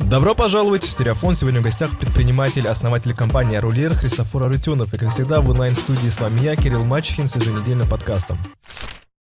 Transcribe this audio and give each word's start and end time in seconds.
Добро 0.00 0.34
пожаловать 0.34 0.84
в 0.84 0.90
Стереофон. 0.90 1.34
Сегодня 1.34 1.60
в 1.60 1.64
гостях 1.64 1.98
предприниматель, 1.98 2.68
основатель 2.68 3.14
компании 3.14 3.56
«Рулер» 3.56 3.94
Христофор 3.94 4.44
Арутюнов. 4.44 4.92
И, 4.92 4.98
как 4.98 5.10
всегда, 5.10 5.40
в 5.40 5.48
онлайн-студии 5.48 6.08
с 6.08 6.20
вами 6.20 6.42
я, 6.42 6.54
Кирилл 6.54 6.84
Мачехин, 6.84 7.28
с 7.28 7.36
еженедельным 7.36 7.88
подкастом. 7.88 8.38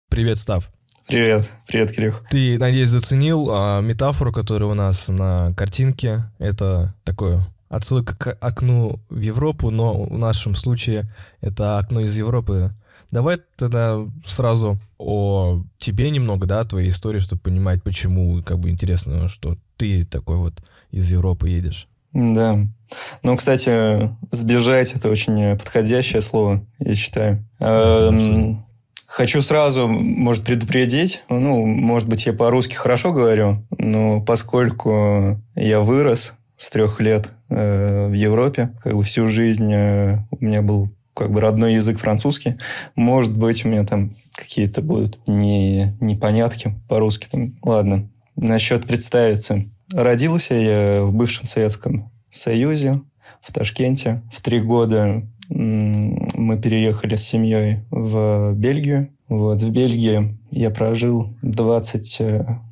Привет, 0.09 0.37
Став. 0.37 0.69
Привет, 1.07 1.49
привет, 1.67 1.91
Кирилл. 1.91 2.13
Ты, 2.29 2.59
надеюсь, 2.59 2.89
заценил 2.89 3.49
а, 3.51 3.79
метафору, 3.79 4.33
которая 4.33 4.69
у 4.69 4.73
нас 4.73 5.07
на 5.07 5.53
картинке. 5.55 6.25
Это 6.39 6.93
такое 7.03 7.45
отсылка 7.69 8.15
к 8.15 8.31
окну 8.41 8.99
в 9.09 9.19
Европу, 9.19 9.71
но 9.71 10.03
в 10.03 10.17
нашем 10.17 10.55
случае 10.55 11.09
это 11.41 11.77
окно 11.79 12.01
из 12.01 12.15
Европы. 12.17 12.73
Давай 13.15 13.37
тогда 13.55 14.05
сразу 14.27 14.77
о 14.97 15.63
тебе 15.77 16.09
немного, 16.09 16.45
да, 16.45 16.65
твоей 16.65 16.89
истории, 16.89 17.19
чтобы 17.19 17.43
понимать, 17.43 17.81
почему, 17.81 18.43
как 18.43 18.59
бы 18.59 18.69
интересно, 18.69 19.29
что 19.29 19.55
ты 19.77 20.03
такой 20.03 20.35
вот 20.35 20.55
из 20.91 21.09
Европы 21.09 21.47
едешь. 21.47 21.87
Да. 22.11 22.57
Ну, 23.23 23.37
кстати, 23.37 24.13
сбежать 24.31 24.91
это 24.91 25.09
очень 25.09 25.57
подходящее 25.57 26.21
слово, 26.21 26.65
я 26.79 26.93
считаю. 26.93 27.41
Эм, 27.61 28.65
хочу 29.07 29.41
сразу, 29.41 29.87
может, 29.87 30.43
предупредить. 30.43 31.23
Ну, 31.29 31.65
может 31.65 32.09
быть, 32.09 32.25
я 32.25 32.33
по-русски 32.33 32.75
хорошо 32.75 33.13
говорю, 33.13 33.65
но 33.77 34.19
поскольку 34.19 35.39
я 35.55 35.79
вырос 35.79 36.33
с 36.57 36.69
трех 36.69 36.99
лет 36.99 37.29
э, 37.47 38.07
в 38.09 38.13
Европе, 38.13 38.71
как 38.83 38.93
бы 38.93 39.03
всю 39.03 39.25
жизнь 39.27 39.71
э, 39.71 40.17
у 40.31 40.43
меня 40.43 40.61
был 40.61 40.89
как 41.15 41.31
бы 41.31 41.39
родной 41.39 41.75
язык 41.75 41.97
французский. 41.97 42.57
Может 42.95 43.35
быть, 43.35 43.65
у 43.65 43.69
меня 43.69 43.85
там 43.85 44.15
какие-то 44.35 44.81
будут 44.81 45.19
не, 45.27 45.95
непонятки 45.99 46.75
по-русски. 46.87 47.27
Там. 47.31 47.45
Ладно, 47.63 48.09
насчет 48.35 48.85
представиться. 48.85 49.63
Родился 49.93 50.55
я 50.55 51.03
в 51.03 51.13
бывшем 51.13 51.45
Советском 51.45 52.11
Союзе, 52.29 53.01
в 53.41 53.51
Ташкенте. 53.53 54.21
В 54.31 54.41
три 54.41 54.59
года 54.59 55.23
мы 55.49 56.59
переехали 56.59 57.15
с 57.15 57.23
семьей 57.23 57.79
в 57.91 58.53
Бельгию. 58.53 59.09
Вот, 59.27 59.61
в 59.61 59.71
Бельгии 59.71 60.37
я 60.51 60.69
прожил 60.69 61.35
20, 61.41 62.21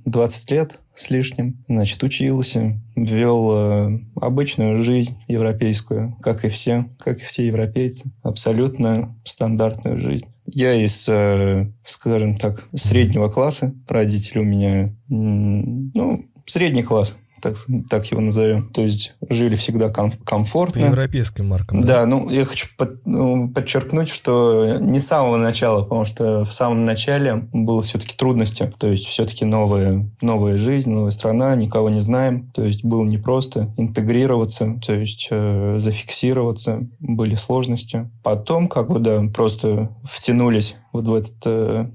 20 0.06 0.52
э, 0.52 0.56
лет 0.56 0.80
с 0.96 1.10
лишним. 1.10 1.64
Значит, 1.68 2.04
учился, 2.04 2.80
вел 2.96 3.52
э, 3.52 4.00
обычную 4.16 4.82
жизнь 4.82 5.18
европейскую, 5.28 6.16
как 6.22 6.46
и 6.46 6.50
все, 6.50 6.90
как 7.00 7.18
и 7.18 7.24
все 7.24 7.48
европейцы. 7.48 8.12
Абсолютно 8.22 9.16
стандартную 9.24 10.00
жизнь. 10.00 10.28
Я 10.46 10.76
из, 10.76 11.08
э, 11.10 11.72
скажем 11.84 12.38
так, 12.38 12.68
среднего 12.74 13.30
класса. 13.30 13.74
Родители 13.88 14.40
у 14.40 14.44
меня, 14.44 14.96
ну, 15.08 16.26
средний 16.46 16.84
класс 16.84 17.16
так, 17.44 17.58
так 17.90 18.06
его 18.12 18.22
назовем. 18.22 18.70
То 18.70 18.82
есть 18.82 19.16
жили 19.30 19.56
всегда 19.56 19.90
ком- 19.90 20.14
комфортно. 20.24 20.82
По 20.82 20.86
европейским 20.86 21.48
маркам. 21.48 21.82
Да, 21.82 22.02
да 22.02 22.06
ну 22.06 22.30
я 22.30 22.46
хочу 22.46 22.68
под, 22.78 23.06
ну, 23.06 23.50
подчеркнуть, 23.50 24.10
что 24.10 24.78
не 24.80 25.00
с 25.00 25.08
самого 25.08 25.38
начала, 25.38 25.84
потому 25.84 26.06
что 26.06 26.46
в 26.46 26.54
самом 26.54 26.86
начале 26.86 27.48
было 27.52 27.82
все-таки 27.82 28.16
трудности. 28.16 28.74
То 28.78 28.88
есть 28.88 29.06
все-таки 29.06 29.46
новая, 29.46 30.10
новая 30.22 30.58
жизнь, 30.58 30.90
новая 30.92 31.12
страна, 31.12 31.56
никого 31.56 31.90
не 31.90 32.02
знаем. 32.02 32.50
То 32.54 32.64
есть 32.64 32.84
было 32.86 33.04
непросто 33.04 33.74
интегрироваться, 33.78 34.80
то 34.86 34.94
есть 34.94 35.28
э, 35.30 35.76
зафиксироваться, 35.80 36.88
были 37.00 37.36
сложности. 37.36 38.10
Потом, 38.24 38.68
как 38.68 38.90
бы, 38.90 39.00
да, 39.00 39.22
просто 39.34 39.90
втянулись 40.04 40.78
вот 40.94 41.08
в 41.08 41.14
этот 41.14 41.36
э, 41.46 41.90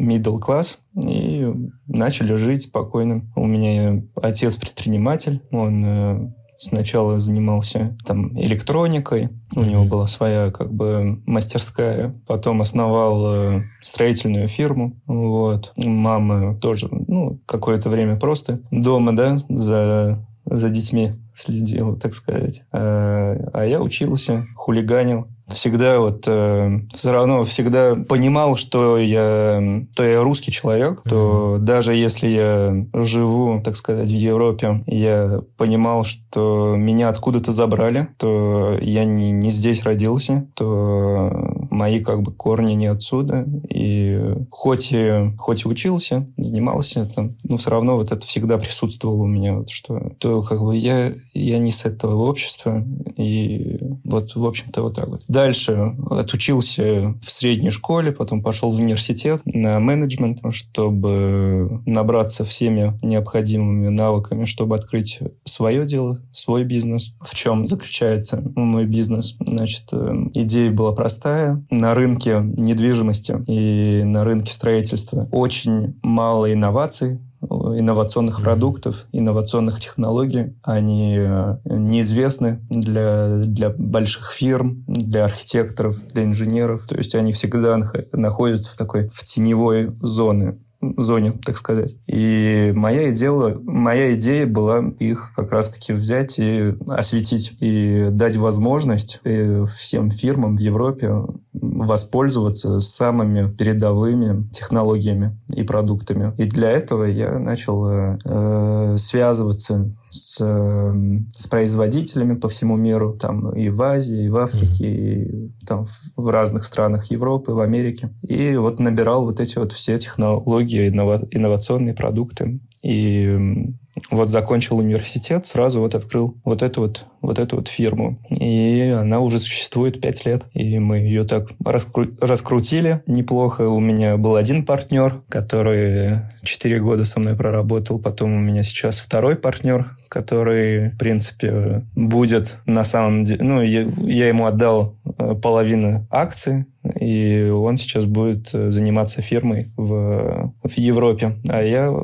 middle 0.00 0.38
class 0.40 0.76
и 1.00 1.46
начали 1.86 2.36
жить 2.36 2.64
спокойно. 2.64 3.22
У 3.36 3.46
меня 3.46 4.02
отец 4.20 4.56
предприниматель, 4.56 5.42
он 5.50 5.84
э, 5.84 6.32
сначала 6.58 7.20
занимался 7.20 7.96
там 8.06 8.36
электроникой, 8.38 9.30
у 9.54 9.60
mm-hmm. 9.60 9.68
него 9.68 9.84
была 9.84 10.06
своя 10.06 10.50
как 10.50 10.72
бы 10.72 11.22
мастерская, 11.26 12.14
потом 12.26 12.60
основал 12.60 13.26
э, 13.26 13.62
строительную 13.82 14.48
фирму, 14.48 15.00
вот. 15.06 15.72
Мама 15.76 16.56
тоже, 16.56 16.88
ну, 16.90 17.40
какое-то 17.46 17.90
время 17.90 18.16
просто 18.16 18.60
дома, 18.70 19.14
да, 19.14 19.38
за, 19.48 20.26
за 20.44 20.70
детьми 20.70 21.12
следила, 21.34 21.96
так 21.96 22.14
сказать. 22.14 22.62
А, 22.72 23.36
а 23.52 23.64
я 23.64 23.80
учился, 23.80 24.46
хулиганил, 24.56 25.28
всегда 25.48 26.00
вот 26.00 26.24
э, 26.26 26.80
все 26.94 27.12
равно 27.12 27.44
всегда 27.44 27.94
понимал, 27.94 28.56
что 28.56 28.96
я, 28.98 29.82
то 29.94 30.02
я 30.02 30.22
русский 30.22 30.50
человек, 30.50 31.00
mm-hmm. 31.00 31.10
то 31.10 31.58
даже 31.60 31.94
если 31.94 32.28
я 32.28 32.86
живу, 32.94 33.60
так 33.62 33.76
сказать, 33.76 34.08
в 34.08 34.14
Европе, 34.14 34.82
я 34.86 35.40
понимал, 35.56 36.04
что 36.04 36.74
меня 36.76 37.08
откуда-то 37.08 37.52
забрали, 37.52 38.08
то 38.16 38.78
я 38.80 39.04
не, 39.04 39.32
не 39.32 39.50
здесь 39.50 39.82
родился, 39.82 40.48
то 40.54 41.63
мои 41.74 42.00
как 42.00 42.22
бы 42.22 42.32
корни 42.32 42.72
не 42.74 42.86
отсюда. 42.86 43.46
И 43.68 44.18
хоть 44.50 44.92
и, 44.92 45.32
хоть 45.36 45.64
и 45.64 45.68
учился, 45.68 46.26
занимался 46.36 47.04
там, 47.12 47.36
но 47.42 47.56
все 47.56 47.70
равно 47.70 47.96
вот 47.96 48.12
это 48.12 48.26
всегда 48.26 48.58
присутствовало 48.58 49.22
у 49.22 49.26
меня, 49.26 49.56
вот, 49.56 49.70
что 49.70 50.12
то 50.18 50.42
как 50.42 50.62
бы 50.62 50.76
я, 50.76 51.12
я 51.34 51.58
не 51.58 51.72
с 51.72 51.84
этого 51.84 52.24
общества. 52.24 52.84
И 53.16 53.78
вот, 54.04 54.34
в 54.34 54.46
общем-то, 54.46 54.82
вот 54.82 54.96
так 54.96 55.08
вот. 55.08 55.22
Дальше 55.28 55.94
отучился 56.10 57.14
в 57.22 57.30
средней 57.30 57.70
школе, 57.70 58.12
потом 58.12 58.42
пошел 58.42 58.72
в 58.72 58.76
университет 58.76 59.42
на 59.44 59.80
менеджмент, 59.80 60.40
чтобы 60.52 61.82
набраться 61.86 62.44
всеми 62.44 62.98
необходимыми 63.02 63.88
навыками, 63.88 64.44
чтобы 64.44 64.76
открыть 64.76 65.18
свое 65.44 65.84
дело, 65.84 66.20
свой 66.32 66.64
бизнес. 66.64 67.12
В 67.20 67.34
чем 67.34 67.66
заключается 67.66 68.42
мой 68.54 68.86
бизнес? 68.86 69.36
Значит, 69.40 69.84
э, 69.92 70.14
идея 70.34 70.70
была 70.70 70.92
простая. 70.92 71.63
На 71.70 71.94
рынке 71.94 72.40
недвижимости 72.42 73.36
и 73.46 74.02
на 74.04 74.24
рынке 74.24 74.52
строительства 74.52 75.28
очень 75.30 75.98
мало 76.02 76.52
инноваций, 76.52 77.20
инновационных 77.50 78.40
продуктов, 78.42 79.06
инновационных 79.12 79.78
технологий. 79.80 80.54
Они 80.62 81.16
э, 81.18 81.56
неизвестны 81.64 82.60
для, 82.70 83.38
для 83.44 83.70
больших 83.70 84.32
фирм, 84.32 84.84
для 84.86 85.24
архитекторов, 85.24 86.06
для 86.08 86.24
инженеров. 86.24 86.86
То 86.86 86.96
есть 86.96 87.14
они 87.14 87.32
всегда 87.32 87.78
находятся 88.12 88.70
в 88.70 88.76
такой 88.76 89.08
в 89.12 89.24
теневой 89.24 89.94
зоне 90.00 90.58
зоне, 90.96 91.32
так 91.44 91.56
сказать. 91.56 91.96
И 92.06 92.72
моя 92.74 93.10
идея, 93.12 93.58
моя 93.62 94.14
идея 94.14 94.46
была 94.46 94.84
их 94.98 95.32
как 95.34 95.52
раз-таки 95.52 95.92
взять 95.92 96.38
и 96.38 96.74
осветить, 96.88 97.54
и 97.60 98.08
дать 98.10 98.36
возможность 98.36 99.20
э, 99.24 99.64
всем 99.76 100.10
фирмам 100.10 100.56
в 100.56 100.60
Европе 100.60 101.12
воспользоваться 101.52 102.80
самыми 102.80 103.50
передовыми 103.50 104.48
технологиями 104.50 105.38
и 105.48 105.62
продуктами. 105.62 106.34
И 106.36 106.44
для 106.44 106.70
этого 106.70 107.04
я 107.04 107.38
начал 107.38 107.86
э, 107.88 108.96
связываться 108.98 109.94
с, 110.14 110.40
э, 110.40 110.94
с 111.36 111.46
производителями 111.48 112.34
по 112.34 112.48
всему 112.48 112.76
миру, 112.76 113.16
там 113.20 113.50
и 113.50 113.68
в 113.68 113.82
Азии, 113.82 114.26
и 114.26 114.28
в 114.28 114.36
Африке, 114.36 114.84
mm-hmm. 114.84 115.50
и 115.58 115.66
там 115.66 115.86
в 116.16 116.28
разных 116.28 116.64
странах 116.64 117.10
Европы, 117.10 117.52
в 117.52 117.60
Америке. 117.60 118.14
И 118.22 118.54
вот 118.56 118.78
набирал 118.78 119.24
вот 119.24 119.40
эти 119.40 119.58
вот 119.58 119.72
все 119.72 119.98
технологии, 119.98 120.88
иннова- 120.88 121.26
инновационные 121.32 121.94
продукты. 121.94 122.60
И 122.84 123.74
вот 124.10 124.30
закончил 124.30 124.78
университет, 124.78 125.46
сразу 125.46 125.80
вот 125.80 125.94
открыл 125.94 126.36
вот 126.44 126.62
эту 126.62 126.82
вот, 126.82 127.04
вот 127.20 127.38
эту 127.38 127.56
вот 127.56 127.68
фирму. 127.68 128.18
И 128.28 128.92
она 128.96 129.20
уже 129.20 129.38
существует 129.38 130.00
пять 130.00 130.24
лет. 130.26 130.44
И 130.52 130.78
мы 130.78 130.98
ее 130.98 131.24
так 131.24 131.48
раскру... 131.64 132.06
раскрутили 132.20 133.02
неплохо. 133.06 133.68
У 133.68 133.80
меня 133.80 134.16
был 134.16 134.36
один 134.36 134.64
партнер, 134.64 135.20
который 135.28 136.18
четыре 136.42 136.80
года 136.80 137.04
со 137.04 137.20
мной 137.20 137.36
проработал. 137.36 137.98
Потом 137.98 138.34
у 138.34 138.40
меня 138.40 138.62
сейчас 138.62 138.98
второй 138.98 139.36
партнер, 139.36 139.96
который, 140.08 140.90
в 140.90 140.98
принципе, 140.98 141.84
будет 141.94 142.58
на 142.66 142.84
самом 142.84 143.24
деле... 143.24 143.42
Ну, 143.42 143.62
я, 143.62 143.82
я 143.98 144.28
ему 144.28 144.46
отдал 144.46 144.96
э, 145.18 145.34
половину 145.34 146.06
акций, 146.10 146.66
и 147.00 147.48
он 147.48 147.76
сейчас 147.76 148.04
будет 148.04 148.50
э, 148.52 148.70
заниматься 148.70 149.22
фирмой 149.22 149.72
в, 149.76 150.52
в 150.62 150.72
Европе. 150.76 151.36
А 151.48 151.62
я 151.62 151.94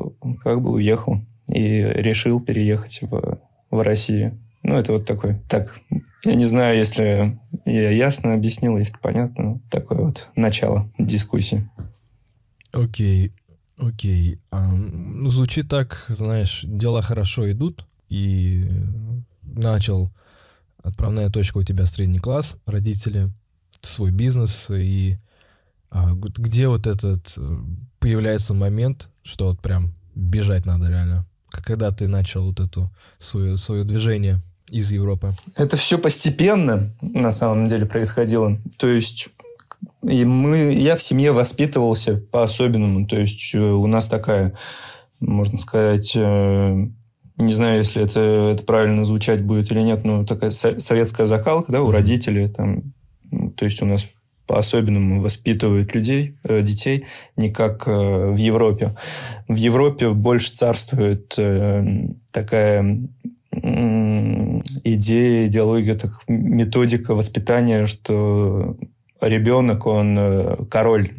как 0.43 0.61
бы 0.61 0.71
уехал 0.71 1.21
и 1.47 1.81
решил 1.81 2.39
переехать 2.39 2.99
в, 3.01 3.39
в 3.69 3.81
Россию. 3.83 4.39
Ну, 4.63 4.75
это 4.75 4.93
вот 4.93 5.05
такой... 5.05 5.39
Так, 5.49 5.79
я 6.23 6.35
не 6.35 6.45
знаю, 6.45 6.77
если 6.77 7.39
я 7.65 7.89
ясно 7.89 8.33
объяснил, 8.33 8.77
если 8.77 8.97
понятно. 9.01 9.59
Такое 9.69 9.99
вот 9.99 10.29
начало 10.35 10.89
дискуссии. 10.99 11.69
Окей, 12.71 13.33
окей. 13.77 14.39
А, 14.51 14.69
ну, 14.71 15.29
звучит 15.29 15.67
так, 15.67 16.05
знаешь, 16.09 16.61
дела 16.63 17.01
хорошо 17.01 17.51
идут, 17.51 17.87
и 18.09 18.69
начал 19.41 20.11
отправная 20.83 21.29
точка 21.29 21.57
у 21.57 21.63
тебя 21.63 21.85
средний 21.85 22.19
класс, 22.19 22.55
родители, 22.65 23.31
свой 23.81 24.11
бизнес, 24.11 24.69
и 24.69 25.17
А 25.91 26.13
где 26.13 26.69
вот 26.69 26.87
этот 26.87 27.33
э, 27.35 27.57
появляется 27.99 28.53
момент, 28.53 29.09
что 29.23 29.49
вот 29.49 29.61
прям 29.61 29.93
бежать 30.15 30.65
надо 30.65 30.87
реально? 30.87 31.25
Когда 31.51 31.91
ты 31.91 32.07
начал 32.07 32.45
вот 32.45 32.59
эту 32.59 32.89
свое, 33.19 33.57
свое 33.57 33.83
движение 33.83 34.39
из 34.69 34.91
Европы? 34.91 35.31
Это 35.57 35.77
все 35.77 35.97
постепенно 35.97 36.89
на 37.01 37.31
самом 37.31 37.67
деле 37.67 37.85
происходило. 37.85 38.57
То 38.77 38.87
есть 38.87 39.29
и 40.03 40.25
мы, 40.25 40.73
я 40.73 40.95
в 40.95 41.01
семье 41.01 41.31
воспитывался 41.31 42.15
по-особенному. 42.15 43.07
То 43.07 43.17
есть 43.17 43.53
э, 43.53 43.59
у 43.59 43.87
нас 43.87 44.07
такая, 44.07 44.53
можно 45.19 45.57
сказать, 45.57 46.13
э, 46.15 46.87
не 47.37 47.53
знаю, 47.53 47.79
если 47.79 48.03
это, 48.03 48.19
это 48.19 48.63
правильно 48.63 49.05
звучать 49.05 49.43
будет 49.43 49.71
или 49.71 49.81
нет, 49.81 50.03
но 50.03 50.25
такая 50.25 50.51
советская 50.51 51.25
закалка, 51.25 51.71
да, 51.71 51.81
у 51.81 51.91
родителей 51.91 52.49
там, 52.49 52.93
то 53.55 53.65
есть 53.65 53.81
у 53.81 53.85
нас 53.85 54.07
по-особенному 54.47 55.21
воспитывают 55.21 55.93
людей, 55.95 56.37
э, 56.43 56.61
детей, 56.61 57.05
не 57.37 57.51
как 57.51 57.87
в 57.87 58.35
Европе. 58.35 58.95
В 59.47 59.55
Европе 59.55 60.09
больше 60.09 60.53
царствует 60.53 61.37
такая 62.31 62.99
идея, 64.83 65.47
идеология, 65.47 65.95
так, 65.95 66.11
методика 66.27 67.13
воспитания, 67.13 67.85
что 67.85 68.77
ребенок, 69.21 69.85
он 69.85 70.17
э, 70.17 70.57
король, 70.69 71.11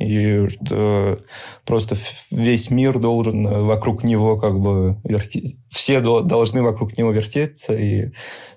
и 0.00 0.48
что 0.48 1.20
просто 1.66 1.96
весь 2.32 2.70
мир 2.70 2.98
должен 2.98 3.46
вокруг 3.66 4.02
него 4.02 4.36
как 4.38 4.58
бы 4.58 4.96
верти... 5.04 5.58
все 5.70 6.00
должны 6.00 6.62
вокруг 6.62 6.96
него 6.96 7.10
вертеться, 7.12 7.74
и 7.74 8.10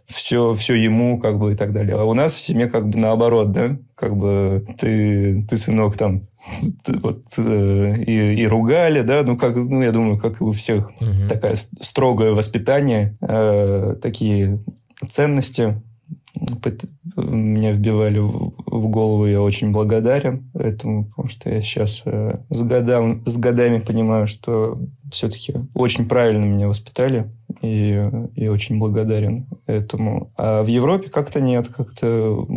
все, 0.05 0.53
все 0.53 0.73
ему 0.75 1.19
как 1.19 1.37
бы 1.39 1.53
и 1.53 1.55
так 1.55 1.73
далее. 1.73 1.97
А 1.97 2.05
у 2.05 2.13
нас 2.13 2.33
в 2.33 2.39
семье 2.39 2.67
как 2.67 2.89
бы 2.89 2.97
наоборот, 2.97 3.51
да, 3.51 3.77
как 3.95 4.15
бы 4.15 4.65
ты, 4.79 5.45
ты 5.49 5.57
сынок 5.57 5.97
там 5.97 6.27
ты, 6.83 6.97
вот, 6.99 7.23
э, 7.37 8.03
и, 8.03 8.41
и 8.41 8.47
ругали, 8.47 9.01
да, 9.01 9.23
ну, 9.23 9.37
как, 9.37 9.55
ну, 9.55 9.81
я 9.81 9.91
думаю, 9.91 10.17
как 10.17 10.41
и 10.41 10.43
у 10.43 10.51
всех, 10.51 10.91
угу. 10.99 11.27
такое 11.29 11.55
строгое 11.79 12.33
воспитание, 12.33 13.17
э, 13.21 13.95
такие 14.01 14.63
ценности, 15.07 15.81
меня 17.15 17.71
вбивали 17.71 18.19
в 18.83 18.89
голову, 18.89 19.25
я 19.25 19.41
очень 19.41 19.71
благодарен 19.71 20.51
этому, 20.53 21.05
потому 21.05 21.29
что 21.29 21.49
я 21.49 21.61
сейчас 21.61 22.03
э, 22.05 22.39
с, 22.49 22.61
годам, 22.61 23.21
с 23.25 23.37
годами 23.37 23.79
понимаю, 23.79 24.27
что 24.27 24.79
все-таки 25.11 25.55
очень 25.73 26.07
правильно 26.07 26.43
меня 26.43 26.67
воспитали, 26.67 27.31
и, 27.61 28.09
и 28.35 28.47
очень 28.47 28.77
благодарен 28.77 29.47
этому. 29.65 30.31
А 30.37 30.63
в 30.63 30.67
Европе 30.67 31.09
как-то 31.09 31.41
нет, 31.41 31.67
как-то 31.67 32.47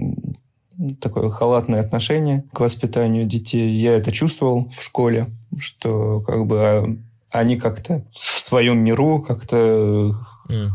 такое 1.00 1.31
халатное 1.31 1.81
отношение 1.81 2.44
к 2.52 2.61
воспитанию 2.61 3.25
детей. 3.25 3.70
Я 3.70 3.96
это 3.96 4.12
чувствовал 4.12 4.70
в 4.70 4.82
школе, 4.82 5.28
что 5.58 6.20
как 6.20 6.46
бы 6.46 6.58
а, 6.58 6.96
они 7.31 7.56
как-то 7.56 8.05
в 8.12 8.40
своем 8.40 8.78
миру 8.81 9.23
как-то 9.23 10.14
mm 10.49 10.69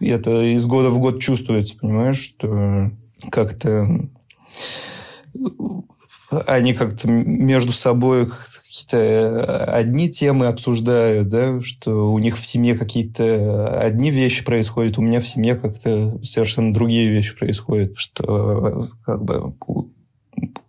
это 0.00 0.42
из 0.42 0.66
года 0.66 0.90
в 0.90 0.98
год 0.98 1.20
чувствуется, 1.20 1.76
понимаешь, 1.76 2.18
что 2.18 2.90
как-то 3.30 4.08
они 6.30 6.74
как-то 6.74 7.08
между 7.08 7.72
собой 7.72 8.26
какие-то 8.26 9.64
одни 9.64 10.10
темы 10.10 10.46
обсуждают, 10.46 11.28
да, 11.28 11.60
что 11.62 12.12
у 12.12 12.18
них 12.18 12.36
в 12.36 12.44
семье 12.44 12.74
какие-то 12.74 13.80
одни 13.80 14.10
вещи 14.10 14.44
происходят, 14.44 14.98
у 14.98 15.02
меня 15.02 15.20
в 15.20 15.28
семье 15.28 15.54
как-то 15.54 16.20
совершенно 16.22 16.74
другие 16.74 17.08
вещи 17.08 17.36
происходят, 17.36 17.92
что 17.96 18.88
как 19.04 19.24
бы 19.24 19.54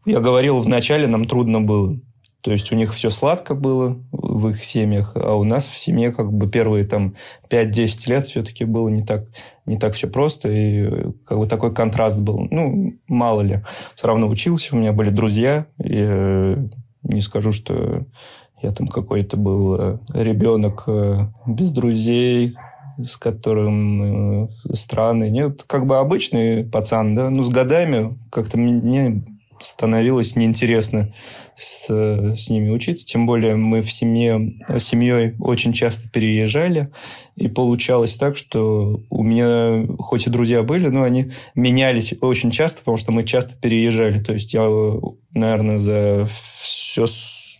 я 0.05 0.19
говорил 0.21 0.59
вначале, 0.59 1.07
нам 1.07 1.25
трудно 1.25 1.61
было. 1.61 1.99
То 2.41 2.51
есть 2.51 2.71
у 2.71 2.75
них 2.75 2.93
все 2.93 3.11
сладко 3.11 3.53
было 3.53 3.97
в 4.11 4.49
их 4.49 4.63
семьях, 4.63 5.11
а 5.15 5.35
у 5.35 5.43
нас 5.43 5.67
в 5.67 5.77
семье 5.77 6.11
как 6.13 6.31
бы 6.31 6.49
первые 6.49 6.85
там 6.85 7.15
5-10 7.49 8.09
лет 8.09 8.25
все-таки 8.25 8.63
было 8.63 8.87
не 8.87 9.03
так, 9.03 9.25
не 9.65 9.77
так 9.77 9.93
все 9.93 10.07
просто, 10.07 10.49
и 10.49 11.11
как 11.25 11.37
бы 11.37 11.47
такой 11.47 11.73
контраст 11.73 12.17
был. 12.17 12.47
Ну, 12.49 12.93
мало 13.07 13.41
ли. 13.41 13.61
Все 13.95 14.07
равно 14.07 14.27
учился, 14.29 14.75
у 14.75 14.79
меня 14.79 14.93
были 14.93 15.09
друзья, 15.09 15.65
и 15.83 15.97
э, 15.97 16.67
не 17.03 17.21
скажу, 17.21 17.51
что 17.51 18.05
я 18.61 18.71
там 18.71 18.87
какой-то 18.87 19.35
был 19.35 19.75
э, 19.75 19.97
ребенок 20.13 20.85
э, 20.87 21.27
без 21.45 21.73
друзей, 21.73 22.55
с 23.03 23.17
которым 23.17 24.49
странный. 24.71 25.29
Нет, 25.29 25.63
как 25.63 25.85
бы 25.85 25.97
обычный 25.97 26.63
пацан, 26.63 27.15
да, 27.15 27.29
ну, 27.29 27.43
с 27.43 27.49
годами 27.49 28.17
как-то 28.29 28.57
мне 28.57 29.23
становилось 29.61 30.35
неинтересно 30.35 31.13
с, 31.55 31.87
с 31.89 32.49
ними 32.49 32.69
учиться. 32.69 33.05
Тем 33.05 33.25
более 33.25 33.55
мы 33.55 33.81
в 33.81 33.91
семье, 33.91 34.53
семьей 34.79 35.35
очень 35.39 35.73
часто 35.73 36.09
переезжали. 36.09 36.89
И 37.35 37.47
получалось 37.47 38.15
так, 38.15 38.37
что 38.37 39.01
у 39.09 39.23
меня 39.23 39.85
хоть 39.99 40.27
и 40.27 40.29
друзья 40.29 40.63
были, 40.63 40.87
но 40.87 41.03
они 41.03 41.31
менялись 41.55 42.13
очень 42.21 42.51
часто, 42.51 42.79
потому 42.79 42.97
что 42.97 43.11
мы 43.11 43.23
часто 43.23 43.55
переезжали. 43.55 44.21
То 44.21 44.33
есть 44.33 44.53
я, 44.53 44.67
наверное, 45.33 45.79
за 45.79 46.27
все 46.61 47.05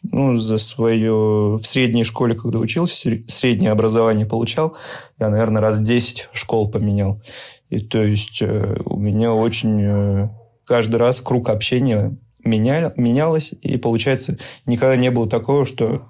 ну, 0.03 0.35
за 0.35 0.57
свое... 0.57 1.57
В 1.61 1.63
средней 1.63 2.03
школе, 2.03 2.35
когда 2.35 2.59
учился, 2.59 3.19
среднее 3.27 3.71
образование 3.71 4.25
получал, 4.25 4.75
я, 5.19 5.29
наверное, 5.29 5.61
раз 5.61 5.79
10 5.79 6.29
школ 6.33 6.69
поменял. 6.71 7.21
И 7.69 7.79
то 7.79 8.01
есть 8.01 8.41
э, 8.41 8.77
у 8.85 8.97
меня 8.97 9.33
очень 9.33 9.81
э, 9.81 10.29
каждый 10.69 10.97
раз 10.97 11.19
круг 11.19 11.49
общения 11.49 12.15
менял, 12.43 12.93
менялось, 12.95 13.53
и, 13.61 13.75
получается, 13.77 14.37
никогда 14.67 14.95
не 14.95 15.09
было 15.09 15.27
такого, 15.27 15.65
что 15.65 16.03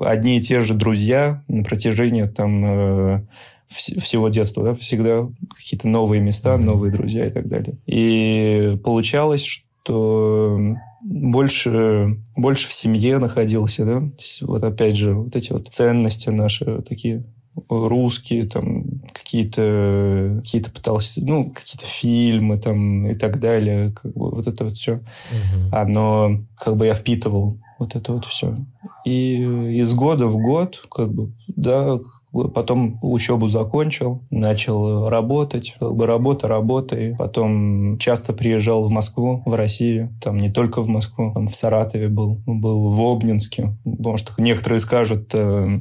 одни 0.00 0.36
и 0.36 0.40
те 0.42 0.60
же 0.60 0.74
друзья 0.74 1.42
на 1.48 1.64
протяжении 1.64 2.26
там 2.26 2.64
э, 2.64 3.26
всего 3.68 4.28
детства, 4.28 4.62
да, 4.62 4.74
всегда 4.74 5.26
какие-то 5.56 5.88
новые 5.88 6.20
места, 6.20 6.58
новые 6.58 6.92
друзья 6.92 7.26
и 7.26 7.30
так 7.30 7.48
далее. 7.48 7.78
И 7.86 8.78
получалось, 8.84 9.44
что 9.44 10.60
больше, 11.02 12.18
больше 12.36 12.68
в 12.68 12.74
семье 12.74 13.18
находился, 13.18 13.86
да, 13.86 14.02
вот 14.42 14.62
опять 14.62 14.96
же, 14.96 15.14
вот 15.14 15.34
эти 15.34 15.52
вот 15.52 15.68
ценности 15.68 16.28
наши 16.28 16.82
такие 16.82 17.24
русские, 17.68 18.48
там, 18.48 18.84
какие-то 19.12 20.40
какие 20.44 20.62
пытался, 20.62 21.20
ну, 21.22 21.50
какие-то 21.50 21.86
фильмы 21.86 22.58
там 22.58 23.06
и 23.06 23.14
так 23.14 23.38
далее, 23.38 23.92
как 23.92 24.12
бы 24.12 24.30
вот 24.30 24.46
это 24.46 24.64
вот 24.64 24.76
все. 24.76 24.94
Угу. 24.94 25.70
Оно, 25.72 26.40
как 26.56 26.76
бы 26.76 26.86
я 26.86 26.94
впитывал 26.94 27.58
вот 27.78 27.96
это 27.96 28.12
вот 28.12 28.24
все. 28.24 28.56
И 29.04 29.36
из 29.36 29.94
года 29.94 30.26
в 30.26 30.36
год, 30.36 30.82
как 30.90 31.12
бы, 31.12 31.32
да, 31.48 31.98
потом 32.32 32.98
учебу 33.02 33.48
закончил, 33.48 34.22
начал 34.30 35.08
работать, 35.08 35.74
как 35.78 35.94
бы 35.94 36.06
работа, 36.06 36.48
работа, 36.48 36.96
и 36.96 37.16
потом 37.16 37.98
часто 37.98 38.32
приезжал 38.32 38.86
в 38.86 38.90
Москву, 38.90 39.42
в 39.44 39.54
Россию, 39.54 40.14
там 40.22 40.38
не 40.38 40.50
только 40.50 40.82
в 40.82 40.88
Москву, 40.88 41.32
там 41.34 41.48
в 41.48 41.54
Саратове 41.54 42.08
был, 42.08 42.40
был 42.46 42.90
в 42.90 43.00
Обнинске, 43.00 43.76
потому 43.84 44.16
что 44.16 44.32
некоторые 44.38 44.80
скажут, 44.80 45.34
э, 45.34 45.80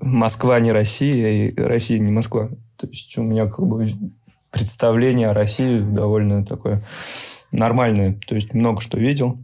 Москва 0.00 0.58
не 0.60 0.72
Россия, 0.72 1.48
и 1.48 1.60
Россия 1.60 1.98
не 1.98 2.10
Москва. 2.10 2.48
То 2.76 2.86
есть 2.86 3.16
у 3.18 3.22
меня 3.22 3.46
как 3.46 3.66
бы 3.66 3.86
представление 4.50 5.28
о 5.28 5.34
России 5.34 5.80
довольно 5.80 6.44
такое 6.44 6.82
нормальное. 7.52 8.18
То 8.26 8.34
есть 8.34 8.54
много 8.54 8.80
что 8.80 8.98
видел 8.98 9.38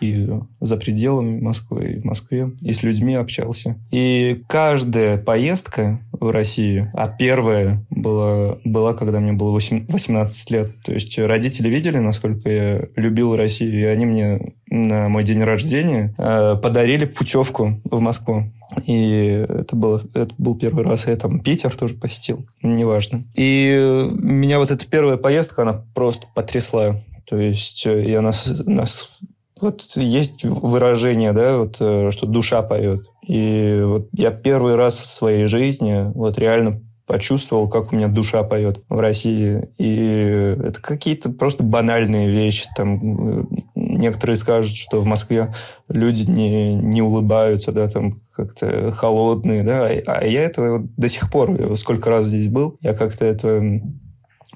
и 0.00 0.28
за 0.60 0.76
пределами 0.76 1.40
Москвы, 1.40 1.92
и 1.92 2.00
в 2.00 2.04
Москве, 2.04 2.52
и 2.62 2.72
с 2.72 2.82
людьми 2.82 3.14
общался. 3.14 3.76
И 3.90 4.42
каждая 4.46 5.18
поездка 5.18 6.00
в 6.12 6.30
Россию, 6.30 6.90
а 6.94 7.08
первая 7.08 7.84
была, 7.90 8.58
была 8.64 8.94
когда 8.94 9.20
мне 9.20 9.32
было 9.32 9.50
8, 9.50 9.86
18 9.88 10.50
лет. 10.50 10.80
То 10.84 10.92
есть 10.92 11.18
родители 11.18 11.68
видели, 11.68 11.98
насколько 11.98 12.48
я 12.50 12.88
любил 12.96 13.36
Россию, 13.36 13.80
и 13.80 13.84
они 13.84 14.06
мне 14.06 14.54
на 14.70 15.08
мой 15.08 15.24
день 15.24 15.42
рождения 15.42 16.14
э, 16.18 16.56
подарили 16.62 17.04
путевку 17.06 17.80
в 17.84 18.00
Москву. 18.00 18.44
И 18.86 19.46
это, 19.48 19.74
было, 19.76 20.02
это 20.14 20.32
был 20.36 20.58
первый 20.58 20.84
раз. 20.84 21.06
Я 21.06 21.16
там 21.16 21.40
Питер 21.40 21.74
тоже 21.74 21.94
посетил, 21.94 22.46
неважно. 22.62 23.24
И 23.34 24.08
меня 24.12 24.58
вот 24.58 24.70
эта 24.70 24.86
первая 24.86 25.16
поездка, 25.16 25.62
она 25.62 25.84
просто 25.94 26.26
потрясла. 26.34 27.00
То 27.28 27.36
есть 27.36 27.86
э, 27.86 28.08
я 28.08 28.20
нас, 28.20 28.46
нас 28.66 29.18
вот 29.60 29.82
есть 29.96 30.44
выражение, 30.44 31.32
да, 31.32 31.58
вот, 31.58 31.76
э, 31.80 32.10
что 32.10 32.26
душа 32.26 32.62
поет. 32.62 33.06
И 33.26 33.82
вот 33.84 34.08
я 34.12 34.30
первый 34.30 34.76
раз 34.76 34.98
в 34.98 35.06
своей 35.06 35.46
жизни 35.46 36.10
вот 36.14 36.38
реально 36.38 36.80
почувствовал, 37.06 37.68
как 37.68 37.92
у 37.92 37.96
меня 37.96 38.08
душа 38.08 38.42
поет 38.42 38.82
в 38.88 39.00
России. 39.00 39.68
И 39.78 40.56
это 40.62 40.80
какие-то 40.80 41.30
просто 41.30 41.64
банальные 41.64 42.30
вещи. 42.30 42.68
Там 42.76 43.40
э, 43.40 43.44
некоторые 43.74 44.36
скажут, 44.36 44.76
что 44.76 45.00
в 45.00 45.06
Москве 45.06 45.54
люди 45.88 46.30
не, 46.30 46.74
не 46.74 47.02
улыбаются, 47.02 47.72
да, 47.72 47.88
там 47.88 48.14
как-то 48.32 48.92
холодные, 48.92 49.62
да. 49.62 49.86
А 50.06 50.24
я 50.24 50.42
этого 50.42 50.86
до 50.96 51.08
сих 51.08 51.30
пор, 51.30 51.76
сколько 51.76 52.10
раз 52.10 52.26
здесь 52.26 52.48
был, 52.48 52.78
я 52.80 52.94
как-то 52.94 53.24
это... 53.24 53.80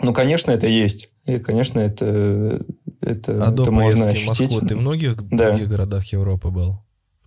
Ну, 0.02 0.12
конечно, 0.12 0.50
это 0.50 0.66
есть. 0.66 1.08
И, 1.26 1.38
конечно, 1.38 1.78
это 1.78 2.60
это, 3.02 3.44
А 3.46 3.52
это 3.52 3.70
можно 3.70 4.04
поездки 4.04 4.26
в 4.26 4.30
ощутить. 4.30 4.50
Москву 4.52 4.68
ты 4.68 4.76
в 4.76 4.80
многих 4.80 5.28
Да. 5.28 5.50
других 5.50 5.68
городах 5.68 6.06
Европы 6.06 6.50
был? 6.50 6.78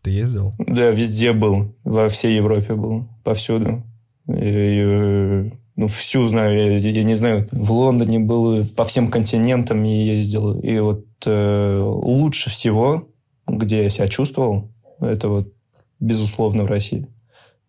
Ты 0.01 0.12
ездил? 0.12 0.53
Да, 0.60 0.91
везде 0.91 1.34
был, 1.34 1.75
во 1.84 2.08
всей 2.10 2.36
Европе 2.38 2.75
был, 2.75 3.08
повсюду. 3.24 3.84
И, 4.27 4.34
и, 4.34 5.51
ну, 5.75 5.88
всю 5.88 6.25
знаю, 6.25 6.79
я, 6.79 6.89
я 6.89 7.03
не 7.03 7.15
знаю, 7.15 7.48
в 7.51 7.72
Лондоне 7.72 8.20
был, 8.20 8.65
по 8.65 8.86
всем 8.86 9.10
континентам 9.10 9.84
я 9.84 10.13
ездил. 10.15 10.60
И 10.60 10.79
вот 10.79 11.05
э, 11.25 11.79
лучше 11.82 12.50
всего, 12.50 13.10
где 13.48 13.84
я 13.84 13.89
себя 13.89 14.08
чувствовал, 14.08 14.70
это 15.00 15.27
вот 15.27 15.53
безусловно 16.00 16.63
в 16.63 16.67
России. 16.67 17.08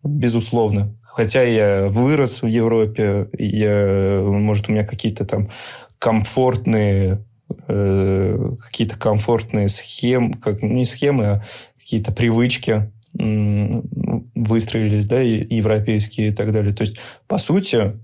Безусловно. 0.07 0.95
Хотя 1.03 1.43
я 1.43 1.87
вырос 1.89 2.41
в 2.41 2.47
Европе, 2.47 3.27
я, 3.37 4.21
может, 4.23 4.69
у 4.69 4.71
меня 4.71 4.85
какие-то 4.85 5.25
там 5.25 5.49
комфортные 5.99 7.25
э, 7.67 8.55
какие-то 8.61 8.97
комфортные 8.97 9.69
схемы, 9.69 10.35
как 10.35 10.61
не 10.61 10.85
схемы, 10.85 11.25
а 11.25 11.43
какие-то 11.77 12.11
привычки 12.11 12.91
выстроились, 13.13 15.07
да, 15.07 15.21
европейские 15.21 16.29
и 16.29 16.31
так 16.31 16.51
далее. 16.51 16.73
То 16.73 16.81
есть, 16.81 16.97
по 17.27 17.39
сути, 17.39 17.99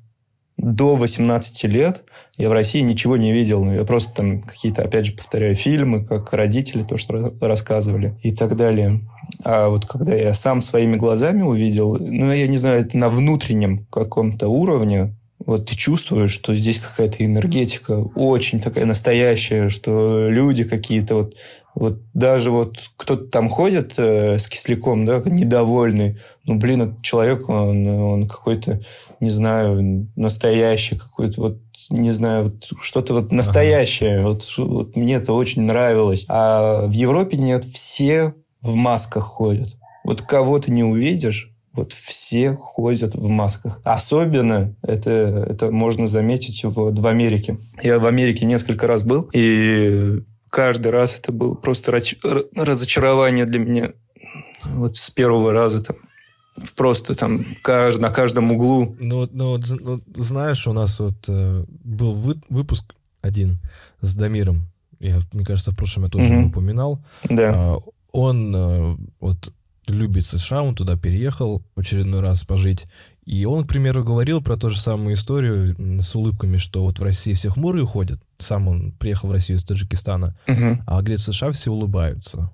до 0.57 0.95
18 0.95 1.63
лет 1.65 2.03
я 2.37 2.49
в 2.49 2.53
России 2.53 2.81
ничего 2.81 3.15
не 3.15 3.31
видел. 3.31 3.69
Я 3.71 3.83
просто 3.83 4.11
там 4.15 4.41
какие-то, 4.41 4.81
опять 4.83 5.05
же, 5.05 5.13
повторяю, 5.13 5.55
фильмы, 5.55 6.03
как 6.03 6.33
родители 6.33 6.81
то, 6.81 6.97
что 6.97 7.13
ра- 7.13 7.37
рассказывали 7.39 8.15
и 8.23 8.31
так 8.31 8.55
далее. 8.55 9.01
А 9.43 9.69
вот 9.69 9.85
когда 9.85 10.15
я 10.15 10.33
сам 10.33 10.61
своими 10.61 10.95
глазами 10.95 11.43
увидел, 11.43 11.97
ну, 11.99 12.31
я 12.31 12.47
не 12.47 12.57
знаю, 12.57 12.81
это 12.81 12.97
на 12.97 13.09
внутреннем 13.09 13.85
каком-то 13.91 14.47
уровне, 14.47 15.15
вот 15.45 15.67
ты 15.67 15.75
чувствуешь, 15.75 16.31
что 16.31 16.55
здесь 16.55 16.79
какая-то 16.79 17.23
энергетика 17.23 17.91
очень 18.15 18.59
такая 18.59 18.85
настоящая, 18.85 19.69
что 19.69 20.27
люди 20.29 20.63
какие-то 20.63 21.15
вот, 21.15 21.35
вот 21.75 21.99
даже 22.13 22.51
вот 22.51 22.77
кто-то 22.97 23.25
там 23.25 23.49
ходит 23.49 23.93
э, 23.97 24.37
с 24.37 24.47
кисляком, 24.47 25.05
да, 25.05 25.21
недовольный, 25.25 26.19
ну, 26.45 26.57
блин, 26.57 26.83
этот 26.83 27.01
человек, 27.01 27.49
он, 27.49 27.87
он 27.87 28.27
какой-то, 28.27 28.81
не 29.19 29.29
знаю, 29.29 30.07
настоящий 30.15 30.97
какой-то, 30.97 31.41
вот, 31.41 31.57
не 31.89 32.11
знаю, 32.11 32.45
вот 32.45 32.79
что-то 32.81 33.13
вот 33.15 33.31
настоящее, 33.31 34.21
вот, 34.23 34.43
ш- 34.43 34.63
вот 34.63 34.95
мне 34.95 35.15
это 35.15 35.33
очень 35.33 35.63
нравилось. 35.63 36.25
А 36.27 36.85
в 36.85 36.91
Европе 36.91 37.37
нет, 37.37 37.63
все 37.63 38.33
в 38.61 38.75
масках 38.75 39.23
ходят. 39.23 39.75
Вот 40.03 40.21
кого 40.21 40.59
ты 40.59 40.71
не 40.71 40.83
увидишь, 40.83 41.49
вот 41.73 41.91
все 41.91 42.53
ходят 42.53 43.15
в 43.15 43.27
масках. 43.27 43.81
Особенно 43.83 44.75
это, 44.83 45.09
это 45.49 45.71
можно 45.71 46.05
заметить 46.05 46.63
вот 46.63 46.99
в 46.99 47.07
Америке. 47.07 47.57
Я 47.81 47.97
в 47.97 48.05
Америке 48.05 48.45
несколько 48.45 48.85
раз 48.85 49.03
был, 49.03 49.27
и 49.33 50.21
каждый 50.53 50.91
раз 50.91 51.17
это 51.19 51.31
было 51.31 51.55
просто 51.55 51.91
рач- 51.91 52.19
разочарование 52.55 53.45
для 53.45 53.59
меня. 53.59 53.93
Вот 54.63 54.95
с 54.97 55.09
первого 55.09 55.51
раза 55.51 55.83
там 55.83 55.95
просто 56.75 57.15
там 57.15 57.41
кажд- 57.63 57.99
на 57.99 58.11
каждом 58.11 58.51
углу. 58.51 58.95
Ну, 58.99 59.15
вот- 59.17 59.33
ну, 59.33 59.57
ну, 59.81 60.01
знаешь, 60.23 60.67
у 60.67 60.73
нас 60.73 60.99
вот 60.99 61.15
э, 61.27 61.65
был 61.83 62.13
вы- 62.13 62.41
выпуск 62.49 62.93
один 63.21 63.57
с 64.01 64.13
Дамиром. 64.13 64.67
Я, 64.99 65.21
мне 65.33 65.43
кажется, 65.43 65.71
в 65.71 65.75
прошлом 65.75 66.03
я 66.03 66.09
тоже 66.09 66.25
его 66.25 66.47
упоминал. 66.49 66.99
Да. 67.29 67.51
А, 67.55 67.77
Он 68.11 68.55
э, 68.55 68.97
вот 69.19 69.51
любит 69.87 70.27
США, 70.27 70.61
он 70.61 70.75
туда 70.75 70.95
переехал 70.95 71.63
в 71.75 71.79
очередной 71.79 72.21
раз 72.21 72.43
пожить. 72.43 72.85
И 73.25 73.45
он, 73.45 73.63
к 73.63 73.67
примеру, 73.67 74.03
говорил 74.03 74.41
про 74.41 74.57
ту 74.57 74.69
же 74.69 74.79
самую 74.79 75.15
историю 75.15 75.75
с 76.01 76.13
улыбками, 76.13 76.57
что 76.57 76.83
вот 76.83 76.99
в 76.99 77.03
России 77.03 77.33
все 77.33 77.49
хмурые 77.49 77.85
ходят. 77.85 78.21
Сам 78.37 78.67
он 78.67 78.91
приехал 78.91 79.29
в 79.29 79.31
Россию 79.31 79.59
из 79.59 79.63
Таджикистана. 79.63 80.35
Мгм. 80.47 80.81
А 80.85 80.99
говорит, 81.01 81.19
в 81.19 81.23
США 81.23 81.51
все 81.51 81.71
улыбаются. 81.71 82.51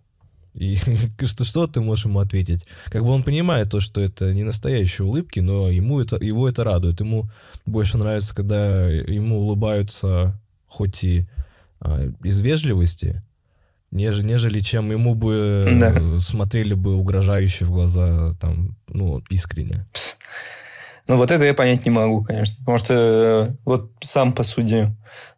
И 0.54 0.76
что, 1.26 1.44
что 1.44 1.66
ты 1.68 1.82
можешь 1.82 2.06
ему 2.06 2.20
ответить? 2.20 2.66
Как 2.86 3.04
бы 3.04 3.10
он 3.10 3.24
понимает 3.24 3.72
то, 3.72 3.80
что 3.80 4.00
это 4.02 4.34
не 4.34 4.44
настоящие 4.44 5.08
улыбки, 5.08 5.40
но 5.40 5.70
ему 5.70 6.02
это, 6.02 6.18
его 6.18 6.48
это 6.48 6.64
радует. 6.64 7.00
Ему 7.00 7.30
больше 7.66 7.98
нравится, 7.98 8.36
когда 8.36 8.88
ему 8.90 9.40
улыбаются 9.40 10.40
хоть 10.68 11.04
и 11.04 11.24
а, 11.80 12.12
из 12.24 12.40
вежливости, 12.42 13.24
нежели, 13.90 14.26
нежели 14.28 14.60
чем 14.60 14.92
ему 14.92 15.16
бы 15.16 15.66
э, 15.68 15.80
Да. 15.80 16.22
смотрели 16.22 16.76
бы 16.76 16.96
угрожающе 16.96 17.66
в 17.66 17.72
глаза, 17.72 18.36
там, 18.40 18.76
ну, 18.88 19.24
искренне. 19.32 19.88
Ну, 21.10 21.18
вот 21.18 21.32
это 21.32 21.44
я 21.44 21.56
понять 21.56 21.86
не 21.86 21.92
могу, 21.92 22.24
конечно. 22.24 22.56
Потому 22.60 22.78
что 22.78 22.94
э, 22.94 23.56
вот 23.66 23.92
сам 24.00 24.32
посуди, 24.32 24.86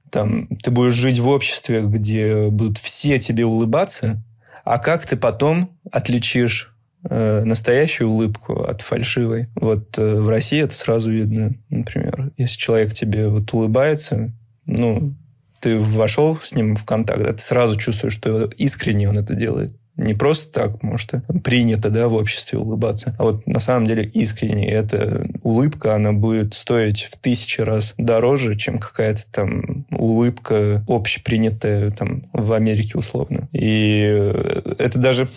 там, 0.10 0.48
ты 0.48 0.70
будешь 0.70 0.94
жить 0.94 1.20
в 1.20 1.30
обществе, 1.30 1.82
где 1.82 2.50
будут 2.50 2.78
все 2.78 3.18
тебе 3.20 3.46
улыбаться, 3.46 4.22
а 4.66 4.78
как 4.80 5.06
ты 5.06 5.16
потом 5.16 5.70
отличишь 5.90 6.76
э, 7.10 7.44
настоящую 7.46 8.10
улыбку 8.10 8.62
от 8.64 8.82
фальшивой? 8.82 9.48
Вот 9.56 9.98
э, 9.98 10.16
в 10.20 10.28
России 10.28 10.62
это 10.62 10.76
сразу 10.76 11.10
видно, 11.10 11.54
например. 11.70 12.32
Если 12.38 12.58
человек 12.58 12.94
тебе 12.94 13.30
вот 13.30 13.54
улыбается, 13.54 14.34
ну, 14.66 15.16
ты 15.62 15.80
вошел 15.80 16.38
с 16.42 16.54
ним 16.54 16.76
в 16.76 16.84
контакт, 16.84 17.24
да, 17.24 17.32
ты 17.32 17.40
сразу 17.40 17.78
чувствуешь, 17.78 18.14
что 18.14 18.50
искренне 18.58 19.08
он 19.08 19.18
это 19.18 19.36
делает. 19.36 19.74
Не 19.98 20.14
просто 20.14 20.52
так, 20.52 20.78
что 20.98 21.22
принято, 21.44 21.90
да, 21.90 22.08
в 22.08 22.14
обществе 22.14 22.58
улыбаться, 22.58 23.16
а 23.20 23.24
вот 23.24 23.46
на 23.46 23.60
самом 23.60 23.88
деле 23.88 24.04
искренне. 24.04 24.72
Эта 24.72 25.28
улыбка, 25.44 25.96
она 25.96 26.14
будет 26.14 26.54
стоить 26.54 27.04
в 27.04 27.18
тысячи 27.18 27.62
раз 27.62 27.94
дороже, 27.98 28.56
чем 28.56 28.80
какая-то 28.80 29.24
там 29.32 29.86
улыбка 29.92 30.84
общепринятая 30.88 31.92
там 31.92 32.24
в 32.34 32.54
Америке 32.54 32.98
условно. 32.98 33.48
И 33.52 34.04
э, 34.04 34.76
это 34.80 34.98
даже 34.98 35.28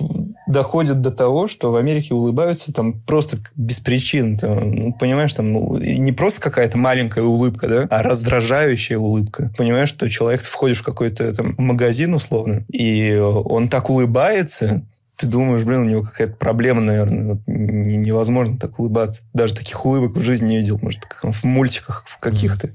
доходит 0.47 1.01
до 1.01 1.11
того, 1.11 1.49
что 1.49 1.71
в 1.73 1.77
Америке 1.77 2.15
улыбаются 2.15 2.73
там 2.73 3.01
просто 3.01 3.39
без 3.57 3.81
причин. 3.81 4.37
Там, 4.37 4.71
ну, 4.71 4.93
понимаешь, 4.93 5.35
там 5.35 5.53
ну, 5.53 5.79
не 5.79 6.13
просто 6.13 6.41
какая-то 6.41 6.79
маленькая 6.79 7.25
улыбка, 7.25 7.69
да, 7.69 7.87
а 7.91 8.03
раздражающая 8.03 8.99
улыбка. 8.99 9.53
Понимаешь, 9.57 9.89
что 9.89 10.09
человек, 10.09 10.43
ты 10.43 10.49
входишь 10.49 10.79
в 10.79 10.85
какой-то 10.85 11.35
там 11.35 11.55
магазин 11.59 12.15
условно, 12.15 12.65
и 12.71 13.17
он 13.17 13.69
так 13.69 13.91
улыбается, 13.91 14.85
ты 15.17 15.27
думаешь, 15.27 15.63
блин, 15.63 15.81
у 15.81 15.85
него 15.85 16.03
какая-то 16.03 16.35
проблема, 16.35 16.81
наверное. 16.81 17.35
Вот 17.35 17.39
не- 17.47 17.97
невозможно 17.97 18.59
так 18.59 18.79
улыбаться. 18.79 19.23
Даже 19.33 19.55
таких 19.55 19.85
улыбок 19.87 20.17
в 20.17 20.23
жизни 20.23 20.49
не 20.49 20.57
видел, 20.59 20.79
может, 20.83 21.01
в 21.23 21.45
мультиках 21.45 22.05
в 22.07 22.19
каких-то. 22.19 22.71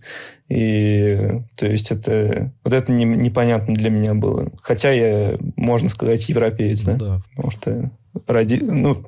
И 0.50 1.42
то 1.56 1.68
есть 1.68 1.92
это 1.92 2.52
вот 2.64 2.74
это 2.74 2.92
не- 2.92 3.06
непонятно 3.06 3.76
для 3.76 3.90
меня 3.90 4.16
было. 4.16 4.52
Хотя 4.62 4.92
я, 4.92 5.38
можно 5.56 5.90
сказать, 5.90 6.28
европеец, 6.28 6.84
да? 6.84 6.94
Ну 6.94 6.98
да. 6.98 7.22
потому 7.30 7.52
что 7.52 7.92
ради, 8.28 8.56
ну, 8.56 9.06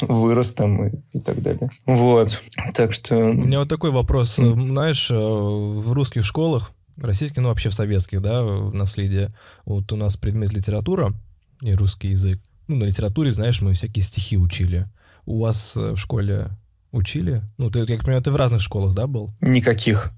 вырос 0.00 0.52
там 0.52 0.86
и, 0.86 0.92
и 1.12 1.20
так 1.20 1.42
далее. 1.42 1.68
Вот. 1.86 2.40
Так 2.74 2.92
что... 2.92 3.16
У 3.16 3.32
меня 3.32 3.60
вот 3.60 3.68
такой 3.68 3.90
вопрос. 3.90 4.38
М. 4.38 4.68
Знаешь, 4.68 5.10
э, 5.10 5.14
в 5.14 5.92
русских 5.92 6.24
школах, 6.24 6.72
российских, 6.96 7.38
ну 7.38 7.48
вообще 7.48 7.70
в 7.70 7.74
советских, 7.74 8.22
да, 8.22 8.42
в 8.42 8.72
наследие, 8.72 9.34
вот 9.64 9.92
у 9.92 9.96
нас 9.96 10.16
предмет 10.16 10.52
литература 10.52 11.12
и 11.60 11.74
русский 11.74 12.08
язык. 12.10 12.40
Ну, 12.66 12.76
на 12.76 12.84
литературе, 12.84 13.30
знаешь, 13.30 13.60
мы 13.60 13.74
всякие 13.74 14.04
стихи 14.04 14.36
учили. 14.38 14.84
У 15.26 15.40
вас 15.40 15.72
э, 15.76 15.92
в 15.92 15.96
школе 15.96 16.50
учили? 16.92 17.42
Ну, 17.58 17.70
ты, 17.70 17.80
я 17.80 17.98
понимаю, 17.98 18.22
ты 18.22 18.30
в 18.30 18.36
разных 18.36 18.60
школах, 18.60 18.94
да, 18.94 19.06
был? 19.06 19.32
Никаких. 19.40 20.12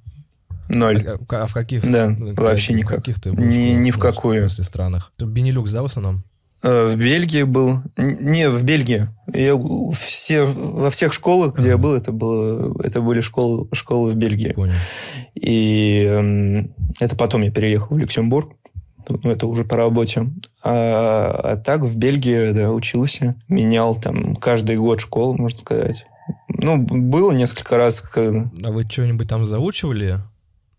Ноль. 0.68 1.06
А, 1.06 1.18
а- 1.42 1.46
в 1.46 1.52
каких? 1.54 1.90
Да, 1.90 2.08
ну, 2.08 2.32
вообще 2.34 2.72
в 2.74 2.76
никак. 2.76 2.96
каких 2.98 3.20
ты 3.20 3.32
был 3.32 3.42
Ни- 3.42 3.74
ни 3.74 3.90
в 3.90 3.98
какую. 3.98 4.46
В 4.48 4.52
смысле, 4.52 4.64
странах. 4.64 5.12
Ты 5.16 5.24
Бенилюкс, 5.26 5.72
да, 5.72 5.82
в 5.82 5.86
основном? 5.86 6.24
Э, 6.62 6.88
В 6.88 6.96
Бельгии 6.96 7.42
был. 7.42 7.80
Не, 7.98 8.48
в 8.48 8.62
Бельгии. 8.64 9.08
Я 9.32 9.58
все, 9.94 10.44
во 10.44 10.90
всех 10.90 11.12
школах, 11.12 11.54
где 11.54 11.68
я 11.68 11.74
Ага. 11.74 11.82
был, 11.82 11.94
это, 11.94 12.12
было, 12.12 12.74
это 12.82 13.00
были 13.02 13.20
школы, 13.20 13.68
школы 13.72 14.12
в 14.12 14.14
Бельгии. 14.16 14.52
Понял. 14.52 14.74
И 15.34 16.04
эм, 16.08 16.74
это 17.00 17.14
потом 17.16 17.42
я 17.42 17.50
переехал 17.50 17.96
в 17.96 17.98
Люксембург. 17.98 18.52
Ну, 19.08 19.30
это 19.30 19.46
уже 19.46 19.64
по 19.64 19.76
работе. 19.76 20.26
А, 20.64 21.30
а 21.52 21.56
так 21.56 21.82
в 21.82 21.94
Бельгии, 21.96 22.50
да, 22.52 22.72
учился. 22.72 23.36
Менял 23.48 23.94
там 23.94 24.34
каждый 24.34 24.78
год 24.78 25.00
школу, 25.00 25.36
можно 25.36 25.58
сказать. 25.58 26.06
Ну, 26.48 26.78
было 26.82 27.30
несколько 27.32 27.76
раз. 27.76 28.00
когда- 28.00 28.50
А 28.64 28.70
вы 28.72 28.84
что-нибудь 28.90 29.28
там 29.28 29.46
заучивали? 29.46 30.18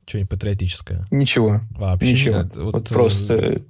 Что-нибудь 0.08 0.30
патриотическое? 0.30 1.06
Ничего. 1.12 1.60
Вообще 1.72 2.12
Ничего. 2.12 2.38
нет. 2.38 2.56
Вот, 2.56 2.90
э, 2.92 2.94
просто... 2.94 3.62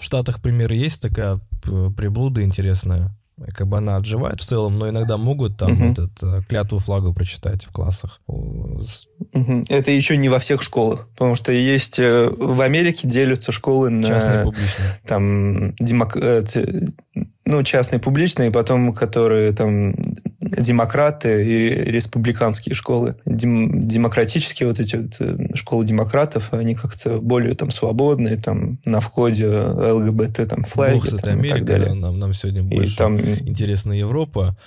В 0.00 0.04
Штатах, 0.04 0.36
например, 0.38 0.72
есть 0.72 1.00
такая 1.00 1.38
приблуда 1.62 2.42
интересная. 2.42 3.14
Как 3.54 3.66
бы 3.68 3.78
она 3.78 3.96
отживает 3.96 4.40
в 4.40 4.44
целом, 4.46 4.78
но 4.78 4.88
иногда 4.88 5.16
могут 5.16 5.56
там 5.58 5.72
Мгм. 5.72 5.92
этот, 5.92 6.10
э, 6.22 6.40
клятву 6.48 6.78
флага 6.80 7.12
прочитать 7.12 7.64
в 7.64 7.70
классах. 7.72 8.20
Это 9.68 9.90
еще 9.90 10.16
не 10.16 10.28
во 10.28 10.38
всех 10.38 10.62
школах. 10.62 11.08
Потому 11.12 11.34
что 11.36 11.52
есть... 11.52 11.98
э, 11.98 12.28
В 12.36 12.60
Америке 12.60 13.06
делятся 13.08 13.52
школы 13.52 13.90
на... 13.90 14.08
Частные, 14.08 14.44
публичные. 14.44 14.88
там 15.06 15.74
демок... 15.76 16.16
э, 16.16 16.44
ну, 17.44 17.62
частные, 17.64 18.00
публичные, 18.00 18.50
потом, 18.50 18.92
которые 18.94 19.52
там 19.52 19.94
демократы 20.42 21.44
и 21.44 21.68
республиканские 21.90 22.74
школы. 22.74 23.16
Дем, 23.24 23.86
демократические 23.86 24.68
вот 24.68 24.80
эти 24.80 24.96
вот 24.96 25.16
э, 25.20 25.54
школы 25.54 25.84
демократов, 25.84 26.52
они 26.52 26.74
как-то 26.74 27.18
более 27.18 27.54
там 27.54 27.70
свободные, 27.70 28.36
там 28.36 28.78
на 28.84 29.00
входе 29.00 29.48
ЛГБТ, 29.48 30.48
там 30.48 30.64
флаги 30.64 31.10
Бог, 31.10 31.20
там, 31.20 31.32
Америка, 31.38 31.56
и 31.56 31.58
так 31.60 31.68
далее. 31.68 31.94
Нам, 31.94 32.18
нам 32.18 32.34
сегодня 32.34 32.62
больше 32.62 32.92
И 32.92 32.96
там 32.96 33.18
интересна 33.18 33.92
Европа. 33.92 34.56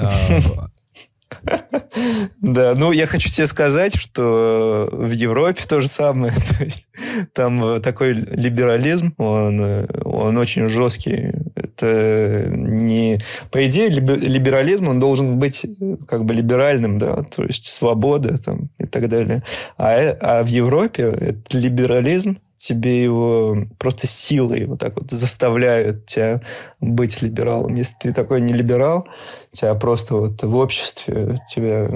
А, 0.00 0.70
Да, 2.40 2.74
ну 2.76 2.92
я 2.92 3.06
хочу 3.06 3.28
тебе 3.28 3.46
сказать, 3.46 3.96
что 3.96 4.88
в 4.92 5.10
Европе 5.10 5.62
то 5.68 5.80
же 5.80 5.88
самое. 5.88 6.32
То 6.58 6.64
есть, 6.64 6.88
там 7.32 7.80
такой 7.82 8.12
либерализм, 8.12 9.14
он, 9.18 9.86
он 10.04 10.38
очень 10.38 10.68
жесткий. 10.68 11.32
Это 11.80 12.48
не... 12.50 13.18
По 13.50 13.64
идее, 13.66 13.88
либе- 13.88 14.16
либерализм, 14.16 14.88
он 14.88 14.98
должен 14.98 15.38
быть 15.38 15.64
э, 15.64 15.96
как 16.08 16.24
бы 16.24 16.34
либеральным, 16.34 16.98
да, 16.98 17.22
то 17.22 17.44
есть 17.44 17.64
свобода 17.66 18.38
там 18.38 18.68
и 18.78 18.86
так 18.86 19.08
далее. 19.08 19.42
А, 19.76 19.94
э- 19.94 20.16
а 20.20 20.42
в 20.42 20.48
Европе 20.48 21.04
этот 21.04 21.54
либерализм 21.54 22.38
тебе 22.56 23.02
его 23.02 23.64
просто 23.78 24.08
силой 24.08 24.66
вот 24.66 24.80
так 24.80 24.94
вот 24.96 25.10
заставляют 25.12 26.06
тебя 26.06 26.40
быть 26.80 27.22
либералом. 27.22 27.76
Если 27.76 27.94
ты 28.00 28.12
такой 28.12 28.40
не 28.40 28.52
либерал, 28.52 29.06
тебя 29.52 29.74
просто 29.74 30.16
вот 30.16 30.42
в 30.42 30.56
обществе 30.56 31.38
тебя 31.48 31.88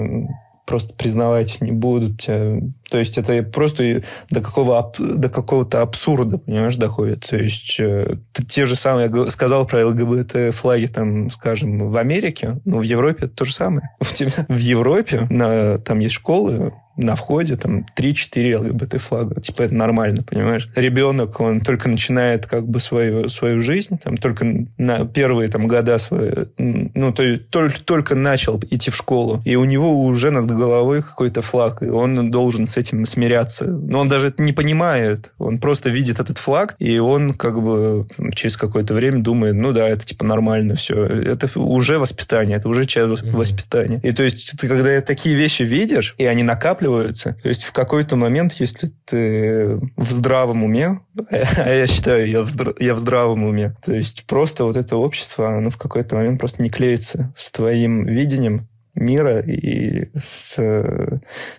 просто 0.65 0.93
признавать 0.93 1.59
не 1.59 1.73
будут. 1.73 2.21
тебя- 2.21 2.61
То 2.93 2.99
есть 2.99 3.17
это 3.17 3.41
просто 3.41 4.03
до, 4.29 4.39
какого, 4.39 4.93
до 4.99 5.27
какого-то 5.27 5.81
абсурда, 5.81 6.37
понимаешь, 6.37 6.75
доходит. 6.75 7.25
То 7.27 7.37
есть 7.37 7.79
э, 7.79 8.17
те 8.47 8.67
же 8.67 8.75
самые, 8.75 9.09
я 9.11 9.31
сказал 9.31 9.65
про 9.65 9.87
ЛГБТ-флаги, 9.87 10.85
там, 10.85 11.31
скажем, 11.31 11.89
в 11.89 11.97
Америке, 11.97 12.61
но 12.65 12.77
в 12.77 12.83
Европе 12.83 13.25
это 13.25 13.35
то 13.35 13.45
же 13.45 13.53
самое. 13.55 13.89
У 13.99 14.05
тебя 14.05 14.45
в 14.47 14.57
Европе 14.57 15.25
на, 15.31 15.79
там 15.79 15.97
есть 16.01 16.13
школы, 16.13 16.71
на 16.95 17.15
входе 17.15 17.55
там 17.55 17.85
3-4 17.97 18.57
ЛГБТ-флага. 18.57 19.41
Типа 19.41 19.63
это 19.63 19.75
нормально, 19.75 20.23
понимаешь? 20.23 20.69
Ребенок, 20.75 21.39
он 21.39 21.61
только 21.61 21.89
начинает 21.89 22.45
как 22.45 22.67
бы 22.67 22.79
свою, 22.79 23.29
свою 23.29 23.61
жизнь, 23.61 23.97
там 23.97 24.17
только 24.17 24.45
на 24.77 25.05
первые 25.05 25.49
там 25.49 25.67
года 25.67 25.97
свои, 25.97 26.31
ну, 26.57 27.11
то 27.11 27.23
есть 27.23 27.49
только, 27.49 27.81
только 27.81 28.15
начал 28.15 28.59
идти 28.69 28.91
в 28.91 28.95
школу, 28.95 29.41
и 29.45 29.55
у 29.55 29.65
него 29.65 30.03
уже 30.03 30.29
над 30.29 30.51
головой 30.51 31.01
какой-то 31.01 31.41
флаг, 31.41 31.81
и 31.81 31.87
он 31.87 32.29
должен 32.29 32.67
с 32.67 32.77
этим 32.83 33.05
смиряться. 33.05 33.65
Но 33.65 33.99
он 33.99 34.07
даже 34.07 34.27
это 34.27 34.43
не 34.43 34.53
понимает, 34.53 35.33
он 35.37 35.57
просто 35.57 35.89
видит 35.89 36.19
этот 36.19 36.37
флаг, 36.37 36.75
и 36.79 36.99
он 36.99 37.33
как 37.33 37.61
бы 37.61 38.07
через 38.35 38.57
какое-то 38.57 38.93
время 38.93 39.21
думает, 39.23 39.55
ну 39.55 39.71
да, 39.71 39.87
это 39.89 40.05
типа 40.05 40.25
нормально, 40.25 40.75
все. 40.75 41.05
Это 41.05 41.49
уже 41.59 41.97
воспитание, 41.99 42.57
это 42.57 42.69
уже 42.69 42.85
часть 42.85 43.23
Мгм. 43.23 43.37
воспитания. 43.37 43.99
И 44.03 44.11
то 44.11 44.23
есть 44.23 44.53
ты 44.59 44.67
когда 44.67 45.01
такие 45.01 45.35
вещи 45.35 45.63
видишь, 45.63 46.15
и 46.17 46.25
они 46.25 46.43
накапливаются, 46.43 47.35
то 47.41 47.49
есть 47.49 47.63
в 47.63 47.71
какой-то 47.71 48.15
момент, 48.15 48.53
если 48.53 48.91
ты 49.05 49.79
в 49.97 50.11
здравом 50.11 50.63
уме, 50.63 50.99
а 51.29 51.69
я 51.73 51.87
считаю, 51.87 52.29
я 52.29 52.43
в, 52.43 52.47
здра- 52.47 52.75
я 52.79 52.93
в 52.93 52.99
здравом 52.99 53.43
уме, 53.43 53.75
то 53.85 53.93
есть 53.93 54.25
просто 54.27 54.65
вот 54.65 54.77
это 54.77 54.97
общество, 54.97 55.57
оно 55.57 55.69
в 55.69 55.77
какой-то 55.77 56.15
момент 56.15 56.39
просто 56.39 56.61
не 56.63 56.69
клеится 56.69 57.33
с 57.35 57.51
твоим 57.51 58.05
видением 58.05 58.67
мира 58.95 59.39
и 59.39 60.09
с, 60.17 60.57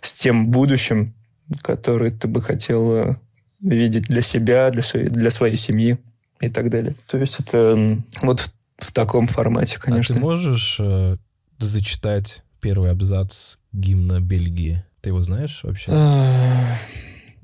с 0.00 0.14
тем 0.14 0.50
будущим, 0.50 1.14
которое 1.62 2.10
ты 2.10 2.28
бы 2.28 2.40
хотел 2.40 3.16
видеть 3.60 4.04
для 4.04 4.22
себя, 4.22 4.70
для 4.70 4.82
своей, 4.82 5.08
для 5.08 5.30
своей 5.30 5.56
семьи 5.56 5.98
и 6.40 6.48
так 6.48 6.70
далее. 6.70 6.94
То 7.08 7.18
есть 7.18 7.40
это 7.40 8.02
вот 8.22 8.40
в, 8.40 8.52
в 8.78 8.92
таком 8.92 9.26
формате, 9.26 9.76
а 9.78 9.82
конечно. 9.82 10.14
ты 10.14 10.20
можешь 10.20 10.76
э, 10.80 11.16
зачитать 11.58 12.42
первый 12.60 12.90
абзац 12.90 13.56
гимна 13.72 14.20
Бельгии? 14.20 14.84
Ты 15.00 15.10
его 15.10 15.22
знаешь 15.22 15.60
вообще? 15.62 15.90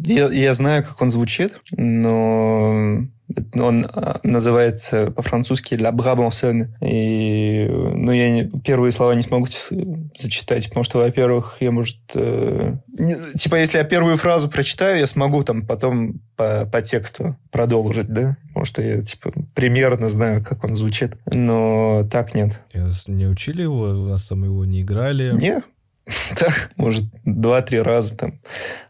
Я, 0.04 0.28
я 0.28 0.54
знаю, 0.54 0.82
как 0.82 1.00
он 1.02 1.10
звучит, 1.10 1.60
но 1.72 3.04
он 3.54 3.86
а, 3.94 4.18
называется 4.24 5.10
по-французски 5.12 5.74
«La 5.74 5.92
Brabançonne». 5.94 6.66
И, 6.84 7.66
ну, 7.68 8.10
я 8.10 8.30
не- 8.30 8.50
первые 8.64 8.90
слова 8.92 9.14
не 9.14 9.22
смогу 9.22 9.46
зачитать, 10.18 10.66
потому 10.68 10.82
что, 10.84 10.98
во-первых, 10.98 11.56
я, 11.60 11.70
может... 11.70 11.98
э, 12.14 12.74
не- 12.98 13.38
типа, 13.38 13.56
если 13.56 13.78
я 13.78 13.84
первую 13.84 14.16
фразу 14.16 14.48
прочитаю, 14.48 14.98
я 14.98 15.06
смогу 15.06 15.44
там 15.44 15.64
потом 15.64 16.20
по, 16.36 16.66
по 16.66 16.82
тексту 16.82 17.36
продолжить, 17.52 18.08
да? 18.08 18.36
Потому 18.48 18.66
что 18.66 18.82
я, 18.82 19.02
типа, 19.02 19.32
примерно 19.54 20.08
знаю, 20.08 20.42
как 20.44 20.64
он 20.64 20.74
звучит. 20.74 21.12
Но 21.32 22.08
так 22.10 22.34
нет. 22.34 22.60
Не 23.06 23.26
учили 23.26 23.62
его, 23.62 23.82
у 23.90 24.08
нас 24.08 24.26
там 24.26 24.42
его 24.44 24.64
не 24.64 24.82
играли. 24.82 25.32
Не, 25.36 25.62
так, 26.38 26.70
может, 26.76 27.04
два-три 27.24 27.80
раза 27.80 28.16
там. 28.16 28.40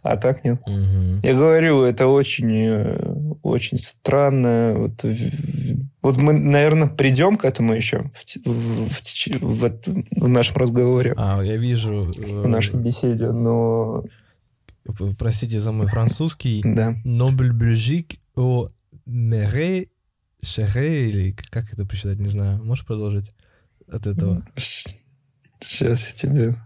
А 0.03 0.17
так 0.17 0.45
нет. 0.45 0.61
Мгм. 0.67 1.21
Я 1.23 1.35
говорю, 1.35 1.83
это 1.83 2.07
очень, 2.07 2.51
э, 2.51 3.15
очень 3.43 3.79
странно. 3.79 4.75
Вот, 4.77 5.05
вот 6.03 6.17
мы, 6.17 6.33
наверное, 6.33 6.89
придем 6.89 7.37
к 7.37 7.45
этому 7.45 7.75
еще 7.75 8.11
в, 8.15 8.25
в- 8.47 9.41
в 9.41 9.81
в 10.17 10.29
нашем 10.29 10.57
разговоре, 10.57 11.15
А, 11.17 11.43
я 11.43 11.57
вижу... 11.57 12.11
э, 12.17 12.41
в 12.43 12.49
нашей 12.49 12.77
беседе, 12.77 13.33
но 13.33 14.05
Простите 15.19 15.61
за 15.61 15.73
мой 15.73 15.87
французский. 15.87 16.63
да. 16.65 16.95
Noble 17.05 17.51
Belgique 17.53 18.19
au 18.37 18.69
Mere 19.07 19.89
Chere, 20.43 21.09
или 21.09 21.37
как 21.51 21.73
это 21.73 21.85
прочитать, 21.85 22.19
не 22.19 22.29
знаю. 22.29 22.65
Можешь 22.65 22.87
продолжить 22.87 23.31
от 23.87 24.07
этого? 24.07 24.45
Сейчас 24.57 26.09
я 26.09 26.15
тебе... 26.17 26.57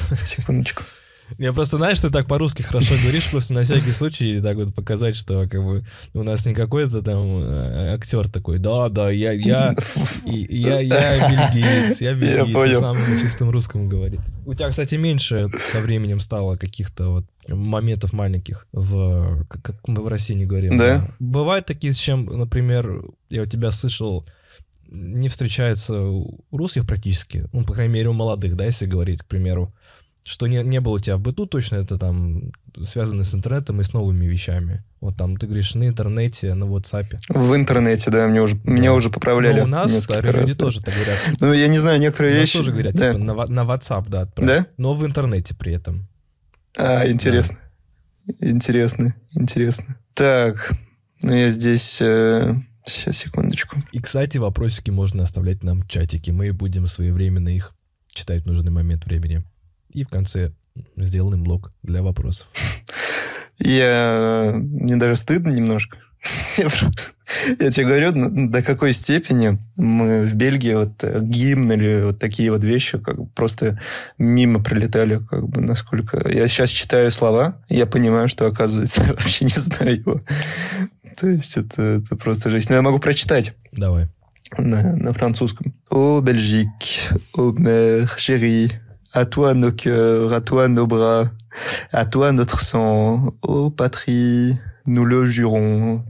Секундочку. 0.24 0.82
Я 1.38 1.54
просто, 1.54 1.78
знаешь, 1.78 1.98
ты 1.98 2.10
так 2.10 2.26
по-русски 2.26 2.60
хорошо 2.60 2.94
говоришь, 3.02 3.30
просто 3.30 3.54
на 3.54 3.62
всякий 3.62 3.92
случай 3.92 4.38
так 4.42 4.56
вот 4.56 4.74
показать, 4.74 5.16
что 5.16 5.48
как 5.48 5.64
бы 5.64 5.82
у 6.12 6.22
нас 6.22 6.44
не 6.44 6.52
какой-то 6.52 7.00
там 7.00 7.42
э, 7.42 7.94
актер 7.94 8.28
такой, 8.28 8.58
да, 8.58 8.90
да, 8.90 9.10
я, 9.10 9.32
я, 9.32 9.72
и- 10.26 10.58
я, 10.58 10.80
я 10.80 11.28
бельгиец, 11.30 12.00
я 12.02 12.12
бельгиец, 12.20 12.48
и 12.48 12.52
понял. 12.52 12.80
сам 12.80 12.96
на 12.98 13.20
чистом 13.22 13.48
русском 13.48 13.88
говорит. 13.88 14.20
У 14.44 14.52
тебя, 14.52 14.68
кстати, 14.68 14.96
меньше 14.96 15.48
со 15.58 15.80
временем 15.80 16.20
стало 16.20 16.56
каких-то 16.56 17.08
вот 17.08 17.24
моментов 17.48 18.12
маленьких, 18.12 18.66
в, 18.72 19.46
как 19.48 19.62
как 19.62 19.88
мы 19.88 20.02
в 20.02 20.08
России 20.08 20.34
не 20.34 20.44
говорим. 20.44 20.76
Да? 20.76 21.06
Бывают 21.18 21.64
такие, 21.64 21.94
с 21.94 21.96
чем, 21.96 22.26
например, 22.26 23.04
я 23.30 23.42
у 23.42 23.46
тебя 23.46 23.70
слышал, 23.70 24.26
не 24.90 25.30
встречается 25.30 25.98
у 25.98 26.44
русских 26.50 26.86
практически, 26.86 27.46
ну, 27.54 27.64
по 27.64 27.72
крайней 27.72 27.94
мере, 27.94 28.10
у 28.10 28.12
молодых, 28.12 28.54
да, 28.54 28.66
если 28.66 28.84
говорить, 28.84 29.20
к 29.22 29.24
примеру, 29.24 29.72
что 30.24 30.46
не, 30.46 30.62
не 30.62 30.80
было 30.80 30.94
у 30.94 30.98
тебя 30.98 31.16
в 31.16 31.20
быту 31.20 31.46
точно, 31.46 31.76
это 31.76 31.98
там 31.98 32.52
связано 32.84 33.24
с 33.24 33.34
интернетом 33.34 33.80
и 33.80 33.84
с 33.84 33.92
новыми 33.92 34.24
вещами. 34.26 34.84
Вот 35.00 35.16
там 35.16 35.36
ты 35.36 35.46
говоришь 35.46 35.74
на 35.74 35.88
интернете, 35.88 36.54
на 36.54 36.64
WhatsApp. 36.64 37.06
В 37.28 37.54
интернете, 37.56 38.10
да, 38.10 38.28
мне 38.28 38.40
уже, 38.40 38.56
меня 38.64 38.94
уже 38.94 39.10
поправляли 39.10 39.60
Но 39.60 39.64
у 39.64 39.68
нас 39.68 40.02
старые 40.04 40.30
раз. 40.30 40.42
люди 40.42 40.54
да. 40.54 40.58
тоже 40.64 40.80
так 40.82 40.94
говорят. 40.94 41.18
Ну, 41.40 41.52
я 41.52 41.66
не 41.68 41.78
знаю, 41.78 41.98
У 41.98 42.02
некоторые 42.02 42.34
нас 42.34 42.40
вещи... 42.42 42.58
тоже 42.58 42.70
говорят, 42.72 42.94
да. 42.94 43.12
типа, 43.12 43.24
на, 43.24 43.46
на 43.46 43.60
WhatsApp, 43.60 44.04
да, 44.08 44.20
отправь. 44.22 44.46
Да? 44.48 44.66
Но 44.76 44.94
в 44.94 45.04
интернете 45.04 45.54
при 45.54 45.72
этом. 45.74 46.08
А, 46.78 47.08
интересно. 47.08 47.58
Интересно, 48.40 49.14
интересно. 49.32 49.96
Так, 50.14 50.72
ну 51.22 51.34
я 51.34 51.50
здесь... 51.50 52.00
э, 52.00 52.54
Сейчас, 52.84 53.16
секундочку. 53.18 53.76
И, 53.92 54.00
кстати, 54.00 54.38
вопросики 54.38 54.90
можно 54.90 55.22
оставлять 55.22 55.62
нам 55.62 55.82
в 55.82 55.88
чатике. 55.88 56.32
Мы 56.32 56.52
будем 56.52 56.86
своевременно 56.88 57.48
их 57.48 57.74
читать 58.12 58.42
в 58.42 58.46
нужный 58.46 58.72
момент 58.72 59.04
времени. 59.04 59.44
И 59.92 60.04
в 60.04 60.08
конце 60.08 60.52
сделаем 60.96 61.44
блок 61.44 61.72
для 61.82 62.02
вопросов. 62.02 62.46
Я... 63.58 64.52
Мне 64.54 64.96
даже 64.96 65.16
стыдно 65.16 65.50
немножко. 65.50 65.98
Я, 66.56 66.68
просто- 66.68 67.12
я 67.58 67.70
тебе 67.70 67.86
говорю, 67.86 68.12
ну, 68.14 68.48
до 68.48 68.62
какой 68.62 68.92
степени 68.92 69.58
мы 69.76 70.24
в 70.24 70.34
Бельгии 70.34 70.74
вот 70.74 71.02
э, 71.02 71.20
гимн 71.20 71.72
или 71.72 72.02
вот 72.02 72.18
такие 72.18 72.50
вот 72.52 72.62
вещи 72.62 72.98
как 72.98 73.18
бы 73.18 73.26
просто 73.26 73.80
мимо 74.18 74.62
пролетали, 74.62 75.18
как 75.18 75.48
бы 75.48 75.60
насколько... 75.60 76.28
Я 76.28 76.46
сейчас 76.48 76.70
читаю 76.70 77.10
слова, 77.10 77.56
я 77.68 77.86
понимаю, 77.86 78.28
что, 78.28 78.46
оказывается, 78.46 79.02
я 79.06 79.08
вообще 79.14 79.46
не 79.46 79.50
знаю 79.50 79.96
его. 79.98 80.20
То 81.18 81.28
есть 81.28 81.56
это, 81.56 81.82
это 81.82 82.16
просто 82.16 82.50
жизнь. 82.50 82.66
Но 82.70 82.76
я 82.76 82.82
могу 82.82 82.98
прочитать 82.98 83.52
Давай. 83.72 84.08
на, 84.58 84.96
на 84.96 85.12
французском. 85.12 85.74
Ô 85.90 86.20
Belgique, 86.20 87.12
ô 87.34 87.52
mère 87.52 88.08
chérie, 88.16 88.72
à 89.13 89.25
toi 89.25 89.53
nos 89.53 89.71
cœurs, 89.71 90.33
à 90.33 90.41
toi 90.41 90.67
nos 90.67 90.87
bras, 90.87 91.23
à 91.91 92.05
toi 92.05 92.31
notre 92.31 92.61
sang, 92.61 93.33
ô 93.41 93.69
patrie, 93.71 94.55
nous 94.85 95.05
le 95.05 95.25
jurons, 95.25 96.03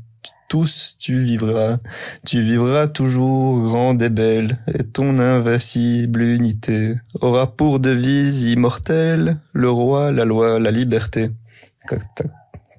tous 0.49 0.95
tu 0.99 1.17
vivras, 1.19 1.77
tu 2.25 2.41
vivras 2.41 2.87
toujours 2.87 3.63
grande 3.63 4.01
et 4.01 4.09
belle, 4.09 4.59
et 4.73 4.83
ton 4.83 5.19
invincible 5.19 6.21
unité 6.21 6.95
aura 7.21 7.55
pour 7.55 7.79
devise 7.79 8.45
immortelle 8.45 9.37
le 9.53 9.69
roi, 9.69 10.11
la 10.11 10.25
loi, 10.25 10.59
la 10.59 10.71
liberté. 10.71 11.31
Как 11.87 12.03
так 12.15 12.27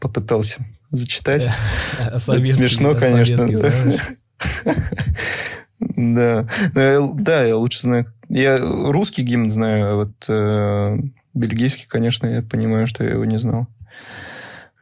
попытался 0.00 0.60
зачитать. 0.92 1.46
А 2.00 2.08
Это 2.08 2.18
советский, 2.20 2.52
смешно, 2.52 2.94
да, 2.94 3.00
конечно. 3.00 3.36
советский, 3.38 3.70
знаешь? 3.70 4.02
Да. 5.96 6.44
Ну, 6.74 6.80
я- 6.80 7.12
Да, 7.14 7.44
я 7.44 7.56
лучше 7.56 7.80
знаю, 7.82 8.06
я 8.33 8.57
русский 8.59 9.23
гимн 9.23 9.51
знаю, 9.51 9.85
а 9.85 9.95
вот 9.95 10.25
э, 10.27 10.97
бельгийский, 11.33 11.85
конечно, 11.87 12.27
я 12.27 12.41
понимаю, 12.41 12.87
что 12.87 13.03
я 13.03 13.11
его 13.11 13.25
не 13.25 13.39
знал. 13.39 13.67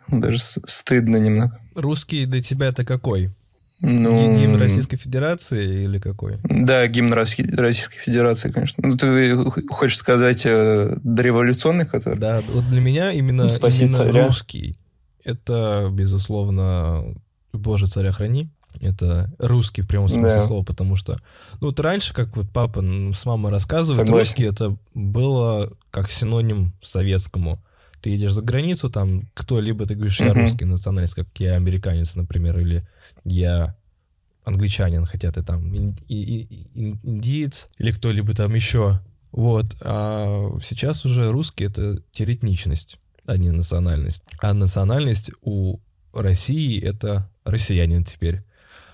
Даже 0.08 0.40
стыдно 0.40 1.18
немного. 1.18 1.60
Русский 1.76 2.26
для 2.26 2.42
тебя 2.42 2.68
это 2.68 2.84
какой? 2.84 3.32
Ну, 3.82 4.40
гимн 4.40 4.58
Российской 4.58 4.98
Федерации 4.98 5.86
или 5.86 5.98
какой? 6.00 6.38
Да, 6.44 6.86
гимн 6.88 7.14
Российской 7.14 7.98
Федерации, 8.00 8.52
конечно. 8.52 8.88
Ну, 8.88 8.96
ты 8.96 9.36
хочешь 9.70 9.98
сказать 9.98 10.46
э, 10.46 10.98
дореволюционный, 11.04 11.88
который? 11.88 12.20
Да, 12.20 12.42
вот 12.54 12.68
для 12.70 12.80
меня 12.80 13.12
именно, 13.12 13.48
именно 13.48 14.28
русский. 14.28 14.78
Это, 15.24 15.90
безусловно, 15.92 17.16
Боже, 17.54 17.88
царя 17.88 18.12
храни. 18.12 18.50
Это 18.80 19.34
русский 19.38 19.82
в 19.82 19.88
прямом 19.88 20.10
смысле 20.10 20.30
да. 20.30 20.42
слова, 20.44 20.64
потому 20.64 20.96
что... 20.96 21.20
Ну, 21.60 21.68
вот 21.68 21.80
раньше, 21.80 22.14
как 22.14 22.36
вот 22.36 22.50
папа 22.52 22.82
с 22.82 23.26
мамой 23.26 23.52
рассказывает, 23.52 24.06
Согласен. 24.06 24.20
русский 24.20 24.44
это 24.44 24.78
было 24.94 25.74
как 25.92 26.10
синоним 26.10 26.74
советскому. 26.82 27.64
Ты 28.02 28.12
едешь 28.12 28.34
за 28.34 28.42
границу, 28.42 28.90
там 28.90 29.30
кто-либо, 29.34 29.86
ты 29.86 29.96
говоришь, 29.96 30.20
я 30.20 30.34
русский 30.34 30.66
националист, 30.66 31.16
как 31.16 31.28
я 31.38 31.56
американец, 31.56 32.16
например, 32.16 32.58
или 32.60 32.88
я 33.24 33.76
англичанин, 34.44 35.06
хотя 35.06 35.32
ты 35.32 35.44
там 35.44 35.74
ин- 35.76 35.98
ин- 36.08 37.00
индиец 37.04 37.68
или 37.78 37.92
кто-либо 37.92 38.34
там 38.34 38.54
еще. 38.56 39.02
Вот. 39.32 39.76
А 39.82 40.58
сейчас 40.64 41.06
уже 41.06 41.32
русский— 41.32 41.64
это 41.66 42.02
теоретичность, 42.12 42.98
а 43.26 43.38
не 43.38 43.52
национальность. 43.52 44.24
А 44.42 44.54
национальность 44.54 45.32
у 45.42 45.78
России— 46.14 46.82
это 46.84 47.30
россиянин 47.44 48.04
теперь. 48.04 48.44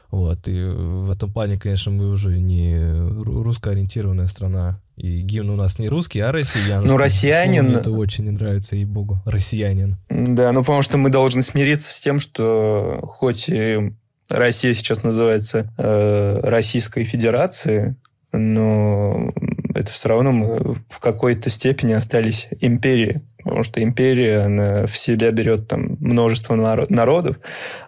Вот, 0.10 0.48
и 0.48 0.64
в 0.64 1.12
этом 1.12 1.32
плане, 1.32 1.60
конечно, 1.60 1.92
мы 1.92 2.10
уже 2.10 2.40
не 2.40 2.80
русскоориентированная 3.24 4.28
страна. 4.28 4.80
И 4.96 5.22
гимн 5.22 5.52
у 5.52 5.56
нас 5.56 5.78
не 5.80 5.90
русский, 5.90 6.20
а 6.22 6.32
россиянский. 6.32 6.90
Ну, 6.90 6.98
россиянин... 6.98 7.76
Это 7.76 7.92
очень 7.92 8.24
не 8.24 8.32
нравится, 8.32 8.76
ей-богу. 8.76 9.22
Россиянин. 9.26 9.98
Да, 10.10 10.52
ну, 10.52 10.62
потому 10.62 10.82
что 10.82 10.98
мы 10.98 11.10
должны 11.10 11.42
смириться 11.42 11.92
с 11.92 12.00
тем, 12.00 12.20
что 12.20 13.02
хоть 13.04 13.48
и 13.50 13.94
Россия 14.30 14.74
сейчас 14.74 15.04
называется 15.04 15.72
э, 15.78 16.40
Российской 16.42 17.04
Федерацией, 17.04 17.96
но 18.34 19.32
это 19.74 19.92
все 19.92 20.10
равно 20.10 20.32
мы 20.32 20.78
в 20.90 21.00
какой-то 21.00 21.50
степени 21.50 21.94
остались 21.94 22.48
империей 22.60 23.22
потому 23.48 23.64
что 23.64 23.82
империя, 23.82 24.42
она 24.42 24.86
в 24.86 24.98
себя 24.98 25.32
берет 25.32 25.68
там 25.68 25.98
множество 26.00 26.56
народов, 26.56 27.38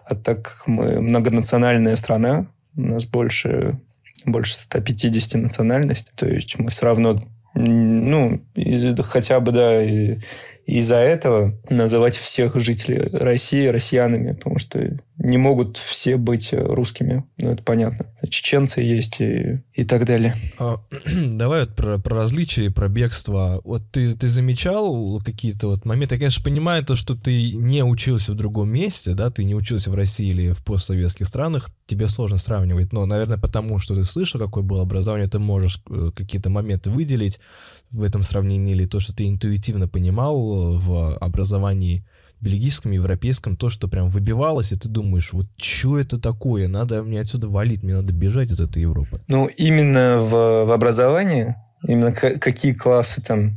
а 0.04 0.14
так 0.14 0.42
как 0.42 0.66
мы 0.66 1.00
многонациональная 1.00 1.96
страна, 1.96 2.46
у 2.76 2.80
нас 2.82 3.04
больше, 3.04 3.78
больше 4.24 4.54
150 4.54 5.40
национальностей, 5.40 6.12
то 6.14 6.26
есть 6.26 6.58
мы 6.58 6.70
все 6.70 6.86
равно, 6.86 7.16
ну, 7.54 8.40
хотя 9.02 9.40
бы, 9.40 9.52
да, 9.52 9.82
из-за 10.78 10.96
этого 10.96 11.58
называть 11.68 12.16
всех 12.16 12.54
жителей 12.60 13.08
России 13.12 13.66
россиянами, 13.66 14.32
потому 14.32 14.58
что 14.58 14.98
не 15.16 15.36
могут 15.36 15.76
все 15.76 16.16
быть 16.16 16.52
русскими. 16.52 17.24
Ну, 17.38 17.52
это 17.52 17.62
понятно. 17.62 18.06
Чеченцы 18.28 18.80
есть 18.80 19.20
и, 19.20 19.62
и 19.74 19.84
так 19.84 20.06
далее. 20.06 20.34
А, 20.58 20.80
давай 21.06 21.66
вот 21.66 21.74
про, 21.74 21.98
про 21.98 22.16
различия 22.16 22.66
и 22.66 22.70
про 22.70 22.88
бегство. 22.88 23.60
Вот 23.64 23.82
ты, 23.90 24.14
ты 24.14 24.28
замечал 24.28 25.20
какие-то 25.24 25.68
вот 25.68 25.84
моменты? 25.84 26.14
Я, 26.14 26.20
конечно, 26.20 26.42
понимаю 26.42 26.84
то, 26.84 26.94
что 26.94 27.16
ты 27.16 27.52
не 27.52 27.84
учился 27.84 28.32
в 28.32 28.36
другом 28.36 28.70
месте, 28.70 29.14
да, 29.14 29.30
ты 29.30 29.44
не 29.44 29.54
учился 29.54 29.90
в 29.90 29.94
России 29.94 30.28
или 30.28 30.52
в 30.52 30.64
постсоветских 30.64 31.26
странах, 31.26 31.68
тебе 31.86 32.08
сложно 32.08 32.38
сравнивать, 32.38 32.92
но, 32.92 33.04
наверное, 33.06 33.38
потому 33.38 33.78
что 33.78 33.94
ты 33.94 34.04
слышал, 34.04 34.40
какое 34.40 34.62
было 34.62 34.82
образование, 34.82 35.28
ты 35.28 35.38
можешь 35.38 35.82
э, 35.90 36.12
какие-то 36.14 36.48
моменты 36.48 36.90
выделить 36.90 37.40
в 37.90 38.02
этом 38.02 38.22
сравнении, 38.22 38.74
или 38.74 38.86
то, 38.86 39.00
что 39.00 39.14
ты 39.14 39.28
интуитивно 39.28 39.88
понимал 39.88 40.78
в 40.78 41.16
образовании 41.16 42.04
бельгийском, 42.40 42.92
европейском, 42.92 43.56
то, 43.56 43.68
что 43.68 43.88
прям 43.88 44.08
выбивалось, 44.08 44.72
и 44.72 44.76
ты 44.76 44.88
думаешь, 44.88 45.32
вот 45.32 45.46
что 45.56 45.98
это 45.98 46.18
такое, 46.18 46.68
надо 46.68 47.02
мне 47.02 47.20
отсюда 47.20 47.48
валить, 47.48 47.82
мне 47.82 47.94
надо 47.94 48.12
бежать 48.12 48.50
из 48.50 48.60
этой 48.60 48.82
Европы. 48.82 49.20
Ну, 49.28 49.46
именно 49.46 50.18
в, 50.18 50.64
в 50.64 50.72
образовании, 50.72 51.56
именно 51.86 52.12
какие 52.12 52.72
классы 52.72 53.22
там? 53.22 53.56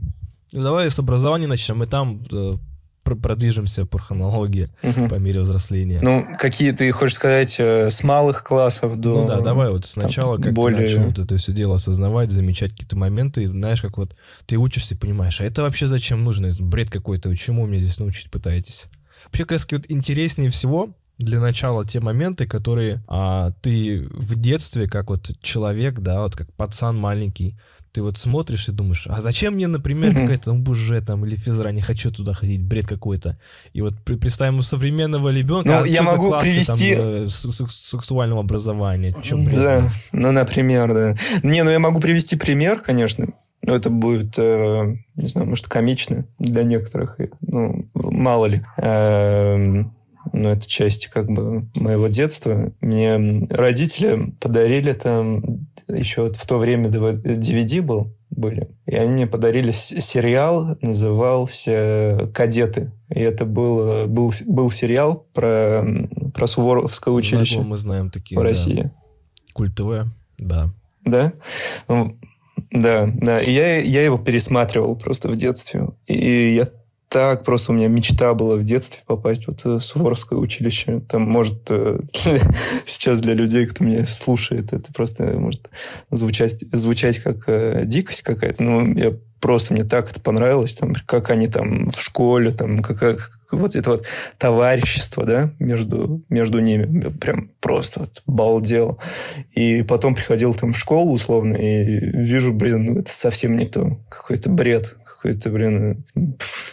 Давай 0.52 0.90
с 0.90 1.00
образования 1.00 1.48
начнем, 1.48 1.82
и 1.84 1.88
там 1.88 2.24
э, 2.32 2.58
продвижемся 3.04 3.86
по 3.86 4.00
хронологии 4.00 4.70
угу. 4.82 5.10
по 5.10 5.16
мере 5.16 5.42
взросления. 5.42 6.00
Ну, 6.02 6.26
какие 6.40 6.72
ты 6.72 6.90
хочешь 6.92 7.16
сказать 7.16 7.56
э, 7.60 7.90
с 7.90 8.04
малых 8.04 8.44
классов 8.44 9.00
до... 9.00 9.22
Ну 9.22 9.28
да, 9.28 9.42
давай 9.42 9.70
вот 9.70 9.86
сначала 9.86 10.36
там, 10.36 10.44
как 10.44 10.54
более... 10.54 10.88
ты 10.88 10.96
начал 10.96 11.08
вот 11.10 11.20
это 11.20 11.38
все 11.38 11.52
дело 11.52 11.76
осознавать, 11.76 12.32
замечать 12.32 12.72
какие-то 12.72 12.96
моменты, 12.96 13.44
и 13.44 13.48
знаешь, 13.48 13.82
как 13.82 13.98
вот 13.98 14.16
ты 14.46 14.58
учишься 14.58 14.96
и 14.96 14.98
понимаешь, 14.98 15.42
а 15.42 15.44
это 15.44 15.62
вообще 15.64 15.88
зачем 15.88 16.24
нужно? 16.24 16.54
бред 16.60 16.90
какой-то, 16.90 17.36
чему 17.36 17.66
мне 17.66 17.80
здесь 17.80 18.00
научить 18.00 18.32
пытаетесь? 18.32 18.86
Вообще, 19.26 19.46
как 19.46 19.60
вот 19.72 19.86
интереснее 19.90 20.50
всего 20.50 20.96
для 21.18 21.40
начала 21.40 21.86
те 21.86 22.00
моменты, 22.00 22.48
которые 22.48 23.04
а, 23.08 23.52
ты 23.62 24.08
в 24.10 24.40
детстве, 24.40 24.88
как 24.88 25.10
вот 25.10 25.32
человек, 25.42 26.00
да, 26.00 26.22
вот 26.22 26.36
как 26.36 26.52
пацан 26.54 26.98
маленький, 26.98 27.58
ты 27.94 28.02
вот 28.02 28.18
смотришь 28.18 28.68
и 28.70 28.72
думаешь, 28.72 29.06
а 29.08 29.22
зачем 29.22 29.54
мне, 29.54 29.68
например, 29.68 30.14
какая-то 30.14 30.52
УБЖ 30.52 31.06
там 31.06 31.26
или 31.26 31.36
физра, 31.36 31.70
не 31.70 31.82
хочу 31.82 32.12
туда 32.12 32.34
ходить, 32.34 32.62
бред 32.62 32.88
какой-то. 32.88 33.38
И 33.74 33.82
вот 33.82 33.94
представим 34.04 34.58
у 34.58 34.62
современного 34.64 35.30
ребенка, 35.30 35.70
ну, 35.70 35.84
а 35.84 35.88
я 35.88 36.02
могу 36.02 36.30
классы, 36.30 36.46
привести 36.46 36.96
там, 36.96 37.28
э, 37.28 37.30
сексуального 37.30 38.42
образования. 38.42 39.14
Чем 39.24 39.46
да, 39.46 39.90
ну, 40.12 40.32
например, 40.32 40.94
да. 40.94 41.16
Не, 41.44 41.64
ну 41.64 41.70
я 41.70 41.80
могу 41.80 42.02
привести 42.02 42.36
пример, 42.36 42.82
конечно. 42.82 43.28
Но 43.62 43.76
это 43.76 43.90
будет, 43.92 44.38
э, 44.38 44.98
не 45.16 45.28
знаю, 45.28 45.48
может, 45.48 45.68
комично 45.68 46.26
для 46.40 46.64
некоторых. 46.64 47.18
Ну, 47.42 47.88
мало 47.94 48.48
ли. 48.48 48.66
Э, 48.78 49.84
но 50.32 50.52
это 50.52 50.68
часть 50.68 51.08
как 51.08 51.30
бы 51.30 51.68
моего 51.76 52.08
детства. 52.08 52.72
Мне 52.82 53.46
родители 53.50 54.34
подарили 54.40 54.94
там 54.94 55.63
еще 55.88 56.32
в 56.32 56.46
то 56.46 56.58
время 56.58 56.90
DVD 56.90 57.82
был, 57.82 58.16
были. 58.30 58.70
И 58.86 58.96
они 58.96 59.14
мне 59.14 59.28
подарили 59.28 59.72
сериал, 59.72 60.78
назывался 60.82 62.30
«Кадеты». 62.34 62.92
И 63.10 63.20
это 63.20 63.46
был, 63.46 64.08
был, 64.08 64.34
был 64.48 64.72
сериал 64.72 65.28
про, 65.34 65.86
про 66.34 66.48
Суворовское 66.48 67.14
училище. 67.14 67.62
мы 67.62 67.78
знаем 67.78 68.10
такие, 68.10 68.40
В 68.40 68.44
России. 68.44 68.84
Да. 68.84 68.92
Культовое, 69.54 70.12
да. 70.38 70.74
Да? 71.06 71.34
Ну, 71.88 72.18
да, 72.72 73.10
да. 73.14 73.42
И 73.42 73.52
я, 73.52 73.78
я 73.80 74.04
его 74.04 74.18
пересматривал 74.18 74.96
просто 74.96 75.30
в 75.30 75.36
детстве. 75.36 75.90
И 76.08 76.56
я 76.56 76.68
так 77.14 77.44
просто 77.44 77.72
у 77.72 77.76
меня 77.76 77.90
мечта 77.90 78.34
была 78.34 78.56
в 78.56 78.64
детстве 78.64 79.04
попасть 79.06 79.46
вот 79.46 79.64
в 79.64 79.80
Суворовское 79.80 80.40
училище. 80.40 81.00
Там, 81.08 81.22
может, 81.22 81.60
э, 81.70 82.00
сейчас 82.88 83.22
для 83.22 83.36
людей, 83.36 83.68
кто 83.68 83.84
меня 83.84 84.08
слушает, 84.08 84.74
это 84.74 84.92
просто 84.92 85.26
может 85.38 85.70
звучать, 86.10 86.64
звучать 86.72 87.20
как 87.20 87.48
э, 87.48 87.84
дикость 87.86 88.24
какая-то. 88.24 88.64
Но 88.64 89.00
я 89.00 89.14
просто, 89.40 89.76
мне 89.76 89.84
так 89.84 90.10
это 90.10 90.20
понравилось, 90.22 90.74
там, 90.74 90.96
как 91.06 91.30
они 91.30 91.48
там 91.48 91.92
в 91.92 92.02
школе, 92.02 92.50
там, 92.50 92.80
как, 92.80 92.98
как 92.98 93.32
вот 93.52 93.76
это 93.76 93.92
вот 93.92 94.08
товарищество, 94.40 95.24
да, 95.24 95.52
между, 95.60 96.24
между 96.30 96.62
ними. 96.62 97.12
Прям 97.12 97.52
просто 97.60 98.00
вот 98.00 98.24
балдел. 98.26 98.98
И 99.52 99.84
потом 99.84 100.16
приходил 100.16 100.56
там 100.56 100.74
в 100.74 100.80
школу 100.80 101.14
условно 101.14 101.58
и 101.58 102.00
вижу, 102.00 102.54
блин, 102.54 102.86
ну 102.86 103.00
это 103.02 103.12
совсем 103.12 103.56
не 103.56 103.68
то. 103.68 104.00
Какой-то 104.10 104.50
бред 104.50 104.96
какой-то, 105.24 105.50
блин, 105.52 106.06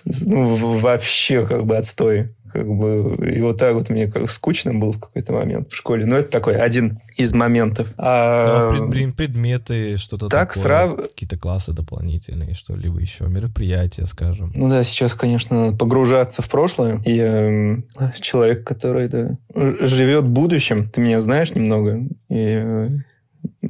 ну, 0.05 0.55
вообще 0.79 1.47
как 1.47 1.65
бы 1.65 1.77
отстой. 1.77 2.35
Как 2.53 2.67
бы, 2.67 3.17
и 3.33 3.41
вот 3.43 3.59
так 3.59 3.75
вот 3.75 3.91
мне 3.91 4.09
как 4.09 4.29
скучно 4.29 4.75
было 4.75 4.93
в 4.93 4.99
какой-то 4.99 5.33
момент 5.33 5.71
в 5.71 5.77
школе. 5.77 6.05
Но 6.05 6.19
это 6.19 6.33
такой 6.33 6.57
один 6.57 6.99
из 7.17 7.33
моментов. 7.33 7.87
А, 7.97 8.73
а 8.73 8.89
пред, 8.91 9.15
предметы, 9.15 9.97
что-то 9.99 10.27
так 10.27 10.49
такое, 10.49 10.63
срав... 10.65 10.97
какие-то 10.97 11.39
классы 11.39 11.73
дополнительные, 11.73 12.55
что-либо 12.55 12.99
еще, 12.99 13.29
мероприятия, 13.29 14.05
скажем. 14.07 14.51
Ну 14.57 14.69
да, 14.69 14.83
сейчас, 14.83 15.15
конечно, 15.15 15.77
погружаться 15.79 16.43
в 16.43 16.49
прошлое. 16.49 17.01
И 17.07 17.21
э, 17.21 17.77
человек, 18.21 18.67
который 18.67 19.07
да, 19.07 19.37
живет 19.55 20.25
будущим, 20.25 20.89
ты 20.89 21.01
меня 21.01 21.21
знаешь 21.21 21.55
немного, 21.55 22.01
и 22.29 22.59
э, 22.59 22.89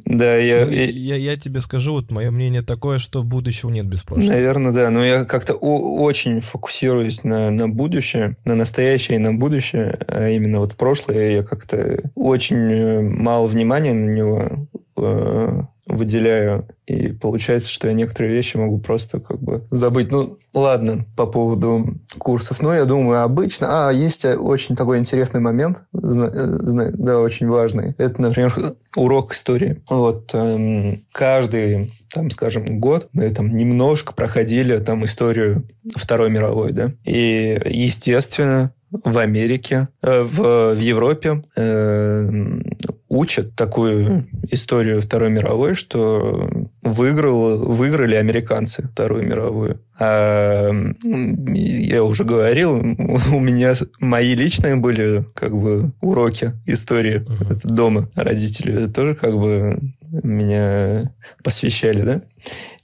да, 0.05 0.37
я, 0.37 0.67
ну, 0.67 0.73
я... 0.73 1.17
Я, 1.17 1.37
тебе 1.37 1.61
скажу, 1.61 1.93
вот 1.93 2.11
мое 2.11 2.31
мнение 2.31 2.63
такое, 2.63 2.99
что 2.99 3.23
будущего 3.23 3.71
нет 3.71 3.87
без 3.87 4.03
прошлого. 4.03 4.29
Наверное, 4.29 4.73
да. 4.73 4.91
Но 4.91 5.05
я 5.05 5.25
как-то 5.25 5.55
очень 5.55 6.41
фокусируюсь 6.41 7.25
на, 7.25 7.51
на 7.51 7.69
будущее, 7.69 8.37
на 8.45 8.55
настоящее 8.55 9.17
и 9.17 9.21
на 9.21 9.33
будущее, 9.33 9.99
а 10.07 10.29
именно 10.29 10.61
вот 10.61 10.77
прошлое 10.77 11.33
я 11.33 11.43
как-то 11.43 12.03
очень 12.15 12.57
э, 12.57 13.01
мало 13.03 13.47
внимания 13.47 13.95
на 13.95 14.11
него 14.11 14.69
э, 15.03 15.63
выделяю, 15.87 16.69
и 16.87 17.13
получается, 17.13 17.71
что 17.71 17.89
я 17.89 17.95
некоторые 17.95 18.33
вещи 18.33 18.57
могу 18.57 18.79
просто 18.79 19.21
как 19.21 19.41
бы 19.41 19.67
забыть. 19.71 20.11
Ну, 20.11 20.39
ладно, 20.55 21.05
по 21.17 21.27
поводу 21.27 22.01
курсов. 22.19 22.63
Ну, 22.63 22.73
я 22.73 22.85
думаю, 22.85 23.23
обычно... 23.23 23.89
А, 23.89 23.93
есть 23.93 24.25
очень 24.25 24.77
такой 24.77 24.99
интересный 24.99 25.41
момент, 25.41 25.83
да, 25.93 27.19
очень 27.19 27.49
важный. 27.49 27.95
Это, 27.99 28.23
например, 28.23 28.75
урок 28.97 29.33
истории. 29.33 29.83
Вот 29.89 30.31
эм, 30.35 31.03
каждый, 31.13 31.91
там, 32.13 32.31
скажем, 32.31 32.81
год 32.81 33.09
мы 33.13 33.29
там 33.31 33.55
немножко 33.55 34.15
проходили 34.15 34.79
там 34.79 35.05
историю 35.05 35.67
Второй 35.97 36.31
мировой, 36.31 36.73
да. 36.73 36.93
И, 37.05 37.61
естественно, 37.65 38.73
в 38.91 39.19
Америке, 39.19 39.89
э, 40.03 40.23
в, 40.23 40.75
в 40.75 40.79
Европе 40.79 41.43
э, 41.57 42.61
учат 43.09 43.55
такую 43.57 44.29
историю 44.51 45.01
Второй 45.01 45.31
мировой, 45.31 45.75
что 45.75 46.51
выиграл, 46.83 47.59
выиграли 47.59 48.15
американцы 48.15 48.89
Вторую 48.89 49.27
мировую. 49.27 49.81
А, 49.99 50.71
я 51.03 52.05
уже 52.05 52.25
говорил, 52.25 52.77
у 52.79 53.41
меня 53.41 53.75
мои 54.01 54.35
личные 54.35 54.77
были 54.77 55.25
как 55.35 55.57
бы 55.57 55.93
уроки 56.01 56.53
истории 56.67 57.21
uh-huh. 57.21 57.55
Это 57.55 57.69
дома. 57.69 58.09
Родители 58.15 58.87
тоже 58.87 59.15
как 59.15 59.37
бы 59.37 59.79
меня 60.11 61.13
посвящали, 61.43 62.03
да? 62.03 62.23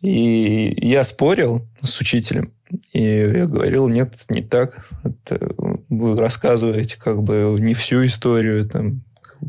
И 0.03 0.77
я 0.87 1.05
спорил 1.05 1.67
с 1.83 2.01
учителем, 2.01 2.53
и 2.93 3.03
я 3.03 3.47
говорил, 3.47 3.89
нет, 3.89 4.13
не 4.29 4.43
так. 4.43 4.89
Это 5.05 5.55
вы 5.89 6.17
рассказываете 6.17 6.99
как 6.99 7.23
бы 7.23 7.57
не 7.59 7.75
всю 7.75 8.05
историю, 8.05 8.69
там 8.69 9.03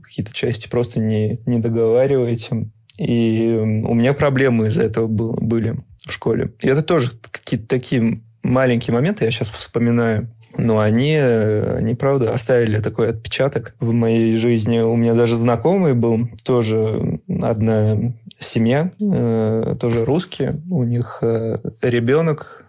какие-то 0.03 0.33
части 0.33 0.67
просто 0.67 0.99
не, 0.99 1.39
не 1.45 1.59
договариваете. 1.59 2.69
И 2.97 3.55
у 3.59 3.93
меня 3.93 4.13
проблемы 4.13 4.67
из-за 4.67 4.83
этого 4.83 5.07
был, 5.07 5.33
были 5.33 5.77
в 6.05 6.11
школе. 6.11 6.51
И 6.61 6.67
это 6.67 6.81
тоже 6.81 7.11
какие-то 7.31 7.67
такие 7.67 8.21
маленькие 8.43 8.93
моменты, 8.93 9.25
я 9.25 9.31
сейчас 9.31 9.51
вспоминаю. 9.51 10.29
Но 10.57 10.79
они, 10.79 11.13
они, 11.15 11.93
правда, 11.93 12.33
оставили 12.33 12.79
такой 12.79 13.09
отпечаток 13.09 13.75
в 13.79 13.93
моей 13.93 14.35
жизни. 14.37 14.79
У 14.79 14.95
меня 14.95 15.13
даже 15.13 15.35
знакомый 15.35 15.93
был, 15.93 16.29
тоже 16.43 17.19
одна 17.41 18.13
семья, 18.39 18.91
э, 18.99 19.75
тоже 19.79 20.05
русские. 20.05 20.59
У 20.71 20.83
них 20.83 21.19
э, 21.21 21.59
ребенок 21.81 22.65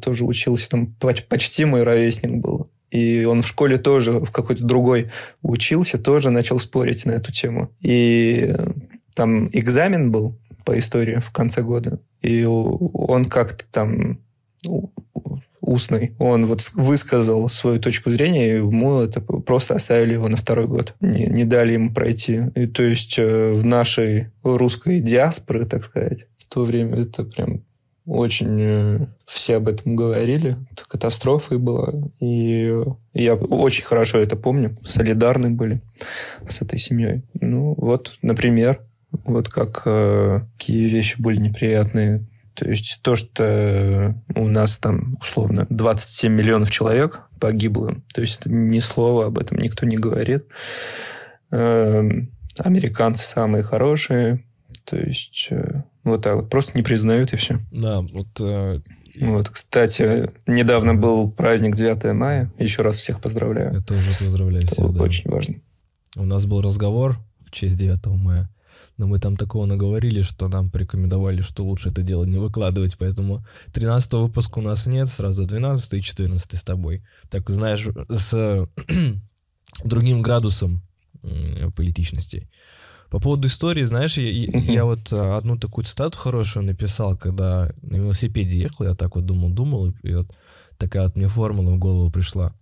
тоже 0.00 0.24
учился, 0.24 0.68
там 0.68 0.94
почти 1.28 1.64
мой 1.64 1.82
ровесник 1.82 2.32
был. 2.36 2.68
И 2.90 3.24
он 3.24 3.42
в 3.42 3.46
школе 3.48 3.76
тоже 3.76 4.20
в 4.20 4.30
какой-то 4.30 4.64
другой 4.64 5.10
учился, 5.42 5.98
тоже 5.98 6.30
начал 6.30 6.60
спорить 6.60 7.04
на 7.04 7.12
эту 7.12 7.32
тему. 7.32 7.70
И 7.80 8.54
там 9.16 9.48
экзамен 9.52 10.12
был 10.12 10.38
по 10.64 10.78
истории 10.78 11.16
в 11.16 11.30
конце 11.32 11.62
года. 11.62 11.98
И 12.22 12.44
он 12.44 13.24
как-то 13.26 13.64
там 13.70 14.20
устный. 15.60 16.14
Он 16.18 16.46
вот 16.46 16.60
высказал 16.74 17.48
свою 17.48 17.80
точку 17.80 18.10
зрения, 18.10 18.52
и 18.52 18.56
ему 18.58 19.00
это 19.00 19.20
просто 19.20 19.74
оставили 19.74 20.12
его 20.12 20.28
на 20.28 20.36
второй 20.36 20.66
год. 20.66 20.94
Не, 21.00 21.26
не 21.26 21.44
дали 21.44 21.72
ему 21.72 21.92
пройти. 21.92 22.42
И 22.54 22.66
то 22.66 22.82
есть 22.82 23.18
э, 23.18 23.52
в 23.52 23.64
нашей 23.64 24.30
русской 24.42 25.00
диаспоре, 25.00 25.64
так 25.64 25.84
сказать, 25.84 26.26
в 26.38 26.48
то 26.48 26.64
время 26.64 27.00
это 27.00 27.24
прям 27.24 27.62
очень 28.06 28.58
э, 28.60 29.06
все 29.26 29.56
об 29.56 29.68
этом 29.68 29.96
говорили. 29.96 30.56
Это 30.72 30.84
катастрофой 30.86 31.58
была. 31.58 31.92
И 32.20 32.74
я 33.14 33.34
очень 33.34 33.84
хорошо 33.84 34.18
это 34.18 34.36
помню. 34.36 34.76
Солидарны 34.84 35.50
были 35.50 35.80
с 36.46 36.60
этой 36.60 36.78
семьей. 36.78 37.22
Ну, 37.40 37.74
вот, 37.78 38.18
например, 38.22 38.80
вот 39.24 39.48
как 39.48 39.82
э, 39.86 40.40
какие 40.56 40.88
вещи 40.88 41.20
были 41.20 41.38
неприятные. 41.38 42.26
То 42.54 42.68
есть 42.68 43.00
то, 43.02 43.16
что 43.16 44.14
у 44.36 44.48
нас 44.48 44.78
там, 44.78 45.16
условно, 45.20 45.66
27 45.70 46.32
миллионов 46.32 46.70
человек 46.70 47.22
погибло, 47.40 47.96
то 48.14 48.20
есть 48.20 48.40
это 48.40 48.50
ни 48.50 48.78
слова 48.78 49.26
об 49.26 49.38
этом 49.38 49.58
никто 49.58 49.86
не 49.86 49.96
говорит. 49.96 50.44
Э, 51.50 52.08
американцы 52.58 53.24
самые 53.24 53.64
хорошие, 53.64 54.44
то 54.84 54.96
есть 54.96 55.48
э, 55.50 55.82
вот 56.04 56.22
так 56.22 56.36
вот. 56.36 56.50
Просто 56.50 56.76
не 56.76 56.82
признают 56.82 57.32
и 57.32 57.36
все. 57.36 57.58
Да, 57.72 58.00
вот... 58.00 58.28
Э... 58.40 58.80
Вот, 59.20 59.48
кстати, 59.48 60.30
недавно 60.46 60.94
был 60.94 61.30
праздник 61.30 61.76
9 61.76 62.14
мая. 62.14 62.50
Еще 62.58 62.82
раз 62.82 62.98
всех 62.98 63.20
поздравляю. 63.20 63.74
Я 63.74 63.80
тоже 63.80 64.06
поздравляю 64.18 64.64
Это 64.64 64.74
всех, 64.74 64.92
да. 64.92 65.02
очень 65.02 65.30
важно. 65.30 65.54
У 66.16 66.24
нас 66.24 66.46
был 66.46 66.60
разговор 66.62 67.18
в 67.46 67.50
честь 67.52 67.76
9 67.76 68.04
мая. 68.06 68.50
Но 68.96 69.06
мы 69.06 69.18
там 69.18 69.36
такого 69.36 69.66
наговорили, 69.66 70.22
что 70.22 70.48
нам 70.48 70.70
порекомендовали, 70.70 71.42
что 71.42 71.64
лучше 71.64 71.90
это 71.90 72.02
дело 72.02 72.24
не 72.24 72.38
выкладывать. 72.38 72.96
Поэтому 72.98 73.44
13 73.72 74.12
выпуска 74.14 74.58
у 74.58 74.62
нас 74.62 74.86
нет, 74.86 75.08
сразу 75.08 75.46
12 75.46 75.94
и 75.94 76.02
14 76.02 76.58
с 76.58 76.62
тобой. 76.62 77.02
Так, 77.30 77.48
знаешь, 77.50 77.86
с 78.08 78.68
другим 79.84 80.22
градусом 80.22 80.82
политичности. 81.76 82.48
По 83.14 83.20
поводу 83.20 83.46
истории, 83.46 83.84
знаешь, 83.84 84.18
я, 84.18 84.28
я 84.28 84.84
вот 84.84 85.12
а, 85.12 85.36
одну 85.36 85.56
такую 85.56 85.84
цитату 85.84 86.18
хорошую 86.18 86.66
написал, 86.66 87.16
когда 87.16 87.70
на 87.80 87.94
велосипеде 87.94 88.58
ехал, 88.58 88.86
я 88.86 88.96
так 88.96 89.14
вот 89.14 89.24
думал, 89.24 89.50
думал, 89.50 89.94
и 90.02 90.14
вот 90.14 90.34
такая 90.78 91.04
вот 91.04 91.14
мне 91.14 91.28
формула 91.28 91.74
в 91.74 91.78
голову 91.78 92.10
пришла. 92.10 92.54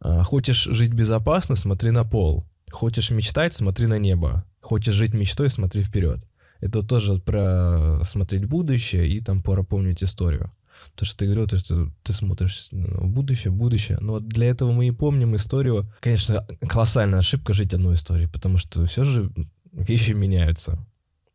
А, 0.00 0.22
хочешь 0.22 0.64
жить 0.64 0.94
безопасно, 0.94 1.54
смотри 1.54 1.90
на 1.90 2.04
пол. 2.04 2.46
Хочешь 2.70 3.10
мечтать, 3.10 3.54
смотри 3.54 3.86
на 3.86 3.98
небо. 3.98 4.46
Хочешь 4.62 4.94
жить 4.94 5.12
мечтой, 5.12 5.50
смотри 5.50 5.82
вперед. 5.82 6.20
Это 6.60 6.82
тоже 6.82 7.18
про 7.20 8.00
смотреть 8.04 8.46
будущее 8.46 9.06
и 9.06 9.20
там 9.20 9.42
пора 9.42 9.64
помнить 9.64 10.02
историю. 10.02 10.50
То, 10.94 11.04
что 11.04 11.18
ты 11.18 11.26
говорил, 11.26 11.46
то, 11.46 11.58
что 11.58 11.90
ты 12.02 12.12
смотришь 12.12 12.68
в 12.72 13.06
будущее, 13.06 13.52
будущее. 13.52 13.98
Но 14.00 14.18
для 14.18 14.46
этого 14.46 14.72
мы 14.72 14.88
и 14.88 14.92
помним 14.92 15.36
историю. 15.36 15.92
Конечно, 16.00 16.46
колоссальная 16.66 17.18
ошибка 17.18 17.52
жить 17.52 17.74
одной 17.74 17.94
историей, 17.94 18.28
потому 18.28 18.58
что 18.58 18.84
все 18.86 19.04
же 19.04 19.30
вещи 19.78 20.12
меняются. 20.12 20.78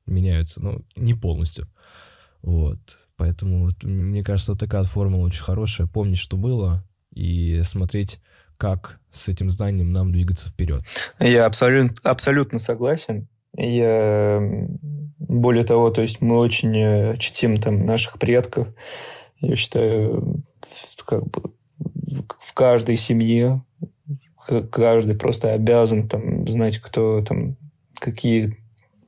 Меняются, 0.06 0.62
но 0.62 0.82
не 0.96 1.14
полностью. 1.14 1.68
Вот. 2.42 2.80
Поэтому 3.16 3.66
вот, 3.66 3.84
мне 3.84 4.24
кажется, 4.24 4.56
такая 4.56 4.84
формула 4.84 5.26
очень 5.26 5.44
хорошая. 5.44 5.88
Помнить, 5.88 6.20
что 6.20 6.36
было, 6.36 6.84
и 7.14 7.62
смотреть, 7.64 8.20
как 8.58 9.00
с 9.12 9.28
этим 9.28 9.52
знанием 9.52 9.92
нам 9.94 10.12
двигаться 10.12 10.50
вперед. 10.50 10.84
Я 11.20 11.46
абсолютно, 11.46 11.96
абсолютно 12.04 12.60
согласен. 12.60 13.28
Я 13.56 14.42
более 15.20 15.64
того, 15.64 15.92
то 15.92 16.02
есть 16.02 16.22
мы 16.22 16.40
очень 16.40 16.76
э, 16.76 17.18
чтим 17.18 17.58
там 17.58 17.86
наших 17.86 18.18
предков, 18.18 18.68
я 19.40 19.56
считаю, 19.56 20.44
как 21.06 21.30
бы 21.30 21.52
в 22.40 22.54
каждой 22.54 22.96
семье 22.96 23.64
каждый 24.72 25.16
просто 25.16 25.54
обязан 25.54 26.08
там 26.08 26.48
знать, 26.48 26.80
кто 26.80 27.22
там, 27.22 27.58
какие 28.04 28.58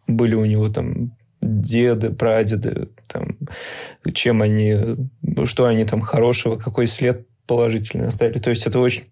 были 0.07 0.35
у 0.35 0.45
него 0.45 0.69
там 0.69 1.11
деды, 1.41 2.09
прадеды, 2.09 2.89
там, 3.07 3.37
чем 4.13 4.41
они, 4.41 4.75
что 5.45 5.65
они 5.65 5.85
там 5.85 6.01
хорошего, 6.01 6.55
какой 6.57 6.87
след 6.87 7.27
положительный 7.45 8.07
оставили. 8.07 8.39
То 8.39 8.49
есть 8.49 8.65
это 8.65 8.79
очень 8.79 9.03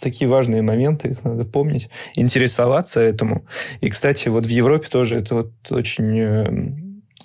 такие 0.00 0.28
важные 0.28 0.62
моменты, 0.62 1.08
их 1.08 1.24
надо 1.24 1.44
помнить, 1.44 1.88
интересоваться 2.14 3.00
этому. 3.00 3.46
И, 3.80 3.88
кстати, 3.90 4.28
вот 4.28 4.46
в 4.46 4.48
Европе 4.48 4.88
тоже 4.90 5.16
это 5.16 5.34
вот 5.34 5.52
очень 5.70 6.18
э, 6.18 6.72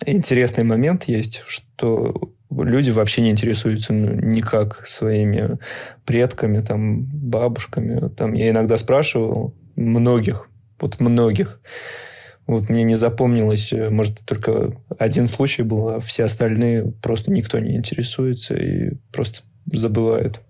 интересный 0.06 0.63
момент 0.63 1.06
есть, 1.06 1.43
что 1.47 2.32
люди 2.49 2.89
вообще 2.89 3.21
не 3.21 3.32
интересуются 3.32 3.93
ну, 3.93 4.13
никак 4.13 4.88
своими 4.88 5.60
предками, 6.06 6.62
там, 6.62 7.04
бабушками. 7.04 8.10
Там, 8.10 8.34
я 8.34 8.49
иногда 8.49 8.78
спрашивал 8.78 9.54
многих, 9.75 10.49
вот 10.82 11.00
многих, 11.00 11.60
вот 12.48 12.70
мне 12.70 12.84
не 12.84 12.96
запомнилось, 12.96 13.72
может, 13.92 14.20
только 14.26 14.74
один 14.98 15.28
случай 15.28 15.62
был, 15.62 15.89
а 15.89 16.00
все 16.00 16.24
остальные 16.24 16.92
просто 17.02 17.32
никто 17.32 17.60
не 17.60 17.76
интересуется 17.76 18.56
и 18.56 18.96
просто 19.12 19.42
забывают 19.65 20.42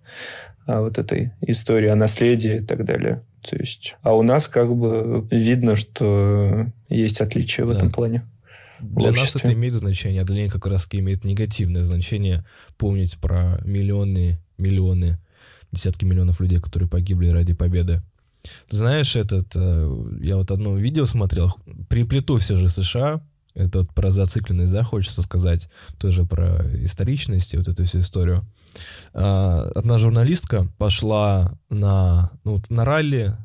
о 0.65 0.81
вот 0.81 0.97
этой 0.97 1.31
истории, 1.41 1.89
о 1.89 1.95
наследии 1.95 2.57
и 2.57 2.65
так 2.65 2.85
далее. 2.85 3.21
То 3.41 3.55
есть, 3.57 3.95
а 4.01 4.15
у 4.15 4.21
нас 4.21 4.47
как 4.47 4.75
бы 4.75 5.27
видно, 5.31 5.75
что 5.75 6.67
есть 6.89 7.21
отличия 7.21 7.65
в 7.65 7.71
да. 7.71 7.77
этом 7.77 7.91
плане. 7.91 8.23
Для 8.79 9.11
нас 9.11 9.35
это 9.35 9.51
имеет 9.53 9.73
значение, 9.73 10.21
а 10.21 10.25
для 10.25 10.43
них 10.43 10.53
как 10.53 10.65
раз 10.65 10.87
имеет 10.91 11.25
негативное 11.25 11.83
значение 11.83 12.45
помнить 12.77 13.17
про 13.19 13.59
миллионы, 13.65 14.39
миллионы, 14.57 15.19
десятки 15.71 16.05
миллионов 16.05 16.39
людей, 16.39 16.59
которые 16.59 16.87
погибли 16.87 17.27
ради 17.27 17.53
победы. 17.53 18.01
Знаешь, 18.69 19.15
этот, 19.15 19.55
э, 19.55 20.05
я 20.21 20.37
вот 20.37 20.51
одно 20.51 20.77
видео 20.77 21.05
смотрел, 21.05 21.55
приплету 21.89 22.37
все 22.37 22.55
же 22.55 22.69
США, 22.69 23.21
это 23.53 23.79
вот 23.79 23.93
про 23.93 24.11
зацикленность, 24.11 24.71
да, 24.71 24.83
хочется 24.83 25.21
сказать, 25.21 25.69
тоже 25.97 26.25
про 26.25 26.65
историчность 26.83 27.53
и 27.53 27.57
вот 27.57 27.67
эту 27.67 27.85
всю 27.85 27.99
историю. 27.99 28.45
А, 29.13 29.69
одна 29.75 29.97
журналистка 29.97 30.67
пошла 30.77 31.53
на, 31.69 32.31
ну, 32.43 32.61
на 32.69 32.85
ралли, 32.85 33.35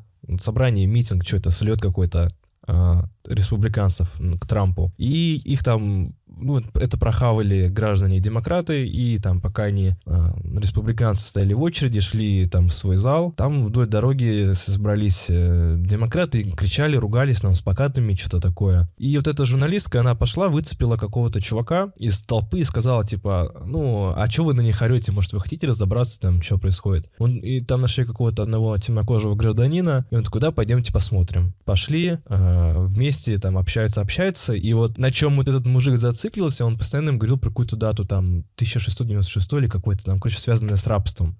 собрание, 0.41 0.85
митинг, 0.85 1.25
что-то, 1.25 1.51
слет 1.51 1.81
какой-то 1.81 2.29
э, 2.67 3.01
республиканцев 3.25 4.11
к 4.39 4.47
Трампу. 4.47 4.91
И 4.97 5.35
их 5.35 5.63
там 5.63 6.13
ну, 6.37 6.61
это 6.73 6.97
прохавали 6.97 7.67
граждане-демократы, 7.67 8.87
и 8.87 9.19
там 9.19 9.41
пока 9.41 9.63
они, 9.63 9.95
э, 10.05 10.31
республиканцы 10.59 11.27
стояли 11.27 11.53
в 11.53 11.61
очереди, 11.61 11.99
шли 11.99 12.47
там 12.47 12.69
в 12.69 12.73
свой 12.73 12.97
зал, 12.97 13.31
там 13.31 13.65
вдоль 13.65 13.87
дороги 13.87 14.53
собрались 14.53 15.25
э, 15.29 15.75
демократы, 15.79 16.43
кричали, 16.51 16.95
ругались 16.97 17.43
нам 17.43 17.55
с 17.55 17.61
плакатами, 17.61 18.13
что-то 18.13 18.39
такое. 18.39 18.89
И 18.97 19.15
вот 19.17 19.27
эта 19.27 19.45
журналистка, 19.45 20.01
она 20.01 20.15
пошла, 20.15 20.49
выцепила 20.49 20.97
какого-то 20.97 21.41
чувака 21.41 21.91
из 21.97 22.19
толпы 22.19 22.59
и 22.59 22.63
сказала, 22.63 23.05
типа, 23.05 23.61
ну, 23.65 24.13
а 24.15 24.29
что 24.29 24.45
вы 24.45 24.53
на 24.53 24.61
них 24.61 24.81
орете, 24.81 25.11
может, 25.11 25.33
вы 25.33 25.39
хотите 25.39 25.67
разобраться 25.67 26.19
там, 26.19 26.41
что 26.41 26.57
происходит? 26.57 27.09
Он, 27.17 27.37
и 27.37 27.61
там 27.61 27.81
нашли 27.81 28.05
какого-то 28.05 28.43
одного 28.43 28.77
темнокожего 28.77 29.35
гражданина, 29.35 30.05
и 30.11 30.15
он 30.15 30.23
такой, 30.23 30.41
да, 30.41 30.51
пойдемте 30.51 30.91
посмотрим. 30.91 31.53
Пошли, 31.65 32.19
э, 32.25 32.85
вместе 32.85 33.37
там 33.39 33.57
общаются, 33.57 34.01
общаются, 34.01 34.53
и 34.53 34.73
вот 34.73 34.97
на 34.97 35.11
чем 35.11 35.37
вот 35.37 35.47
этот 35.47 35.65
мужик 35.65 35.97
зацепился, 35.97 36.24
зациклился, 36.25 36.65
он 36.65 36.77
постоянно 36.77 37.09
им 37.09 37.19
говорил 37.19 37.37
про 37.37 37.49
какую-то 37.49 37.75
дату, 37.75 38.05
там, 38.05 38.45
1696 38.55 39.53
или 39.53 39.67
какой-то 39.67 40.03
там, 40.03 40.19
короче, 40.19 40.39
связанное 40.39 40.75
с 40.75 40.87
рабством. 40.87 41.37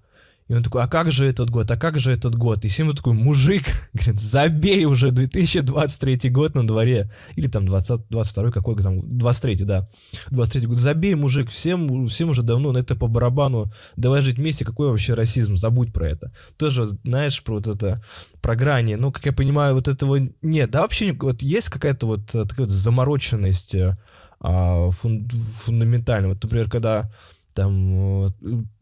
И 0.48 0.54
он 0.54 0.62
такой, 0.62 0.84
а 0.84 0.88
как 0.88 1.10
же 1.10 1.26
этот 1.26 1.50
год, 1.50 1.72
а 1.72 1.76
как 1.76 1.98
же 1.98 2.12
этот 2.12 2.36
год? 2.36 2.66
И 2.66 2.70
Сима 2.70 2.94
такой, 2.94 3.14
мужик, 3.14 3.64
говорит, 3.94 4.22
забей 4.22 4.86
уже 4.86 5.10
2023 5.10 6.30
год 6.30 6.54
на 6.54 6.68
дворе. 6.68 7.12
Или 7.36 7.48
там 7.48 7.66
20, 7.66 8.10
22 8.10 8.52
какой 8.52 8.76
там, 8.76 9.18
23 9.18 9.64
да. 9.64 9.90
23 10.30 10.68
год, 10.68 10.78
забей, 10.78 11.16
мужик, 11.16 11.50
всем, 11.50 12.08
всем 12.08 12.30
уже 12.30 12.44
давно 12.44 12.72
на 12.74 12.78
это 12.78 12.96
по 12.96 13.08
барабану. 13.08 13.74
Давай 13.96 14.22
жить 14.22 14.38
вместе, 14.38 14.66
какой 14.66 14.90
вообще 14.90 15.16
расизм, 15.16 15.58
забудь 15.58 15.92
про 15.92 16.10
это. 16.10 16.32
Тоже, 16.58 16.86
знаешь, 16.86 17.44
про 17.44 17.56
вот 17.56 17.68
это, 17.68 18.04
про 18.40 18.56
грани. 18.56 18.94
Ну, 18.94 19.12
как 19.12 19.26
я 19.26 19.34
понимаю, 19.34 19.74
вот 19.74 19.88
этого 19.88 20.20
нет. 20.44 20.70
Да 20.70 20.82
вообще, 20.82 21.12
вот 21.14 21.42
есть 21.42 21.70
какая-то 21.70 22.06
вот 22.06 22.28
такая 22.28 22.68
вот 22.68 22.72
замороченность 22.72 23.74
э, 23.74 23.98
а, 24.40 24.90
фун, 24.92 25.28
фундаментально. 25.64 26.30
Вот, 26.30 26.44
например, 26.44 26.70
когда 26.70 27.10
там 27.56 28.34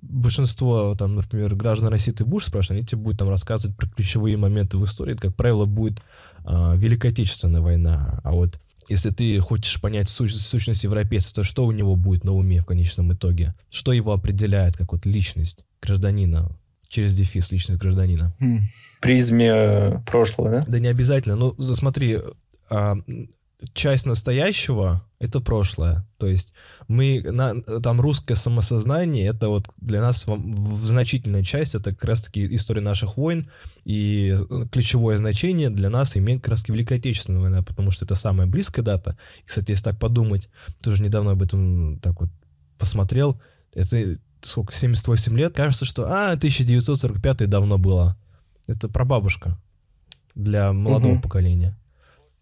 большинство, 0.01 0.95
там, 0.97 1.15
например, 1.15 1.55
граждан 1.55 1.89
России 1.89 2.11
ты 2.11 2.25
будешь 2.25 2.47
спрашивать, 2.47 2.79
они 2.79 2.87
тебе 2.87 3.01
будут 3.01 3.19
там 3.19 3.29
рассказывать 3.29 3.77
про 3.77 3.87
ключевые 3.87 4.35
моменты 4.35 4.77
в 4.77 4.85
истории. 4.85 5.13
Это, 5.13 5.27
как 5.27 5.35
правило, 5.35 5.65
будет 5.65 6.01
а, 6.43 6.75
Великая 6.75 7.09
Отечественная 7.09 7.61
война. 7.61 8.19
А 8.23 8.31
вот 8.31 8.59
если 8.89 9.11
ты 9.11 9.39
хочешь 9.39 9.79
понять 9.79 10.09
сущ, 10.09 10.33
сущность 10.33 10.83
европейца, 10.83 11.33
то 11.33 11.43
что 11.43 11.65
у 11.65 11.71
него 11.71 11.95
будет 11.95 12.23
на 12.23 12.33
уме 12.33 12.61
в 12.61 12.65
конечном 12.65 13.13
итоге? 13.13 13.53
Что 13.69 13.93
его 13.93 14.11
определяет 14.11 14.75
как 14.75 14.91
вот 14.91 15.05
личность 15.05 15.63
гражданина? 15.81 16.49
Через 16.89 17.15
дефис 17.15 17.51
личность 17.51 17.81
гражданина. 17.81 18.33
Хм. 18.39 18.59
Призме 19.01 20.03
прошлого, 20.05 20.49
да? 20.49 20.65
Да 20.67 20.79
не 20.79 20.87
обязательно. 20.87 21.35
Ну, 21.35 21.55
смотри, 21.75 22.19
а, 22.69 22.97
часть 23.73 24.05
настоящего— 24.05 25.03
это 25.23 25.39
прошлое. 25.39 26.05
То 26.17 26.27
есть 26.27 26.53
мы, 26.87 27.21
на, 27.21 27.61
там 27.61 28.01
русское 28.01 28.35
самосознание— 28.35 29.27
это 29.27 29.49
вот 29.49 29.69
для 29.77 30.01
нас 30.01 30.27
в, 30.27 30.35
в 30.35 30.85
значительная 30.85 31.43
часть, 31.43 31.75
это 31.75 31.91
как 31.91 32.03
раз-таки 32.03 32.53
история 32.55 32.81
наших 32.81 33.17
войн, 33.17 33.49
и 33.85 34.37
ключевое 34.71 35.17
значение 35.17 35.69
для 35.69 35.89
нас 35.89 36.17
имеет 36.17 36.41
как 36.41 36.49
раз-таки 36.51 36.73
Великая 36.73 36.95
Отечественная 36.95 37.41
война, 37.41 37.63
потому 37.63 37.91
что 37.91 38.05
это 38.05 38.15
самая 38.15 38.47
близкая 38.47 38.83
дата. 38.83 39.17
И, 39.43 39.47
кстати, 39.47 39.71
если 39.71 39.85
так 39.85 39.99
подумать, 39.99 40.49
тоже 40.81 41.01
недавно 41.01 41.31
об 41.31 41.41
этом 41.41 41.99
так 41.99 42.19
вот 42.19 42.29
посмотрел, 42.77 43.41
это 43.73 44.17
сколько, 44.41 44.73
78 44.73 45.37
лет, 45.37 45.53
кажется, 45.55 45.85
что, 45.85 46.05
а, 46.05 46.33
1945 46.33 47.49
давно 47.49 47.77
было. 47.77 48.17
Это 48.67 48.87
прабабушка 48.89 49.57
для 50.35 50.73
молодого 50.73 51.13
угу. 51.13 51.21
поколения. 51.21 51.77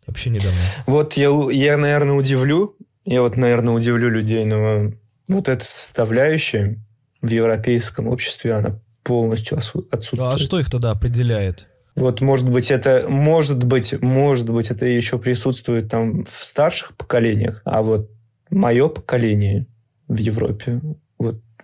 Вообще 0.07 0.29
недавно. 0.29 0.59
Вот 0.87 1.13
я, 1.13 1.29
я, 1.51 1.77
наверное, 1.77 2.15
удивлю, 2.15 2.75
я 3.05 3.21
вот, 3.21 3.37
наверное, 3.37 3.73
удивлю 3.73 4.09
людей, 4.09 4.45
но 4.45 4.91
вот 5.27 5.49
эта 5.49 5.65
составляющая 5.65 6.77
в 7.21 7.29
европейском 7.29 8.07
обществе, 8.07 8.53
она 8.53 8.79
полностью 9.03 9.57
отсутствует. 9.57 10.21
А 10.21 10.37
что 10.37 10.59
их 10.59 10.69
тогда 10.69 10.91
определяет? 10.91 11.67
Вот, 11.95 12.21
может 12.21 12.49
быть, 12.49 12.71
это, 12.71 13.05
может 13.09 13.63
быть, 13.63 14.01
может 14.01 14.49
быть, 14.49 14.71
это 14.71 14.85
еще 14.85 15.19
присутствует 15.19 15.89
там 15.89 16.23
в 16.23 16.43
старших 16.43 16.95
поколениях, 16.95 17.61
а 17.65 17.81
вот 17.81 18.09
мое 18.49 18.87
поколение 18.87 19.67
в 20.07 20.17
Европе, 20.17 20.81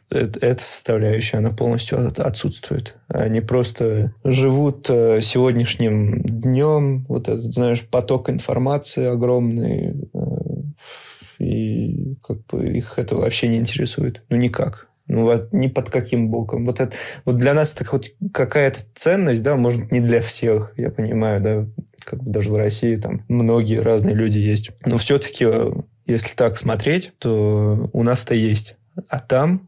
эта 0.10 0.63
составляющая, 0.63 1.38
она 1.38 1.52
полностью 1.52 2.13
отсутствует. 2.17 2.96
Они 3.08 3.41
просто 3.41 4.13
живут 4.24 4.89
э, 4.89 5.20
сегодняшним 5.22 6.22
днем, 6.22 7.06
вот 7.10 7.28
этот, 7.28 7.54
знаешь, 7.54 7.84
поток 7.84 8.30
информации 8.30 9.06
огромный, 9.06 10.10
э, 10.13 11.43
и 11.43 12.15
как 12.24 12.46
бы 12.48 12.67
их 12.70 12.98
это 12.98 13.15
вообще 13.15 13.48
не 13.48 13.58
интересует. 13.58 14.24
Ну, 14.30 14.38
никак. 14.38 14.88
Ну, 15.08 15.24
вот 15.24 15.54
ни 15.54 15.67
под 15.67 15.89
каким 15.89 16.30
боком. 16.30 16.65
Вот, 16.65 16.80
это, 16.80 16.93
вот 17.26 17.38
для 17.38 17.54
нас 17.54 17.74
это 17.74 17.86
хоть 17.86 18.13
какая-то 18.34 18.80
ценность, 18.96 19.43
да, 19.43 19.56
может, 19.56 19.91
не 19.91 20.00
для 20.02 20.22
всех, 20.22 20.74
я 20.78 20.89
понимаю, 20.89 21.41
да, 21.41 21.67
как 22.04 22.24
бы 22.24 22.32
даже 22.32 22.52
в 22.52 22.56
России 22.56 22.96
там 22.96 23.24
многие 23.28 23.80
разные 23.80 24.15
люди 24.15 24.38
есть. 24.38 24.72
Но 24.86 24.98
все-таки, 24.98 25.46
э, 25.46 25.72
если 26.06 26.36
так 26.36 26.58
смотреть, 26.58 27.12
то 27.20 27.89
у 27.91 28.04
нас 28.04 28.24
это 28.24 28.36
есть. 28.36 28.78
А 29.10 29.20
там 29.20 29.66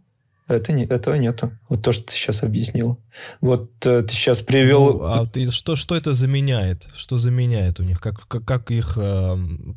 это 0.50 0.74
не, 0.74 0.86
этого 0.86 1.16
нету. 1.16 1.52
Вот 1.70 1.84
то, 1.84 1.92
что 1.92 2.06
ты 2.06 2.14
сейчас 2.14 2.44
объяснил. 2.44 3.00
Вот 3.40 3.86
э, 3.86 4.02
ты 4.02 4.14
сейчас 4.14 4.42
привел... 4.42 5.00
Ну, 5.00 5.06
а 5.06 5.26
ты, 5.28 5.52
что, 5.52 5.76
что 5.76 5.96
это 5.96 6.14
заменяет? 6.14 6.88
Что 6.94 7.18
заменяет 7.18 7.80
у 7.80 7.84
них? 7.84 8.02
Как, 8.02 8.28
как, 8.28 8.46
как 8.46 8.72
их 8.72 8.98
э, 8.98 9.36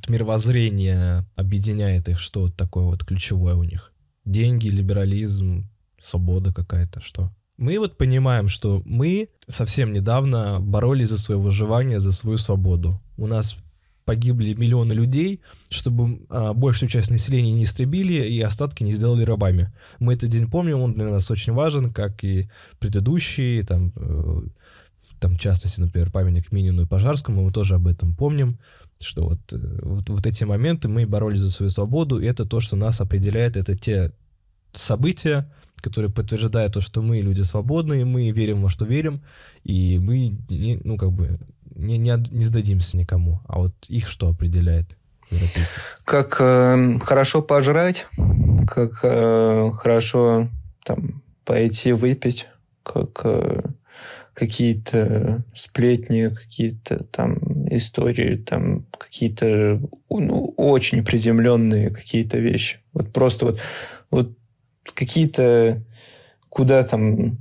мировоззрение 0.08 1.26
объединяет 1.37 2.08
их? 2.08 2.18
Что 2.18 2.48
такое 2.48 2.85
вот 2.85 3.04
ключевое 3.04 3.54
у 3.54 3.64
них? 3.64 3.92
Деньги, 4.24 4.68
либерализм, 4.68 5.68
свобода 6.02 6.52
какая-то, 6.52 7.00
что? 7.00 7.30
Мы 7.58 7.78
вот 7.78 7.96
понимаем, 7.96 8.48
что 8.48 8.82
мы 8.85 9.28
совсем 9.48 9.92
недавно 9.92 10.58
боролись 10.61 11.11
за 11.11 11.18
свое 11.18 11.40
выживание, 11.40 11.98
за 11.98 12.12
свою 12.12 12.38
свободу. 12.38 13.00
У 13.16 13.26
нас 13.26 13.56
погибли 14.04 14.54
миллионы 14.54 14.92
людей, 14.92 15.40
чтобы 15.68 16.22
а, 16.28 16.52
большую 16.52 16.88
часть 16.88 17.10
населения 17.10 17.52
не 17.52 17.64
истребили 17.64 18.26
и 18.28 18.40
остатки 18.40 18.82
не 18.82 18.92
сделали 18.92 19.24
рабами. 19.24 19.72
Мы 19.98 20.14
этот 20.14 20.30
день 20.30 20.48
помним, 20.48 20.80
он 20.80 20.94
для 20.94 21.08
нас 21.08 21.30
очень 21.30 21.52
важен, 21.52 21.92
как 21.92 22.24
и 22.24 22.50
предыдущие, 22.78 23.62
там, 23.62 23.92
э, 23.96 24.40
там 25.20 25.36
частности, 25.36 25.80
например, 25.80 26.10
памятник 26.10 26.52
Минину 26.52 26.82
и 26.82 26.86
Пожарскому, 26.86 27.44
мы 27.44 27.52
тоже 27.52 27.76
об 27.76 27.86
этом 27.86 28.14
помним, 28.14 28.58
что 29.00 29.24
вот, 29.24 29.52
э, 29.52 29.78
вот, 29.82 30.08
вот 30.08 30.26
эти 30.26 30.44
моменты 30.44 30.88
мы 30.88 31.06
боролись 31.06 31.40
за 31.40 31.50
свою 31.50 31.70
свободу, 31.70 32.18
и 32.18 32.26
это 32.26 32.44
то, 32.44 32.60
что 32.60 32.76
нас 32.76 33.00
определяет, 33.00 33.56
это 33.56 33.76
те 33.76 34.12
события, 34.74 35.50
которые 35.76 36.10
подтверждают 36.10 36.74
то, 36.74 36.80
что 36.80 37.02
мы 37.02 37.20
люди 37.20 37.42
свободные, 37.42 38.04
мы 38.04 38.30
верим 38.30 38.62
во 38.62 38.68
что 38.68 38.84
верим, 38.84 39.22
и 39.64 39.98
мы, 39.98 40.36
не, 40.48 40.80
ну, 40.84 40.96
как 40.96 41.12
бы, 41.12 41.38
не, 41.74 41.98
не, 41.98 42.12
не 42.30 42.44
сдадимся 42.44 42.96
никому. 42.96 43.40
А 43.46 43.58
вот 43.58 43.74
их 43.88 44.08
что 44.08 44.28
определяет? 44.28 44.96
Как 46.04 46.37
э, 46.40 46.98
хорошо 47.00 47.42
пожрать, 47.42 48.06
как 48.66 49.00
э, 49.02 49.70
хорошо 49.74 50.48
там 50.85 51.22
пойти 51.44 51.92
выпить, 51.92 52.48
как 52.82 53.20
э, 53.24 53.62
какие-то 54.35 55.44
сплетни, 55.54 56.28
какие-то 56.28 57.04
там 57.04 57.38
истории, 57.68 58.37
там 58.37 58.87
какие-то 58.98 59.80
ну, 60.11 60.54
очень 60.56 61.04
приземленные 61.04 61.90
какие-то 61.90 62.38
вещи. 62.38 62.80
Вот 62.92 63.12
просто 63.12 63.46
вот, 63.46 63.61
вот 64.11 64.32
какие-то 64.94 65.82
куда 66.48 66.82
там 66.82 67.38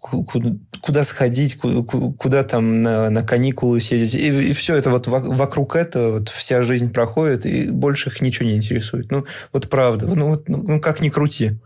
куда, 0.00 0.54
куда 0.80 1.04
сходить, 1.04 1.56
куда, 1.56 1.82
куда 1.82 2.44
там 2.44 2.82
на, 2.82 3.10
на 3.10 3.22
каникулы 3.22 3.80
съездить. 3.80 4.14
И, 4.14 4.50
и 4.50 4.52
все 4.52 4.76
это 4.76 4.90
вот 4.90 5.06
вокруг 5.08 5.76
этого 5.76 6.18
вот 6.18 6.28
вся 6.28 6.62
жизнь 6.62 6.92
проходит, 6.92 7.46
и 7.46 7.70
больше 7.70 8.10
их 8.10 8.20
ничего 8.20 8.48
не 8.48 8.56
интересует. 8.56 9.10
Ну, 9.10 9.24
вот 9.52 9.68
правда. 9.68 10.06
Ну, 10.06 10.28
вот, 10.28 10.48
ну, 10.48 10.62
ну 10.62 10.80
как 10.80 11.00
ни 11.00 11.08
крути. 11.08 11.58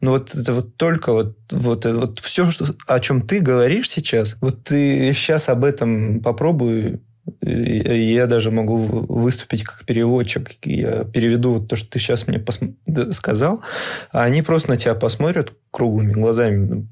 Ну, 0.00 0.10
вот 0.10 0.34
это 0.34 0.52
вот 0.52 0.76
только 0.76 1.12
вот, 1.12 1.36
вот, 1.50 1.84
вот 1.86 2.18
все, 2.18 2.50
что, 2.50 2.66
о 2.86 3.00
чем 3.00 3.22
ты 3.22 3.40
говоришь 3.40 3.88
сейчас, 3.88 4.36
вот 4.40 4.64
ты 4.64 5.12
сейчас 5.14 5.48
об 5.48 5.64
этом 5.64 6.20
попробуй 6.20 7.00
я 7.40 8.26
даже 8.26 8.50
могу 8.50 8.76
выступить 8.76 9.64
как 9.64 9.84
переводчик. 9.86 10.56
Я 10.62 11.04
переведу 11.04 11.54
вот 11.54 11.68
то, 11.68 11.76
что 11.76 11.90
ты 11.90 11.98
сейчас 11.98 12.26
мне 12.26 12.38
пос- 12.38 13.12
сказал. 13.12 13.62
А 14.12 14.24
они 14.24 14.42
просто 14.42 14.70
на 14.70 14.76
тебя 14.76 14.94
посмотрят 14.94 15.52
круглыми 15.70 16.12
глазами, 16.12 16.86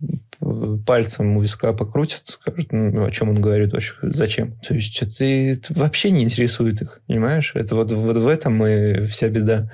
пальцем 0.87 1.37
у 1.37 1.41
виска 1.41 1.73
покрутят, 1.73 2.23
скажут, 2.27 2.73
ну, 2.73 3.05
о 3.05 3.11
чем 3.11 3.31
он 3.31 3.41
говорит 3.41 3.73
вообще, 3.73 3.95
зачем. 4.03 4.59
То 4.67 4.75
есть 4.75 5.01
это, 5.03 5.25
это 5.25 5.75
вообще 5.75 6.11
не 6.11 6.23
интересует 6.23 6.83
их, 6.83 7.01
понимаешь? 7.07 7.53
Это 7.55 7.77
вот, 7.77 7.93
вот 7.93 8.17
в 8.17 8.29
этом 8.29 8.67
и 8.67 9.07
вся 9.07 9.29
беда. 9.29 9.71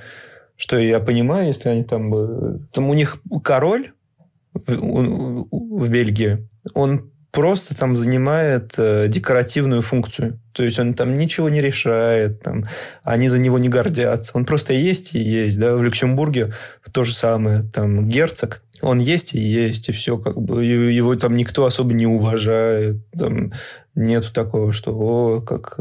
Что 0.56 0.78
я 0.78 1.00
понимаю, 1.00 1.48
если 1.48 1.68
они 1.68 1.84
там... 1.84 2.68
Там 2.72 2.90
у 2.90 2.94
них 2.94 3.18
король 3.44 3.92
в, 4.52 5.46
в 5.50 5.88
Бельгии, 5.88 6.48
он 6.74 7.10
просто 7.30 7.76
там 7.76 7.94
занимает 7.94 8.74
э, 8.78 9.06
декоративную 9.08 9.82
функцию. 9.82 10.40
То 10.52 10.64
есть 10.64 10.78
он 10.78 10.94
там 10.94 11.16
ничего 11.16 11.48
не 11.48 11.60
решает, 11.60 12.42
там, 12.42 12.64
они 13.04 13.28
за 13.28 13.38
него 13.38 13.58
не 13.58 13.68
гордятся. 13.68 14.32
Он 14.34 14.44
просто 14.44 14.74
есть 14.74 15.14
и 15.14 15.20
есть. 15.20 15.58
Да? 15.58 15.76
В 15.76 15.82
Люксембурге 15.82 16.52
то 16.90 17.04
же 17.04 17.14
самое. 17.14 17.62
Там 17.72 18.08
герцог, 18.08 18.62
он 18.82 18.98
есть 18.98 19.34
и 19.34 19.40
есть, 19.40 19.88
и 19.88 19.92
все, 19.92 20.18
как 20.18 20.40
бы 20.40 20.64
его 20.64 21.16
там 21.16 21.36
никто 21.36 21.64
особо 21.64 21.92
не 21.92 22.06
уважает, 22.06 22.96
там 23.10 23.52
нету 23.94 24.32
такого, 24.32 24.72
что 24.72 24.96
о, 24.96 25.40
как 25.40 25.78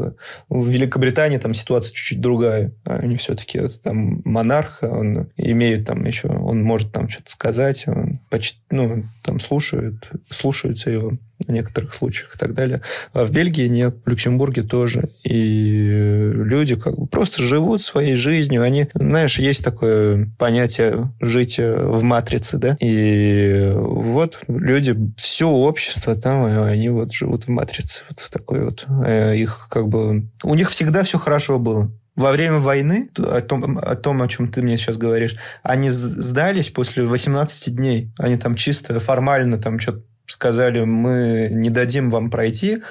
в 0.48 0.66
Великобритании 0.66 1.38
там 1.38 1.54
ситуация 1.54 1.92
чуть-чуть 1.92 2.20
другая, 2.20 2.72
они 2.84 3.16
все-таки 3.16 3.68
там 3.82 4.22
монарх, 4.24 4.78
он 4.82 5.30
имеет 5.36 5.86
там 5.86 6.04
еще, 6.04 6.28
он 6.28 6.62
может 6.62 6.92
там 6.92 7.08
что-то 7.08 7.30
сказать, 7.30 7.86
он 7.86 8.20
почти, 8.28 8.58
ну, 8.70 9.04
там 9.22 9.40
слушают, 9.40 10.10
слушаются 10.30 10.90
его 10.90 11.12
в 11.46 11.50
некоторых 11.52 11.94
случаях 11.94 12.34
и 12.34 12.38
так 12.38 12.54
далее. 12.54 12.82
А 13.12 13.24
в 13.24 13.30
Бельгии 13.30 13.68
нет, 13.68 13.96
в 14.04 14.08
Люксембурге 14.08 14.62
тоже. 14.62 15.10
И 15.22 16.32
люди 16.34 16.74
как 16.74 16.98
бы 16.98 17.06
просто 17.06 17.42
живут 17.42 17.80
своей 17.80 18.16
жизнью. 18.16 18.62
Они, 18.62 18.88
знаешь, 18.94 19.38
есть 19.38 19.64
такое 19.64 20.30
понятие 20.38 21.12
жить 21.20 21.58
в 21.58 22.02
матрице, 22.02 22.58
да? 22.58 22.76
И 22.80 23.72
вот 23.74 24.40
люди, 24.48 24.96
все 25.16 25.48
общество 25.48 26.16
там, 26.16 26.44
они 26.44 26.88
вот 26.88 27.12
живут 27.12 27.44
в 27.44 27.48
матрице. 27.50 27.97
Вот 28.08 28.20
в 28.20 28.30
такой 28.30 28.64
вот. 28.64 28.86
Э, 29.06 29.36
их 29.36 29.68
как 29.70 29.88
бы... 29.88 30.28
У 30.42 30.54
них 30.54 30.70
всегда 30.70 31.02
все 31.02 31.18
хорошо 31.18 31.58
было 31.58 31.90
во 32.16 32.32
время 32.32 32.58
войны, 32.58 33.10
о 33.16 33.40
том, 33.42 33.78
о 33.78 33.94
том, 33.94 34.22
о 34.22 34.28
чем 34.28 34.50
ты 34.50 34.60
мне 34.60 34.76
сейчас 34.76 34.96
говоришь, 34.96 35.36
они 35.62 35.88
сдались 35.88 36.68
после 36.68 37.04
18 37.04 37.74
дней. 37.74 38.10
Они 38.18 38.36
там 38.36 38.56
чисто 38.56 38.98
формально 38.98 39.58
там 39.58 39.78
что-то 39.78 40.02
сказали, 40.26 40.84
мы 40.84 41.48
не 41.50 41.70
дадим 41.70 42.10
вам 42.10 42.28
пройти. 42.28 42.82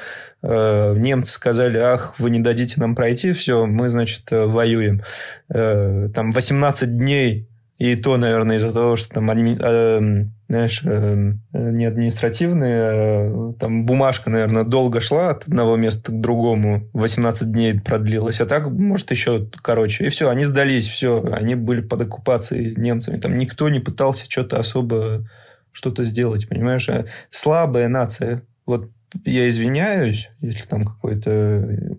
Э, 0.41 0.93
немцы 0.95 1.33
сказали, 1.33 1.77
ах, 1.77 2.15
вы 2.19 2.29
не 2.29 2.39
дадите 2.39 2.79
нам 2.79 2.95
пройти, 2.95 3.33
все, 3.33 3.65
мы, 3.65 3.89
значит, 3.89 4.31
э, 4.31 4.45
воюем. 4.45 5.03
Там 5.49 6.31
18 6.31 6.97
дней, 6.97 7.49
и 7.77 7.95
то, 7.95 8.17
наверное, 8.17 8.55
из-за 8.57 8.71
того, 8.71 8.95
что 8.95 9.09
там, 9.09 9.29
знаешь, 10.49 10.81
не 10.83 11.85
административные, 11.85 13.53
там 13.59 13.85
бумажка, 13.85 14.29
наверное, 14.29 14.63
долго 14.63 15.01
шла 15.01 15.31
от 15.31 15.47
одного 15.47 15.75
места 15.75 16.11
к 16.11 16.21
другому, 16.21 16.89
18 16.93 17.51
дней 17.51 17.79
продлилась, 17.79 18.39
а 18.39 18.45
так, 18.45 18.69
может, 18.69 19.11
еще 19.11 19.49
короче. 19.61 20.05
И 20.05 20.09
все, 20.09 20.29
они 20.29 20.45
сдались, 20.45 20.87
все, 20.87 21.21
они 21.33 21.55
были 21.55 21.81
под 21.81 22.01
оккупацией 22.01 22.75
немцами. 22.75 23.19
Там 23.19 23.37
никто 23.37 23.67
не 23.69 23.79
пытался 23.79 24.29
что-то 24.29 24.59
особо 24.59 25.27
что-то 25.73 26.03
сделать, 26.03 26.47
понимаешь? 26.47 26.89
А 26.89 27.05
слабая 27.29 27.87
нация. 27.87 28.41
Вот 28.65 28.89
я 29.25 29.47
извиняюсь, 29.47 30.29
если 30.39 30.65
там 30.65 30.83
какой-то 30.83 31.97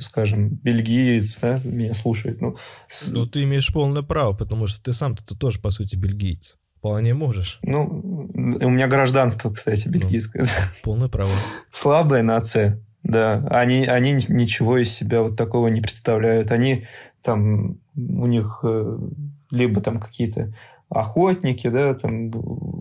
скажем, 0.00 0.48
бельгиец, 0.48 1.38
да, 1.40 1.60
меня 1.64 1.94
слушает. 1.94 2.40
Ну, 2.40 2.56
с... 2.88 3.10
ну, 3.10 3.26
ты 3.26 3.42
имеешь 3.42 3.70
полное 3.70 4.02
право, 4.02 4.32
потому 4.32 4.66
что 4.66 4.82
ты 4.82 4.94
сам-то 4.94 5.34
тоже, 5.36 5.60
по 5.60 5.70
сути, 5.70 5.96
бельгиец. 5.96 6.56
Вполне 6.84 7.14
можешь. 7.14 7.60
Ну, 7.62 8.28
у 8.34 8.68
меня 8.68 8.86
гражданство, 8.88 9.50
кстати, 9.50 9.86
ну, 9.86 9.92
бельгийское. 9.92 10.42
Ну, 10.42 10.48
полное 10.82 11.08
право. 11.08 11.30
Слабая 11.70 12.22
нация, 12.22 12.78
да. 13.02 13.42
Они, 13.48 13.86
они 13.86 14.12
ничего 14.12 14.76
из 14.76 14.92
себя 14.92 15.22
вот 15.22 15.34
такого 15.34 15.68
не 15.68 15.80
представляют. 15.80 16.52
Они 16.52 16.84
там, 17.22 17.78
у 17.96 18.26
них 18.26 18.60
э, 18.64 18.98
либо 19.50 19.80
там 19.80 19.98
какие-то 19.98 20.52
охотники, 20.90 21.68
да, 21.68 21.94
там 21.94 22.30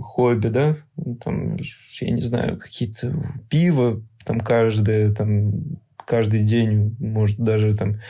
хобби, 0.01 0.47
да, 0.49 0.75
там, 1.23 1.55
я 2.01 2.11
не 2.11 2.21
знаю, 2.21 2.57
какие-то 2.57 3.15
пиво, 3.47 4.01
там 4.25 4.41
каждый, 4.41 5.15
там, 5.15 5.79
каждый 6.05 6.43
день, 6.43 6.97
может, 6.99 7.39
даже 7.39 7.73
там 7.73 8.01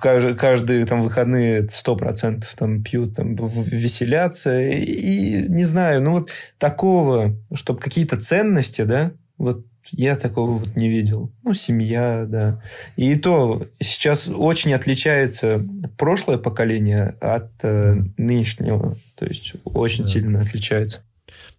каждый, 0.00 0.34
каждые 0.34 0.86
там 0.86 1.02
выходные 1.02 1.68
сто 1.68 1.96
процентов 1.96 2.54
там 2.56 2.82
пьют, 2.82 3.16
там 3.16 3.34
веселятся. 3.34 4.60
И, 4.60 4.82
и 4.82 5.48
не 5.48 5.64
знаю, 5.64 6.02
ну 6.02 6.12
вот 6.12 6.30
такого, 6.58 7.36
чтобы 7.54 7.80
какие-то 7.80 8.20
ценности, 8.20 8.82
да, 8.82 9.12
вот 9.38 9.64
я 9.92 10.16
такого 10.16 10.58
вот 10.58 10.76
не 10.76 10.88
видел. 10.88 11.32
Ну, 11.42 11.54
семья, 11.54 12.26
да. 12.28 12.62
И 12.96 13.16
то 13.16 13.66
сейчас 13.80 14.28
очень 14.28 14.72
отличается 14.72 15.64
прошлое 15.96 16.38
поколение 16.38 17.16
от 17.20 17.50
э, 17.62 17.96
нынешнего. 18.16 18.96
То 19.16 19.26
есть 19.26 19.54
очень 19.64 20.04
да. 20.04 20.10
сильно 20.10 20.40
отличается. 20.40 21.02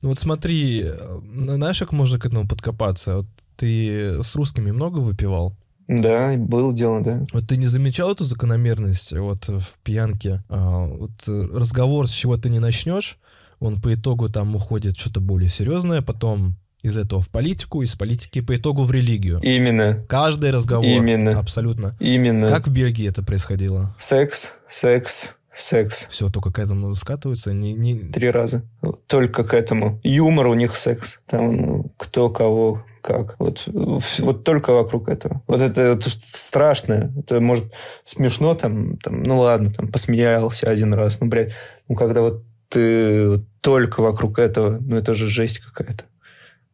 Ну 0.02 0.10
вот 0.10 0.20
смотри, 0.20 0.84
э, 0.86 1.20
знаешь, 1.34 1.80
как 1.80 1.92
можно 1.92 2.20
к 2.20 2.26
этому 2.26 2.48
подкопаться? 2.48 3.18
Вот 3.18 3.28
ты 3.58 4.24
с 4.24 4.36
русскими 4.36 4.72
много 4.72 5.00
выпивал? 5.00 5.56
Да, 5.92 6.36
было 6.38 6.74
дело, 6.74 7.02
да. 7.02 7.26
Вот 7.34 7.48
ты 7.48 7.58
не 7.58 7.66
замечал 7.66 8.12
эту 8.12 8.24
закономерность 8.24 9.12
вот 9.12 9.48
в 9.48 9.68
пьянке? 9.84 10.44
А, 10.48 10.86
вот 10.86 11.12
разговор, 11.28 12.08
с 12.08 12.12
чего 12.12 12.38
ты 12.38 12.50
не 12.50 12.60
начнешь, 12.60 13.18
он 13.60 13.82
по 13.82 13.94
итогу 13.94 14.30
там 14.30 14.56
уходит 14.56 14.98
что-то 14.98 15.20
более 15.20 15.50
серьезное, 15.50 16.02
потом 16.02 16.56
из 16.82 16.98
этого 16.98 17.22
в 17.22 17.30
политику, 17.30 17.84
из 17.84 17.94
политики 17.96 18.42
по 18.42 18.56
итогу 18.56 18.84
в 18.84 18.92
религию. 18.92 19.40
Именно. 19.44 20.04
Каждый 20.08 20.52
разговор. 20.52 20.86
Именно. 20.86 21.38
Абсолютно. 21.38 21.96
Именно. 22.00 22.50
Как 22.50 22.68
в 22.68 22.72
Бельгии 22.72 23.08
это 23.08 23.22
происходило? 23.22 23.96
Секс, 24.00 24.54
секс, 24.68 25.36
секс. 25.54 26.08
Все, 26.10 26.30
только 26.30 26.52
к 26.52 26.60
этому 26.60 26.96
скатываются? 26.96 27.54
Не, 27.54 27.74
не... 27.74 28.00
Три 28.00 28.32
раза. 28.32 28.64
Только 29.08 29.44
к 29.44 29.54
этому. 29.54 30.00
Юмор 30.04 30.48
у 30.48 30.54
них 30.54 30.76
секс. 30.76 31.20
Там 31.28 31.81
кто, 32.02 32.32
кого, 32.32 32.84
как. 33.02 33.36
Вот, 33.38 33.68
вот 33.68 34.44
только 34.44 34.74
вокруг 34.74 35.08
этого. 35.08 35.44
Вот 35.46 35.62
это 35.62 35.94
вот 35.94 36.04
страшно. 36.04 37.14
Это 37.16 37.40
может 37.40 37.72
смешно 38.06 38.56
там, 38.56 38.98
там, 38.98 39.22
ну 39.22 39.38
ладно, 39.38 39.72
там 39.72 39.88
посмеялся 39.88 40.68
один 40.68 40.96
раз. 40.96 41.20
Ну, 41.20 41.28
блядь, 41.28 41.54
ну 41.88 41.96
когда 41.96 42.22
вот 42.22 42.42
ты 42.70 43.40
только 43.62 44.02
вокруг 44.02 44.40
этого, 44.40 44.80
ну 44.82 44.98
это 44.98 45.14
же 45.14 45.28
жесть 45.28 45.60
какая-то. 45.60 46.06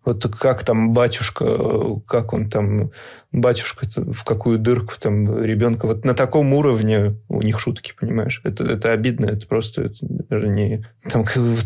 Вот 0.05 0.25
как 0.33 0.63
там 0.63 0.93
батюшка, 0.93 1.99
как 2.07 2.31
он 2.31 2.49
там, 2.49 2.91
батюшка 3.33 3.85
в 3.97 4.23
какую 4.23 4.59
дырку 4.59 4.93
там 4.97 5.43
ребенка. 5.43 5.87
Вот 5.87 6.05
на 6.05 6.13
таком 6.13 6.53
уровне 6.53 7.17
у 7.27 7.41
них 7.41 7.59
шутки, 7.59 7.93
понимаешь? 7.99 8.39
Это, 8.45 8.63
это 8.63 8.93
обидно, 8.93 9.25
это 9.25 9.45
просто 9.45 9.81
это 9.81 10.05
не... 10.31 10.85
Там 11.11 11.25
как 11.25 11.35
вот... 11.35 11.65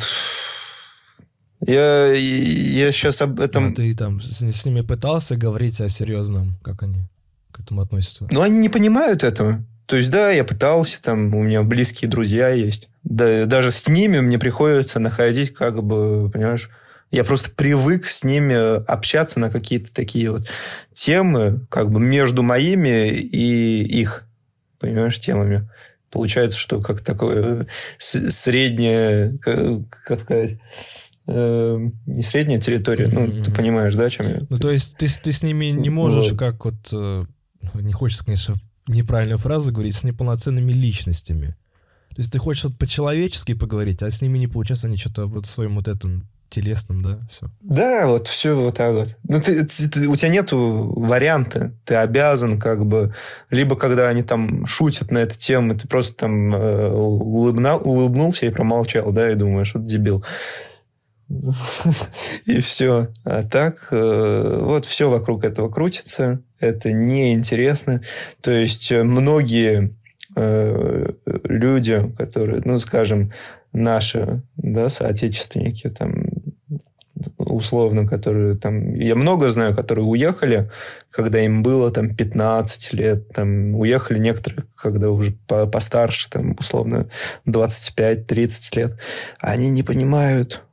Я, 1.66 2.12
я 2.14 2.92
сейчас 2.92 3.22
об 3.22 3.40
этом... 3.40 3.70
А 3.70 3.74
ты 3.74 3.96
там 3.96 4.22
с, 4.22 4.42
с 4.42 4.66
ними 4.66 4.82
пытался 4.82 5.36
говорить 5.36 5.80
о 5.80 5.90
серьезном, 5.90 6.58
как 6.64 6.84
они 6.84 7.06
к 7.52 7.60
этому 7.60 7.82
относятся? 7.82 8.28
Ну, 8.32 8.42
они 8.42 8.58
не 8.60 8.70
понимают 8.70 9.24
этого. 9.24 9.64
То 9.86 9.98
есть, 9.98 10.10
да, 10.10 10.32
я 10.32 10.44
пытался, 10.44 11.02
там 11.02 11.36
у 11.36 11.44
меня 11.44 11.64
близкие 11.64 12.10
друзья 12.10 12.50
есть. 12.50 12.90
Да, 13.04 13.46
даже 13.46 13.72
с 13.72 13.88
ними 13.88 14.20
мне 14.20 14.40
приходится 14.40 15.00
находить, 15.00 15.54
как 15.54 15.84
бы, 15.84 16.30
понимаешь, 16.32 16.70
я 17.12 17.26
просто 17.26 17.52
привык 17.52 18.08
с 18.08 18.24
ними 18.24 18.84
общаться 18.86 19.40
на 19.40 19.52
какие-то 19.52 19.94
такие 19.94 20.32
вот 20.32 20.48
темы, 20.94 21.66
как 21.70 21.92
бы 21.92 22.00
между 22.00 22.42
моими 22.42 23.10
и 23.10 23.84
их, 23.84 24.24
понимаешь, 24.80 25.20
темами. 25.20 25.70
Получается, 26.10 26.58
что 26.58 26.82
как 26.82 27.02
такое 27.02 27.68
среднее, 27.98 29.38
как 29.40 30.20
сказать, 30.22 30.58
э, 31.28 31.90
не 32.06 32.22
средняя 32.22 32.60
территория, 32.60 33.06
mm-hmm. 33.06 33.34
ну, 33.38 33.44
ты 33.44 33.52
понимаешь, 33.52 33.96
да, 33.96 34.06
о 34.06 34.10
чем 34.10 34.28
я? 34.28 34.40
Ну, 34.50 34.58
то 34.58 34.70
есть 34.70 34.96
ты, 34.98 35.08
ты 35.08 35.32
с 35.32 35.44
ними 35.44 35.68
не 35.68 35.90
можешь, 35.90 36.32
вот. 36.32 36.40
как 36.40 36.66
вот, 36.66 36.90
э, 36.92 37.26
не 37.74 37.94
хочется, 37.94 38.26
конечно, 38.26 38.56
неправильную 38.88 39.38
фразу 39.38 39.72
говорить, 39.72 39.96
с 39.96 40.04
неполноценными 40.04 40.72
личностями. 40.72 41.56
То 42.10 42.20
есть 42.20 42.32
ты 42.32 42.40
хочешь 42.40 42.66
вот 42.66 42.78
по-человечески 42.78 43.54
поговорить, 43.54 44.02
а 44.02 44.12
с 44.12 44.22
ними 44.22 44.38
не 44.38 44.48
получается, 44.48 44.88
они 44.88 44.98
что-то 44.98 45.28
вот 45.28 45.48
своим 45.48 45.76
вот 45.76 45.88
этим 45.88 46.28
телесным, 46.52 47.02
да, 47.02 47.20
все. 47.32 47.50
Да, 47.62 48.08
вот 48.08 48.28
все 48.28 48.54
вот 48.54 48.76
так 48.76 48.94
вот. 48.94 49.18
Ну, 49.24 49.42
ты, 49.42 49.66
ты, 49.66 50.08
у 50.08 50.16
тебя 50.16 50.30
нету 50.30 50.94
варианта. 50.96 51.74
Ты 51.86 51.96
обязан 51.96 52.60
как 52.60 52.86
бы... 52.86 53.14
Либо 53.50 53.76
когда 53.76 54.10
они 54.10 54.22
там 54.22 54.66
шутят 54.66 55.12
на 55.12 55.20
эту 55.20 55.40
тему, 55.40 55.78
ты 55.78 55.88
просто 55.88 56.14
там 56.14 56.54
э, 56.54 56.90
улыбна, 56.92 57.78
улыбнулся 57.78 58.46
и 58.46 58.50
промолчал, 58.50 59.12
да, 59.14 59.32
и 59.32 59.36
думаешь, 59.36 59.74
вот 59.74 59.86
дебил. 59.86 60.26
И 62.46 62.60
все. 62.60 63.08
А 63.24 63.44
так, 63.44 63.88
э, 63.92 64.60
вот 64.62 64.86
все 64.86 65.10
вокруг 65.10 65.44
этого 65.44 65.70
крутится. 65.70 66.42
Это 66.60 66.92
неинтересно. 66.92 68.02
То 68.42 68.52
есть 68.52 68.92
э, 68.92 69.04
многие 69.04 69.92
люди, 71.44 72.10
которые, 72.18 72.62
ну, 72.64 72.80
скажем, 72.80 73.34
наши 73.74 74.44
да, 74.56 74.90
соотечественники, 74.90 75.90
там, 75.90 76.24
условно, 77.38 78.08
которые 78.08 78.58
там... 78.58 78.96
Я 78.96 79.16
много 79.16 79.50
знаю, 79.50 79.76
которые 79.76 80.06
уехали, 80.06 80.72
когда 81.10 81.44
им 81.44 81.64
было 81.64 81.92
там 81.92 82.16
15 82.16 82.94
лет, 82.94 83.30
там 83.30 83.76
уехали 83.76 84.20
некоторые, 84.20 84.66
когда 84.76 85.10
уже 85.10 85.34
по 85.48 85.68
постарше, 85.68 86.30
там 86.30 86.56
условно 86.60 87.10
25-30 87.48 88.78
лет. 88.78 89.00
Они 89.40 89.70
не 89.70 89.84
понимают, 89.84 90.64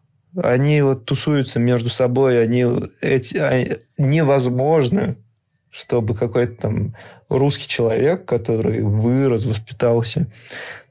они 0.43 0.83
вот 0.83 1.05
тусуются 1.05 1.59
между 1.59 1.89
собой, 1.89 2.43
они 2.43 2.67
эти, 3.01 3.37
они, 3.37 3.73
невозможно 3.99 5.17
чтобы 5.71 6.15
какой-то 6.15 6.63
там 6.63 6.97
русский 7.29 7.69
человек, 7.69 8.25
который 8.25 8.83
вырос, 8.83 9.45
воспитался 9.45 10.27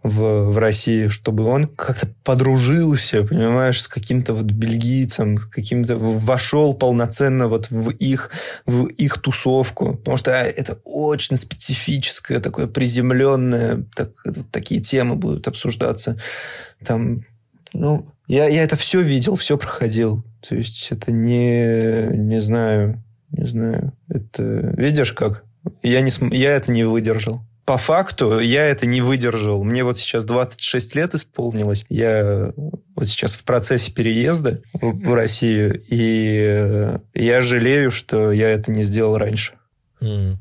в, 0.04 0.52
в 0.52 0.58
России, 0.58 1.08
чтобы 1.08 1.46
он 1.46 1.68
как-то 1.68 2.08
подружился, 2.24 3.24
понимаешь, 3.24 3.82
с 3.82 3.88
каким-то 3.88 4.34
вот 4.34 4.46
бельгийцем, 4.46 5.38
каким-то 5.38 5.98
вошел 5.98 6.74
полноценно 6.76 7.48
вот 7.48 7.70
в 7.72 7.90
их, 7.90 8.32
в 8.66 8.86
их 8.86 9.18
тусовку. 9.18 9.96
Потому 9.96 10.18
что 10.18 10.32
это 10.32 10.80
очень 10.84 11.38
специфическое, 11.38 12.40
такое 12.40 12.68
приземленное, 12.68 13.84
так, 13.96 14.12
такие 14.52 14.80
темы 14.80 15.16
будут 15.16 15.48
обсуждаться. 15.48 16.18
Там, 16.86 17.22
ну, 17.74 18.08
я, 18.28 18.48
я 18.48 18.64
это 18.64 18.76
все 18.76 19.02
видел, 19.02 19.36
все 19.36 19.58
проходил. 19.58 20.24
То 20.48 20.56
есть 20.56 20.88
это 20.92 21.12
не, 21.12 22.08
не 22.18 22.42
знаю, 22.42 23.04
не 23.32 23.46
знаю. 23.46 23.94
Это 24.10 24.74
видишь 24.78 25.14
как? 25.14 25.44
Я, 25.84 26.02
не, 26.02 26.12
я 26.36 26.52
это 26.52 26.72
не 26.72 26.84
выдержал. 26.84 27.42
По 27.66 27.78
факту 27.78 28.40
я 28.40 28.66
это 28.66 28.86
не 28.86 29.02
выдержал. 29.02 29.64
Мне 29.64 29.84
вот 29.84 30.00
сейчас 30.00 30.24
26 30.24 30.96
лет 30.96 31.14
исполнилось. 31.16 31.86
Я 31.90 32.54
вот 32.56 33.10
сейчас 33.10 33.36
в 33.36 33.44
процессе 33.44 33.92
переезда 33.92 34.62
в, 34.74 34.94
в 34.94 35.14
Россию. 35.14 35.84
И 35.90 36.98
я 37.14 37.42
жалею, 37.42 37.92
что 37.92 38.32
я 38.32 38.50
это 38.50 38.72
не 38.72 38.84
сделал 38.84 39.18
раньше. 39.18 39.54
Mm. 40.02 40.38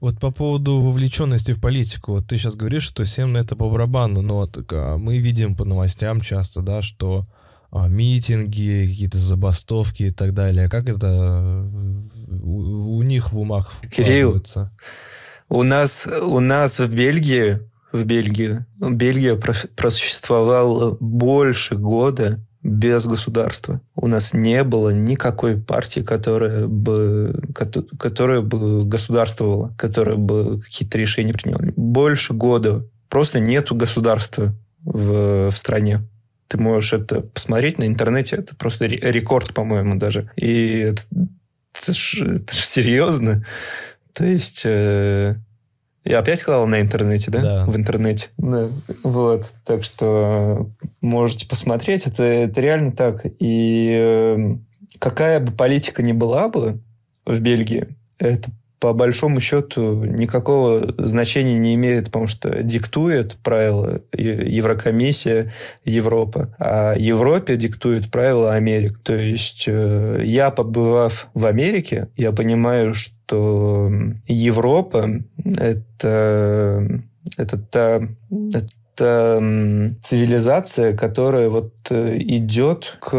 Вот 0.00 0.18
по 0.18 0.30
поводу 0.30 0.80
вовлеченности 0.80 1.52
в 1.52 1.60
политику, 1.60 2.12
вот 2.12 2.26
ты 2.28 2.38
сейчас 2.38 2.54
говоришь, 2.54 2.84
что 2.84 3.04
всем 3.04 3.36
это 3.36 3.56
по 3.56 3.68
барабану, 3.70 4.22
но 4.22 4.36
вот, 4.36 4.58
а, 4.72 4.96
мы 4.96 5.18
видим 5.18 5.56
по 5.56 5.64
новостям 5.64 6.20
часто, 6.20 6.62
да, 6.62 6.82
что 6.82 7.26
а, 7.70 7.88
митинги, 7.88 8.86
какие-то 8.88 9.18
забастовки 9.18 10.04
и 10.04 10.10
так 10.10 10.34
далее. 10.34 10.68
Как 10.68 10.88
это 10.88 11.06
э, 11.06 11.68
у, 12.42 12.96
у 12.96 13.02
них 13.02 13.32
в 13.32 13.38
умах 13.38 13.72
Кирилл, 13.90 14.42
у 15.48 15.62
нас, 15.62 16.06
у 16.06 16.40
нас 16.40 16.80
в 16.80 16.94
Бельгии, 16.94 17.60
в 17.92 18.04
Бельгии, 18.04 18.64
Бельгия 18.80 19.36
просуществовала 19.36 20.96
больше 21.00 21.76
года 21.76 22.40
без 22.62 23.06
государства. 23.06 23.80
У 23.94 24.06
нас 24.06 24.34
не 24.34 24.62
было 24.64 24.90
никакой 24.90 25.56
партии, 25.56 26.00
которая 26.00 26.66
бы, 26.66 27.40
которая 27.54 28.42
бы 28.42 28.84
государствовала, 28.84 29.74
которая 29.78 30.16
бы 30.16 30.60
какие-то 30.60 30.98
решения 30.98 31.32
приняла. 31.32 31.60
Больше 31.76 32.34
года 32.34 32.86
просто 33.08 33.40
нету 33.40 33.74
государства 33.74 34.54
в, 34.84 35.50
в 35.50 35.56
стране. 35.56 36.00
Ты 36.48 36.58
можешь 36.58 36.92
это 36.92 37.20
посмотреть 37.20 37.78
на 37.78 37.86
интернете, 37.86 38.36
это 38.36 38.54
просто 38.56 38.86
рекорд, 38.86 39.54
по-моему, 39.54 39.96
даже. 39.96 40.30
И 40.36 40.78
это, 40.78 41.02
это 41.80 41.92
ж, 41.92 42.22
это 42.22 42.54
ж 42.54 42.58
серьезно. 42.58 43.44
То 44.12 44.26
есть... 44.26 44.62
Э, 44.64 45.36
я 46.04 46.18
опять 46.20 46.38
сказал 46.38 46.66
на 46.66 46.80
интернете, 46.80 47.30
да? 47.30 47.42
Да. 47.42 47.64
В 47.66 47.76
интернете. 47.76 48.28
Да. 48.38 48.68
Вот. 49.02 49.46
Так 49.64 49.84
что 49.84 50.70
можете 51.00 51.46
посмотреть. 51.46 52.06
Это, 52.06 52.22
это 52.22 52.60
реально 52.60 52.92
так. 52.92 53.26
И 53.38 53.90
э, 53.92 54.56
какая 54.98 55.40
бы 55.40 55.52
политика 55.52 56.02
ни 56.02 56.12
была 56.12 56.48
бы 56.48 56.80
в 57.26 57.38
Бельгии, 57.40 57.88
это 58.18 58.50
по 58.80 58.94
большому 58.94 59.40
счету 59.40 60.04
никакого 60.04 60.94
значения 60.96 61.58
не 61.58 61.74
имеет, 61.74 62.06
потому 62.06 62.26
что 62.26 62.62
диктует 62.62 63.36
правила 63.42 64.00
Еврокомиссия, 64.12 65.52
Европа. 65.84 66.56
А 66.58 66.94
Европе 66.96 67.56
диктует 67.56 68.10
правила 68.10 68.54
Америка. 68.54 68.98
То 69.02 69.14
есть 69.14 69.64
э, 69.66 70.22
я, 70.24 70.50
побывав 70.50 71.28
в 71.34 71.44
Америке, 71.44 72.08
я 72.16 72.32
понимаю, 72.32 72.94
что 72.94 73.92
Европа— 74.26 75.10
это, 75.44 77.02
это 77.36 77.58
та, 77.58 78.00
это 78.54 79.40
цивилизация, 80.00 80.96
которая 80.96 81.50
вот 81.50 81.74
э, 81.90 82.16
идет 82.18 82.96
к 83.00 83.10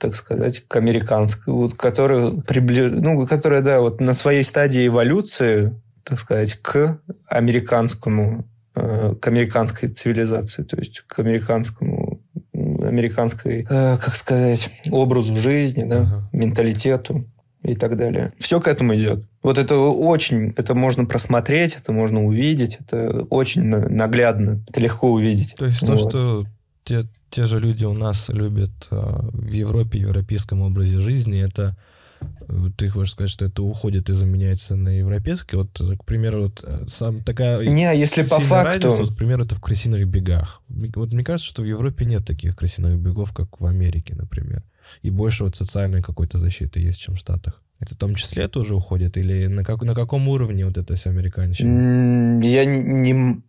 так 0.00 0.16
сказать, 0.16 0.64
к 0.66 0.76
американской, 0.76 1.52
вот, 1.52 1.74
которая, 1.74 2.30
прибли... 2.30 2.86
ну, 2.86 3.26
которая, 3.26 3.60
да, 3.60 3.80
вот 3.80 4.00
на 4.00 4.14
своей 4.14 4.42
стадии 4.42 4.86
эволюции, 4.86 5.78
так 6.04 6.18
сказать, 6.18 6.54
к 6.54 6.98
американскому, 7.28 8.46
э, 8.74 9.14
к 9.20 9.28
американской 9.28 9.90
цивилизации, 9.90 10.62
то 10.62 10.78
есть 10.78 11.02
к 11.06 11.18
американскому, 11.18 12.22
американской, 12.54 13.66
э, 13.68 13.98
как 13.98 14.16
сказать, 14.16 14.70
образу 14.90 15.36
жизни, 15.36 15.84
да, 15.84 15.96
uh-huh. 15.96 16.20
менталитету 16.32 17.20
и 17.62 17.74
так 17.74 17.96
далее. 17.96 18.30
Все 18.38 18.58
к 18.58 18.68
этому 18.68 18.94
идет. 18.94 19.26
Вот 19.42 19.58
это 19.58 19.76
очень, 19.76 20.54
это 20.56 20.74
можно 20.74 21.04
просмотреть, 21.04 21.76
это 21.76 21.92
можно 21.92 22.24
увидеть, 22.24 22.78
это 22.80 23.26
очень 23.28 23.64
наглядно, 23.64 24.64
это 24.66 24.80
легко 24.80 25.12
увидеть. 25.12 25.54
То 25.56 25.66
есть 25.66 25.82
вот. 25.82 25.88
то, 25.88 26.08
что 26.08 26.46
те, 26.84 27.06
те 27.30 27.46
же 27.46 27.60
люди 27.60 27.84
у 27.84 27.94
нас 27.94 28.28
любят 28.28 28.70
а, 28.90 29.28
в 29.32 29.50
Европе, 29.50 29.98
европейском 29.98 30.62
образе 30.62 31.00
жизни, 31.00 31.40
это 31.40 31.76
э, 32.20 32.70
ты 32.76 32.88
хочешь 32.88 33.12
сказать, 33.12 33.30
что 33.30 33.44
это 33.44 33.62
уходит 33.62 34.10
и 34.10 34.14
заменяется 34.14 34.76
на 34.76 34.98
европейский? 34.98 35.56
Вот, 35.56 35.70
к 35.72 36.04
примеру, 36.04 36.44
вот 36.44 36.64
э, 36.64 36.86
сам 36.88 37.22
такая... 37.22 37.64
Не, 37.66 37.96
если 37.96 38.22
по 38.22 38.40
факту... 38.40 38.88
Разница, 38.88 39.02
вот, 39.02 39.14
к 39.14 39.16
примеру, 39.16 39.44
это 39.44 39.54
в 39.54 39.60
крысиных 39.60 40.06
бегах. 40.06 40.62
Вот 40.68 41.12
мне 41.12 41.24
кажется, 41.24 41.48
что 41.48 41.62
в 41.62 41.66
Европе 41.66 42.04
нет 42.04 42.26
таких 42.26 42.56
крысиных 42.56 42.98
бегов, 42.98 43.32
как 43.32 43.60
в 43.60 43.66
Америке, 43.66 44.14
например. 44.16 44.62
И 45.02 45.10
больше 45.10 45.44
вот 45.44 45.56
социальной 45.56 46.02
какой-то 46.02 46.38
защиты 46.38 46.80
есть, 46.80 47.00
чем 47.00 47.14
в 47.14 47.18
Штатах. 47.18 47.62
Это 47.80 47.94
в 47.94 47.98
том 47.98 48.14
числе 48.14 48.46
тоже 48.46 48.74
уходит? 48.74 49.16
Или 49.16 49.46
на, 49.46 49.64
как, 49.64 49.82
на 49.82 49.94
каком 49.94 50.28
уровне 50.28 50.66
вот 50.66 50.76
это 50.76 50.96
все 50.96 51.08
американщина? 51.08 52.44
Я 52.44 52.66
не, 52.66 53.42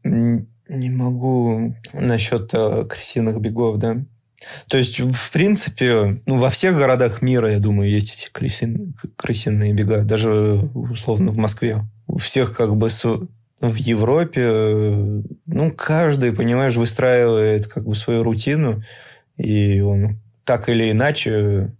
не 0.67 0.89
могу 0.89 1.75
насчет 1.93 2.49
э, 2.53 2.85
крысиных 2.85 3.39
бегов, 3.39 3.77
да. 3.77 3.97
То 4.67 4.77
есть, 4.77 4.99
в 4.99 5.31
принципе, 5.31 6.21
ну, 6.25 6.37
во 6.37 6.49
всех 6.49 6.77
городах 6.77 7.21
мира, 7.21 7.51
я 7.51 7.59
думаю, 7.59 7.89
есть 7.89 8.15
эти 8.15 8.31
крысин, 8.31 8.95
крысиные 9.15 9.73
бега. 9.73 10.01
Даже, 10.01 10.69
условно, 10.73 11.31
в 11.31 11.37
Москве. 11.37 11.83
У 12.07 12.17
всех 12.17 12.57
как 12.57 12.75
бы 12.75 12.89
с, 12.89 13.05
в 13.59 13.75
Европе, 13.75 14.41
э, 14.43 15.21
ну, 15.45 15.71
каждый, 15.71 16.33
понимаешь, 16.33 16.75
выстраивает 16.75 17.67
как 17.67 17.85
бы 17.85 17.93
свою 17.95 18.23
рутину, 18.23 18.83
и 19.37 19.79
он 19.81 20.19
так 20.43 20.69
или 20.69 20.89
иначе 20.89 21.71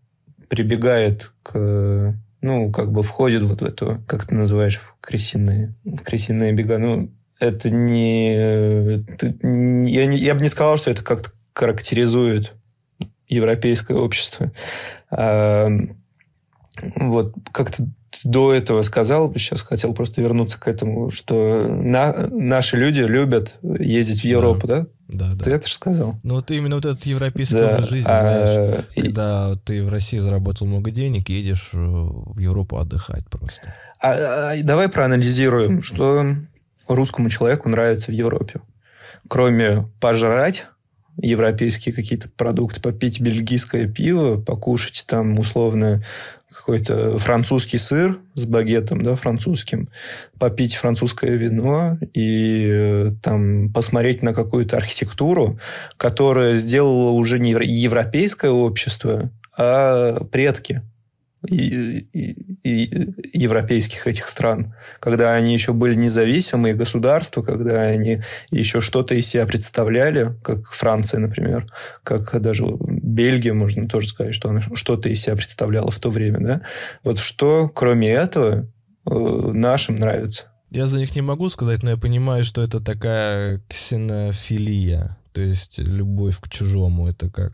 прибегает 0.48 1.32
к 1.44 2.16
ну, 2.42 2.72
как 2.72 2.92
бы 2.92 3.04
входит 3.04 3.44
вот 3.44 3.62
в 3.62 3.66
эту, 3.66 4.04
как 4.08 4.26
ты 4.26 4.36
называешь, 4.36 4.82
крысиные, 5.00 5.74
крысиные 6.04 6.54
бега. 6.54 6.78
Ну, 6.80 7.12
это 7.42 7.70
не... 7.72 8.34
Я, 8.34 10.06
не, 10.06 10.18
я 10.18 10.36
бы 10.36 10.42
не 10.42 10.50
сказал, 10.50 10.78
что 10.78 10.92
это 10.92 11.04
как-то 11.04 11.32
характеризует 11.54 12.54
европейское 13.28 13.98
общество. 13.98 14.52
А, 15.10 15.70
вот 16.96 17.34
как-то 17.52 17.88
до 18.24 18.54
этого 18.54 18.84
сказал, 18.84 19.34
сейчас 19.34 19.62
хотел 19.62 19.94
просто 19.94 20.22
вернуться 20.22 20.60
к 20.60 20.68
этому, 20.68 21.12
что 21.12 21.68
на, 21.68 22.28
наши 22.30 22.78
люди 22.78 23.02
любят 23.02 23.58
ездить 23.64 24.22
в 24.22 24.26
Европу, 24.26 24.68
да? 24.68 24.86
Да, 25.08 25.34
да. 25.34 25.44
Ты 25.44 25.52
это 25.52 25.68
же 25.68 25.74
сказал. 25.74 26.16
Ну, 26.24 26.36
вот 26.36 26.52
именно 26.52 26.76
вот 26.76 26.86
этот 26.86 27.06
европейский 27.06 27.56
да, 27.56 27.76
образ 27.76 27.90
жизни, 27.90 28.10
а, 28.10 28.22
знаешь, 28.22 28.86
и... 28.96 29.02
когда 29.02 29.56
ты 29.66 29.84
в 29.84 29.90
России 29.90 30.20
заработал 30.20 30.68
много 30.68 30.92
денег, 30.92 31.28
едешь 31.28 31.70
э, 31.74 31.78
в 31.78 32.38
Европу 32.40 32.78
отдыхать 32.78 33.28
просто. 33.30 33.76
А, 34.00 34.52
а, 34.52 34.64
давай 34.64 34.88
проанализируем, 34.88 35.84
что 35.84 36.36
русскому 36.96 37.30
человеку 37.30 37.70
нравится 37.70 38.12
в 38.12 38.14
Европе. 38.14 38.62
Кроме 39.28 39.88
пожрать 40.00 40.68
европейские 41.18 41.94
какие-то 41.94 42.30
продукты, 42.30 42.82
попить 42.82 43.20
бельгийское 43.20 43.88
пиво, 43.88 44.40
покушать 44.42 45.04
там 45.08 45.38
условно 45.40 46.04
какой-то 46.54 47.18
французский 47.18 47.78
сыр 47.78 48.20
с 48.34 48.46
багетом, 48.46 49.02
да, 49.02 49.16
французским, 49.16 49.90
попить 50.38 50.76
французское 50.76 51.32
вино 51.36 51.98
и 52.14 52.68
э, 52.70 53.12
там 53.22 53.72
посмотреть 53.72 54.22
на 54.22 54.34
какую-то 54.34 54.78
архитектуру, 54.78 55.60
которая 55.98 56.56
сделала 56.56 57.12
уже 57.12 57.40
не 57.40 57.52
европейское 57.52 58.52
общество, 58.52 59.32
а 59.58 60.24
предки 60.26 60.82
и, 61.48 62.06
и, 62.64 63.14
европейских 63.34 64.06
этих 64.06 64.30
стран, 64.30 64.76
когда 65.00 65.34
они 65.34 65.54
еще 65.54 65.74
были 65.74 65.96
независимые 65.96 66.76
государства, 66.76 67.42
когда 67.42 67.82
они 67.82 68.22
еще 68.52 68.82
что-то 68.82 69.16
из 69.16 69.28
себя 69.28 69.46
представляли, 69.48 70.36
как 70.44 70.72
Франция, 70.72 71.20
например, 71.20 71.66
как 72.04 72.40
даже 72.42 72.66
Бельгия, 72.80 73.54
можно 73.54 73.88
тоже 73.88 74.10
сказать, 74.10 74.36
что 74.36 74.50
она 74.50 74.62
что-то 74.74 75.10
из 75.10 75.22
себя 75.22 75.36
представляла 75.36 75.90
в 75.90 76.00
то 76.00 76.12
время, 76.12 76.40
да. 76.40 76.62
Вот 77.04 77.20
что, 77.20 77.70
кроме 77.70 78.10
этого, 78.10 78.68
э, 79.10 79.12
нашим 79.12 79.96
нравится? 79.96 80.46
Я 80.70 80.88
за 80.88 81.00
них 81.00 81.16
не 81.16 81.22
могу 81.22 81.50
сказать, 81.50 81.84
но 81.84 81.90
я 81.90 81.98
понимаю, 81.98 82.44
что 82.44 82.62
это 82.62 82.80
такая 82.80 83.62
ксенофилия, 83.68 85.18
то 85.34 85.42
есть 85.42 85.80
любовь 85.80 86.38
к 86.40 86.50
чужому, 86.50 87.10
это 87.10 87.30
как 87.30 87.54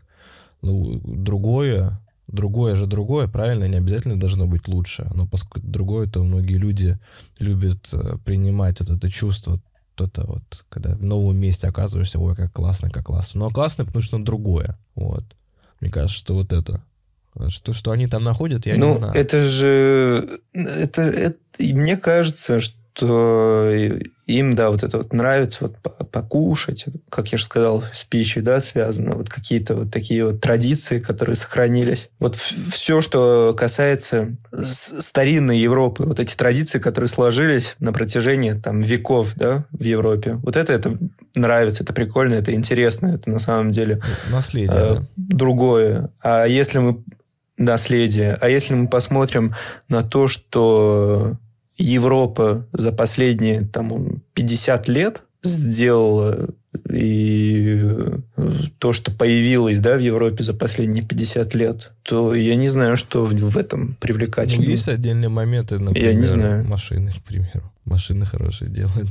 ну, 0.62 1.00
другое, 1.04 2.00
другое 2.28 2.76
же 2.76 2.86
другое, 2.86 3.26
правильно, 3.26 3.64
не 3.64 3.76
обязательно 3.76 4.18
должно 4.18 4.46
быть 4.46 4.68
лучше. 4.68 5.10
Но 5.14 5.26
поскольку 5.26 5.66
другое, 5.66 6.06
то 6.06 6.22
многие 6.22 6.56
люди 6.56 6.98
любят 7.38 7.88
э, 7.92 8.16
принимать 8.24 8.80
вот 8.80 8.90
это 8.90 9.10
чувство, 9.10 9.60
вот 9.98 10.10
это 10.10 10.26
вот, 10.26 10.64
когда 10.68 10.94
в 10.94 11.02
новом 11.02 11.36
месте 11.36 11.66
оказываешься, 11.66 12.18
ой, 12.18 12.36
как 12.36 12.52
классно, 12.52 12.90
как 12.90 13.06
классно. 13.06 13.40
Но 13.40 13.50
классно, 13.50 13.84
потому 13.84 14.02
что 14.02 14.18
другое, 14.18 14.78
вот. 14.94 15.24
Мне 15.80 15.90
кажется, 15.90 16.18
что 16.18 16.34
вот 16.34 16.52
это. 16.52 16.82
Что, 17.48 17.72
что 17.72 17.92
они 17.92 18.08
там 18.08 18.24
находят, 18.24 18.66
я 18.66 18.76
ну, 18.76 18.88
не 18.88 18.96
знаю. 18.96 19.14
это 19.14 19.40
же... 19.40 20.40
Это, 20.52 21.02
это, 21.02 21.38
и 21.58 21.72
мне 21.72 21.96
кажется, 21.96 22.58
что 22.58 22.77
что 22.98 23.70
им, 24.26 24.54
да, 24.56 24.70
вот 24.70 24.82
это 24.82 24.98
вот 24.98 25.12
нравится 25.12 25.58
вот 25.60 25.76
покушать, 26.10 26.86
как 27.08 27.28
я 27.28 27.38
же 27.38 27.44
сказал, 27.44 27.84
с 27.92 28.04
пищей, 28.04 28.40
да, 28.40 28.58
связано, 28.58 29.14
вот 29.14 29.30
какие-то 29.30 29.76
вот 29.76 29.92
такие 29.92 30.26
вот 30.26 30.40
традиции, 30.40 30.98
которые 30.98 31.36
сохранились. 31.36 32.10
Вот 32.18 32.34
все, 32.34 33.00
что 33.00 33.54
касается 33.56 34.30
старинной 34.52 35.58
Европы, 35.58 36.02
вот 36.04 36.18
эти 36.18 36.34
традиции, 36.34 36.80
которые 36.80 37.08
сложились 37.08 37.76
на 37.78 37.92
протяжении 37.92 38.52
там 38.52 38.82
веков, 38.82 39.34
да, 39.36 39.64
в 39.70 39.84
Европе, 39.84 40.34
вот 40.42 40.56
это, 40.56 40.72
это 40.72 40.98
нравится, 41.36 41.84
это 41.84 41.92
прикольно, 41.92 42.34
это 42.34 42.52
интересно, 42.52 43.06
это 43.14 43.30
на 43.30 43.38
самом 43.38 43.70
деле 43.70 44.02
наследие, 44.30 44.72
э, 44.72 44.94
да. 44.96 45.06
другое. 45.16 46.10
А 46.20 46.46
если 46.46 46.78
мы 46.78 47.04
наследие, 47.56 48.36
а 48.40 48.48
если 48.48 48.74
мы 48.74 48.88
посмотрим 48.88 49.54
на 49.88 50.02
то, 50.02 50.26
что 50.26 51.36
Европа 51.78 52.66
за 52.72 52.92
последние 52.92 53.62
там, 53.62 54.22
50 54.34 54.88
лет 54.88 55.22
сделала 55.42 56.48
и 56.90 57.82
то, 58.78 58.92
что 58.92 59.12
появилось 59.12 59.78
да, 59.78 59.96
в 59.96 60.00
Европе 60.00 60.42
за 60.42 60.54
последние 60.54 61.04
50 61.04 61.54
лет, 61.54 61.92
то 62.02 62.34
я 62.34 62.56
не 62.56 62.68
знаю, 62.68 62.96
что 62.96 63.24
в, 63.24 63.56
этом 63.56 63.96
привлекательно. 64.00 64.64
Ну, 64.64 64.70
есть 64.70 64.88
отдельные 64.88 65.28
моменты, 65.28 65.78
например, 65.78 66.10
я 66.10 66.14
не 66.14 66.26
знаю. 66.26 66.64
машины, 66.64 67.12
к 67.12 67.22
примеру. 67.22 67.72
Машины 67.84 68.26
хорошие 68.26 68.70
делают. 68.70 69.08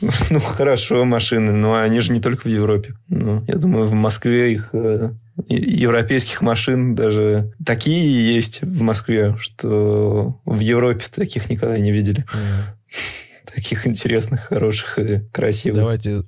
Ну, 0.30 0.40
хорошо, 0.40 1.04
машины, 1.04 1.52
но 1.52 1.80
они 1.80 2.00
же 2.00 2.12
не 2.12 2.20
только 2.20 2.42
в 2.42 2.50
Европе. 2.50 2.94
Ну, 3.08 3.44
я 3.46 3.56
думаю, 3.56 3.86
в 3.86 3.94
Москве 3.94 4.52
их 4.52 4.70
э, 4.72 5.10
европейских 5.48 6.42
машин 6.42 6.94
даже 6.94 7.52
такие 7.64 8.34
есть 8.34 8.62
в 8.62 8.82
Москве, 8.82 9.36
что 9.38 10.40
в 10.44 10.60
Европе 10.60 11.04
таких 11.14 11.50
никогда 11.50 11.78
не 11.78 11.92
видели. 11.92 12.24
Mm. 12.32 13.54
Таких 13.54 13.86
интересных, 13.86 14.42
хороших 14.42 14.98
и 14.98 15.20
красивых. 15.32 15.80
Давайте. 15.80 16.22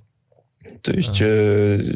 То 0.82 0.92
есть, 0.92 1.20
э, 1.20 1.94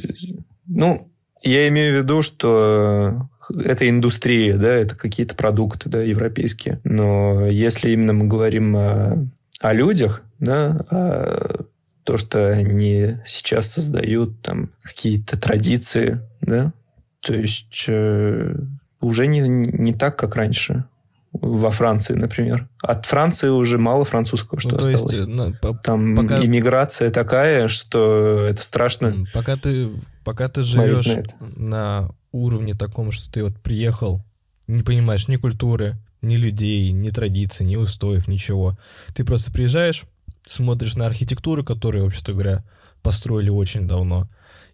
ну, 0.66 1.10
я 1.42 1.68
имею 1.68 1.94
в 1.94 2.04
виду, 2.04 2.22
что 2.22 3.28
это 3.50 3.88
индустрия, 3.88 4.56
да, 4.56 4.68
это 4.68 4.94
какие-то 4.94 5.34
продукты, 5.34 5.88
да, 5.88 6.02
европейские. 6.02 6.80
Но 6.84 7.46
если 7.46 7.90
именно 7.90 8.12
мы 8.12 8.26
говорим 8.26 8.76
о, 8.76 9.26
о 9.60 9.72
людях, 9.72 10.22
да, 10.44 10.86
о 10.90 11.64
то, 12.04 12.18
что 12.18 12.50
они 12.50 13.16
сейчас 13.26 13.72
создают 13.72 14.42
там 14.42 14.70
какие-то 14.82 15.40
традиции, 15.40 16.20
да, 16.42 16.72
то 17.20 17.34
есть 17.34 17.86
э, 17.88 18.54
уже 19.00 19.26
не, 19.26 19.40
не 19.40 19.94
так, 19.94 20.18
как 20.18 20.36
раньше 20.36 20.84
во 21.32 21.70
Франции, 21.70 22.14
например. 22.14 22.68
От 22.82 23.06
Франции 23.06 23.48
уже 23.48 23.78
мало 23.78 24.04
французского, 24.04 24.60
что 24.60 24.72
ну, 24.72 24.76
осталось. 24.76 25.16
Есть, 25.16 25.28
ну, 25.28 25.52
по, 25.54 25.74
Там 25.74 26.14
пока... 26.14 26.44
иммиграция 26.44 27.10
такая, 27.10 27.68
что 27.68 28.46
это 28.46 28.62
страшно. 28.62 29.26
Пока 29.32 29.56
ты, 29.56 29.90
пока 30.24 30.48
ты 30.48 30.62
живешь 30.62 31.06
на, 31.40 31.48
на 31.56 32.10
уровне 32.30 32.74
таком, 32.74 33.10
что 33.10 33.32
ты 33.32 33.42
вот 33.42 33.56
приехал, 33.60 34.24
не 34.66 34.82
понимаешь 34.82 35.26
ни 35.26 35.36
культуры, 35.36 35.96
ни 36.22 36.36
людей, 36.36 36.90
ни 36.92 37.10
традиций, 37.10 37.66
ни 37.66 37.76
устоев, 37.76 38.28
ничего. 38.28 38.78
Ты 39.14 39.24
просто 39.24 39.50
приезжаешь, 39.52 40.04
смотришь 40.46 40.96
на 40.96 41.06
архитектуру, 41.06 41.64
которую, 41.64 42.04
вообще-то 42.04 42.32
говоря, 42.32 42.64
построили 43.02 43.50
очень 43.50 43.86
давно, 43.86 44.28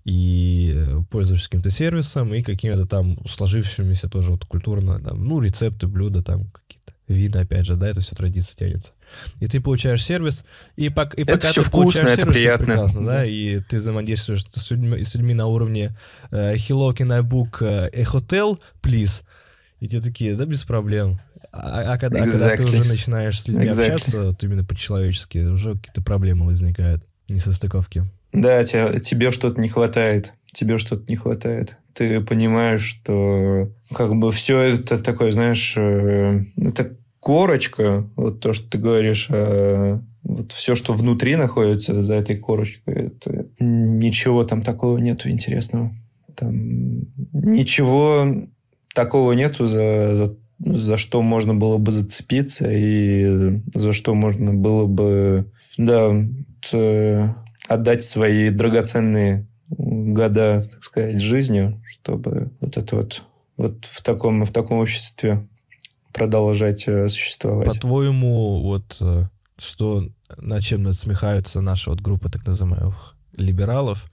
и 0.05 0.73
э, 0.75 1.01
пользуешься 1.11 1.47
каким-то 1.49 1.71
сервисом 1.71 2.33
и 2.35 2.43
какими-то 2.43 2.87
там 2.87 3.19
сложившимися 3.29 4.09
тоже 4.09 4.31
вот 4.31 4.45
культурно, 4.45 5.01
там, 5.01 5.25
ну, 5.25 5.41
рецепты, 5.41 5.87
блюда, 5.87 6.23
там 6.23 6.51
какие-то 6.51 6.95
виды, 7.07 7.41
опять 7.41 7.67
же, 7.67 7.77
да, 7.77 7.89
это 7.89 8.01
все 8.01 8.15
традиция 8.15 8.57
тянется. 8.57 8.93
И 9.41 9.47
ты 9.47 9.61
получаешь 9.61 10.05
сервис, 10.05 10.45
и, 10.77 10.89
пок- 10.89 11.15
и 11.17 11.23
это 11.23 11.35
пока 11.35 11.49
все 11.49 11.63
ты 11.63 11.69
вкусно, 11.69 12.01
это 12.01 12.17
сервис, 12.23 12.33
приятно. 12.33 12.65
Прекрасно, 12.67 13.07
да, 13.07 13.27
и 13.27 13.61
ты 13.61 13.77
взаимодействуешь 13.77 14.45
с 14.55 14.71
людьми, 14.71 15.05
с 15.05 15.15
людьми 15.15 15.35
на 15.35 15.47
уровне 15.47 15.97
uh, 16.31 16.55
Hello, 16.55 16.97
can 16.97 17.13
I 17.13 17.21
book 17.21 17.63
a 17.63 18.05
hotel, 18.05 18.59
please? 18.83 19.23
И 19.81 19.89
те 19.89 20.01
такие, 20.01 20.37
да, 20.37 20.45
без 20.45 20.65
проблем. 20.65 21.21
А, 21.53 21.95
а, 21.95 21.99
когда, 21.99 22.21
exactly. 22.21 22.29
а 22.29 22.57
когда 22.57 22.57
ты 22.57 22.63
уже 22.65 22.89
начинаешь 22.89 23.41
с 23.41 23.49
людьми 23.49 23.67
exactly. 23.67 23.93
общаться, 23.93 24.23
вот 24.27 24.43
именно 24.45 24.65
по-человечески, 24.65 25.39
уже 25.39 25.75
какие-то 25.75 26.03
проблемы 26.03 26.47
возникают, 26.47 27.05
несостыковки. 27.29 28.05
Да, 28.33 28.65
тебе, 28.65 29.01
тебе 29.01 29.31
что-то 29.33 29.61
не 29.61 29.69
хватает. 29.69 30.35
Тебе 30.53 30.79
что-то 30.79 31.05
не 31.09 31.17
хватает. 31.17 31.77
Ты 31.95 32.21
понимаешь, 32.21 32.83
что 32.83 33.73
как 33.95 34.15
бы 34.15 34.31
все 34.33 34.59
это 34.59 35.03
такое, 35.03 35.33
знаешь, 35.33 35.75
э, 35.77 36.45
это 36.57 36.97
корочка, 37.19 38.09
вот 38.17 38.41
то, 38.41 38.53
что 38.53 38.71
ты 38.71 38.79
говоришь, 38.79 39.29
а 39.31 40.01
вот 40.23 40.53
все, 40.53 40.75
что 40.75 40.93
внутри 40.93 41.37
находится 41.37 42.03
за 42.03 42.15
этой 42.15 42.37
корочкой, 42.37 43.07
это 43.07 43.47
ничего 43.59 44.45
там 44.45 44.63
такого 44.63 44.99
нету 44.99 45.29
интересного. 45.29 45.95
Там 46.37 47.01
ничего 47.33 48.47
такого 48.95 49.33
нету, 49.33 49.67
за, 49.67 50.17
за, 50.17 50.37
за 50.61 50.97
что 50.97 51.23
можно 51.23 51.55
было 51.55 51.79
бы 51.79 51.93
зацепиться 51.93 52.71
и 52.71 53.61
за 53.75 53.93
что 53.93 54.15
можно 54.15 54.53
было 54.53 54.87
бы, 54.87 55.51
да, 55.79 56.15
отдать 57.69 58.05
свои 58.05 58.51
драгоценные 58.51 59.47
года, 59.69 60.67
так 60.71 60.83
сказать, 60.83 61.21
жизнью, 61.21 61.83
чтобы 61.87 62.51
вот 62.61 62.77
это 62.77 62.97
вот, 62.97 63.23
вот 63.57 63.85
в 63.85 64.03
таком, 64.03 64.45
в 64.45 64.53
таком 64.53 64.79
обществе 64.79 65.47
продолжать 66.13 66.89
э, 66.89 67.09
существовать. 67.09 67.69
По-твоему, 67.69 68.63
вот 68.63 68.97
э, 69.01 69.25
что, 69.59 70.09
над 70.37 70.63
чем 70.63 70.83
насмехаются 70.83 71.61
наши 71.61 71.91
вот 71.91 72.01
группы 72.01 72.29
так 72.29 72.45
называемых 72.47 73.15
либералов, 73.37 74.11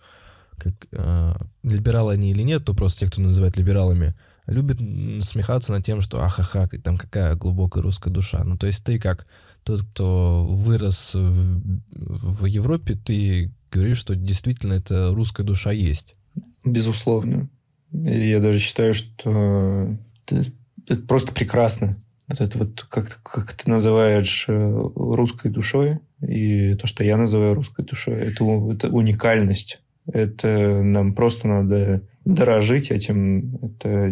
как, 0.57 0.73
э, 0.91 1.33
либералы 1.63 2.13
они 2.13 2.31
или 2.31 2.43
нет, 2.43 2.65
то 2.65 2.73
просто 2.73 3.01
те, 3.01 3.11
кто 3.11 3.21
называют 3.21 3.57
либералами, 3.57 4.15
любят 4.47 4.79
смехаться 5.23 5.71
над 5.71 5.85
тем, 5.85 6.01
что 6.01 6.23
ахаха, 6.23 6.69
там 6.83 6.97
какая 6.97 7.35
глубокая 7.35 7.83
русская 7.83 8.09
душа. 8.09 8.43
Ну, 8.43 8.57
то 8.57 8.67
есть 8.67 8.83
ты 8.83 8.99
как 8.99 9.27
тот, 9.63 9.81
кто 9.81 10.45
вырос 10.45 11.13
в, 11.13 11.81
в 11.91 12.45
Европе, 12.45 12.95
ты 12.95 13.51
говоришь, 13.71 13.97
что 13.97 14.15
действительно 14.15 14.73
эта 14.73 15.13
русская 15.13 15.43
душа 15.43 15.71
есть. 15.71 16.15
Безусловно. 16.63 17.49
Я 17.91 18.39
даже 18.39 18.59
считаю, 18.59 18.93
что 18.93 19.97
это, 20.25 20.45
это 20.87 21.01
просто 21.01 21.33
прекрасно. 21.33 21.97
Вот 22.29 22.41
это 22.41 22.57
вот, 22.57 22.85
как, 22.89 23.21
как 23.23 23.53
ты 23.53 23.69
называешь 23.69 24.45
э, 24.47 24.89
русской 24.95 25.49
душой, 25.49 25.99
и 26.21 26.73
то, 26.75 26.87
что 26.87 27.03
я 27.03 27.15
называю 27.15 27.53
русской 27.53 27.85
душой, 27.85 28.15
это, 28.15 28.43
это 28.71 28.89
уникальность. 28.89 29.81
Это 30.05 30.81
нам 30.81 31.13
просто 31.13 31.47
надо 31.47 32.01
дорожить 32.27 32.91
этим. 32.91 33.55
Это 33.61 34.11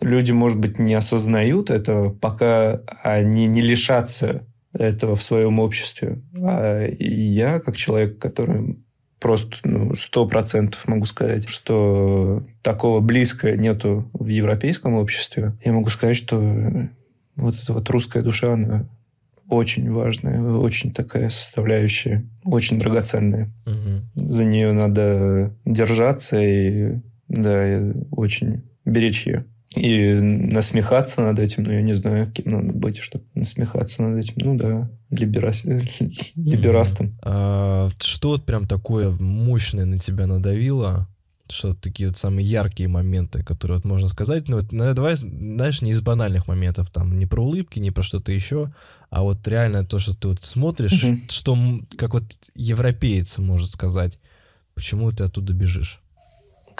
люди, 0.00 0.32
может 0.32 0.58
быть, 0.58 0.78
не 0.78 0.94
осознают 0.94 1.70
этого, 1.70 2.10
пока 2.10 2.80
они 3.02 3.46
не 3.46 3.62
лишатся 3.62 4.46
этого 4.72 5.16
в 5.16 5.22
своем 5.22 5.58
обществе. 5.58 6.20
А 6.36 6.86
я, 6.98 7.60
как 7.60 7.76
человек, 7.76 8.18
который 8.18 8.78
просто 9.20 9.56
ну, 9.64 9.94
сто 9.94 10.24
ну, 10.24 10.30
процентов 10.30 10.88
могу 10.88 11.06
сказать, 11.06 11.48
что 11.48 12.42
такого 12.62 13.00
близко 13.00 13.56
нету 13.56 14.10
в 14.12 14.26
европейском 14.26 14.94
обществе, 14.94 15.52
я 15.64 15.72
могу 15.72 15.88
сказать, 15.90 16.16
что 16.16 16.88
вот 17.36 17.54
эта 17.62 17.72
вот 17.72 17.88
русская 17.90 18.22
душа, 18.22 18.54
она 18.54 18.88
очень 19.48 19.92
важная, 19.92 20.42
очень 20.42 20.92
такая 20.92 21.28
составляющая, 21.28 22.24
очень 22.44 22.78
драгоценная. 22.78 23.50
Угу. 23.66 24.26
За 24.28 24.44
нее 24.44 24.72
надо 24.72 25.54
держаться 25.64 26.40
и, 26.40 26.96
да, 27.32 27.94
очень 28.10 28.62
беречь 28.84 29.26
ее. 29.26 29.44
И 29.74 30.12
насмехаться 30.20 31.22
над 31.22 31.38
этим, 31.38 31.62
ну, 31.62 31.72
я 31.72 31.80
не 31.80 31.94
знаю, 31.94 32.30
кем 32.30 32.52
надо 32.52 32.72
быть, 32.72 32.98
чтобы 32.98 33.24
насмехаться 33.34 34.02
над 34.02 34.18
этим. 34.18 34.34
Ну 34.36 34.58
да, 34.58 34.90
либерас... 35.10 35.64
либерастом. 36.34 37.18
А, 37.22 37.88
что 38.00 38.30
вот 38.30 38.44
прям 38.44 38.66
такое 38.66 39.10
мощное 39.10 39.86
на 39.86 39.98
тебя 39.98 40.26
надавило? 40.26 41.08
Что 41.48 41.74
такие 41.74 42.10
вот 42.10 42.18
самые 42.18 42.46
яркие 42.46 42.88
моменты, 42.88 43.42
которые 43.42 43.78
вот 43.78 43.84
можно 43.86 44.08
сказать. 44.08 44.46
Ну, 44.48 44.58
вот, 44.58 44.72
ну, 44.72 44.92
давай, 44.92 45.16
знаешь, 45.16 45.80
не 45.80 45.92
из 45.92 46.02
банальных 46.02 46.48
моментов, 46.48 46.90
там, 46.90 47.18
не 47.18 47.26
про 47.26 47.42
улыбки, 47.42 47.78
не 47.78 47.90
про 47.90 48.02
что-то 48.02 48.30
еще, 48.30 48.72
а 49.10 49.22
вот 49.22 49.46
реально 49.48 49.84
то, 49.84 49.98
что 49.98 50.14
ты 50.14 50.28
вот 50.28 50.44
смотришь, 50.44 51.02
угу. 51.02 51.16
что, 51.30 51.56
как 51.96 52.14
вот 52.14 52.24
европеец 52.54 53.38
может 53.38 53.68
сказать, 53.68 54.18
почему 54.74 55.12
ты 55.12 55.24
оттуда 55.24 55.52
бежишь? 55.54 56.02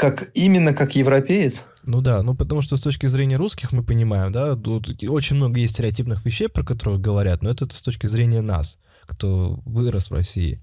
Как 0.03 0.31
именно 0.35 0.75
как 0.75 0.97
европеец? 0.97 1.63
Ну 1.85 2.01
да, 2.01 2.25
ну 2.25 2.35
потому 2.35 2.61
что 2.61 2.77
с 2.77 2.81
точки 2.81 3.07
зрения 3.07 3.37
русских 3.37 3.71
мы 3.71 3.85
понимаем, 3.85 4.33
да, 4.33 4.57
тут 4.57 4.91
очень 5.05 5.37
много 5.37 5.61
есть 5.61 5.75
стереотипных 5.75 6.25
вещей, 6.25 6.49
про 6.49 6.65
которые 6.65 6.99
говорят, 6.99 7.41
но 7.41 7.51
это 7.51 7.67
с 7.73 7.81
точки 7.81 8.09
зрения 8.09 8.41
нас, 8.41 8.79
кто 9.07 9.61
вырос 9.65 10.11
в 10.11 10.15
России. 10.15 10.59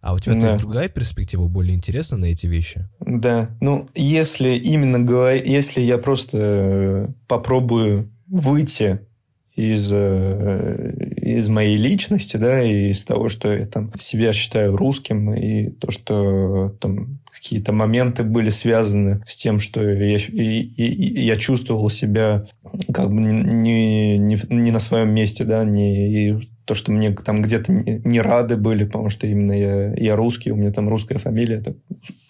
А 0.00 0.14
у 0.14 0.20
тебя 0.20 0.40
да. 0.40 0.58
другая 0.58 0.88
перспектива, 0.88 1.48
более 1.48 1.74
интересна 1.74 2.18
на 2.18 2.26
эти 2.26 2.46
вещи? 2.46 2.88
Да, 3.00 3.50
ну 3.60 3.88
если 3.96 4.50
именно 4.50 5.00
говорить, 5.00 5.44
если 5.44 5.80
я 5.80 5.98
просто 5.98 6.38
э, 6.38 7.08
попробую 7.26 8.12
выйти 8.28 9.00
из, 9.56 9.90
э, 9.92 10.94
из 11.16 11.48
моей 11.48 11.76
личности, 11.76 12.36
да, 12.36 12.62
и 12.62 12.90
из 12.90 13.04
того, 13.04 13.28
что 13.28 13.52
я 13.52 13.66
там 13.66 13.90
себя 13.98 14.32
считаю 14.32 14.76
русским, 14.76 15.34
и 15.34 15.70
то, 15.70 15.90
что 15.90 16.76
там 16.80 17.18
какие-то 17.44 17.72
моменты 17.72 18.22
были 18.22 18.48
связаны 18.48 19.22
с 19.26 19.36
тем, 19.36 19.60
что 19.60 19.86
я, 19.86 20.16
и, 20.16 20.60
и, 20.60 21.24
я 21.24 21.36
чувствовал 21.36 21.90
себя 21.90 22.46
как 22.92 23.10
бы 23.10 23.20
не, 23.20 24.16
не, 24.16 24.38
не 24.48 24.70
на 24.70 24.80
своем 24.80 25.10
месте, 25.10 25.44
да, 25.44 25.62
не, 25.62 26.30
и 26.30 26.48
то, 26.64 26.74
что 26.74 26.90
мне 26.90 27.10
там 27.10 27.42
где-то 27.42 27.70
не, 27.70 28.00
не 28.02 28.22
рады 28.22 28.56
были, 28.56 28.84
потому 28.84 29.10
что 29.10 29.26
именно 29.26 29.52
я, 29.52 29.94
я 29.94 30.16
русский, 30.16 30.52
у 30.52 30.56
меня 30.56 30.72
там 30.72 30.88
русская 30.88 31.18
фамилия, 31.18 31.60
так, 31.60 31.76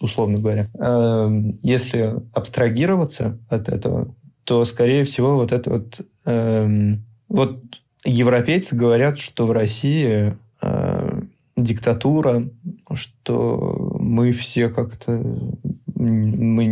условно 0.01 0.39
говоря. 0.39 0.67
Эм, 0.77 1.59
если 1.63 2.15
абстрагироваться 2.33 3.39
от 3.47 3.69
этого, 3.69 4.13
то, 4.43 4.65
скорее 4.65 5.05
всего, 5.05 5.35
вот 5.35 5.53
это 5.53 5.69
вот... 5.69 6.01
Эм, 6.25 7.05
вот 7.29 7.63
европейцы 8.03 8.75
говорят, 8.75 9.17
что 9.17 9.47
в 9.47 9.53
России 9.53 10.37
э, 10.61 11.21
диктатура, 11.55 12.43
что 12.93 13.74
мы 14.05 14.31
все 14.31 14.69
как-то 14.69 15.21
мы 15.95 16.65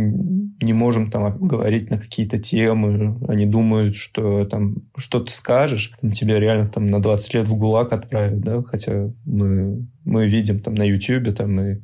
не 0.62 0.72
можем 0.72 1.10
там 1.10 1.36
говорить 1.38 1.90
на 1.90 1.98
какие-то 1.98 2.38
темы. 2.38 3.18
Они 3.26 3.46
думают, 3.46 3.96
что 3.96 4.44
там 4.44 4.76
что 4.96 5.20
ты 5.20 5.32
скажешь, 5.32 5.92
там, 6.00 6.12
тебя 6.12 6.38
реально 6.38 6.68
там 6.68 6.86
на 6.86 7.02
20 7.02 7.34
лет 7.34 7.48
в 7.48 7.56
ГУЛАГ 7.56 7.92
отправят, 7.92 8.40
да, 8.40 8.62
хотя 8.62 9.10
мы, 9.24 9.86
мы 10.04 10.26
видим 10.26 10.60
там 10.60 10.74
на 10.74 10.84
Ютьюбе 10.84 11.32
там 11.32 11.60
и 11.60 11.80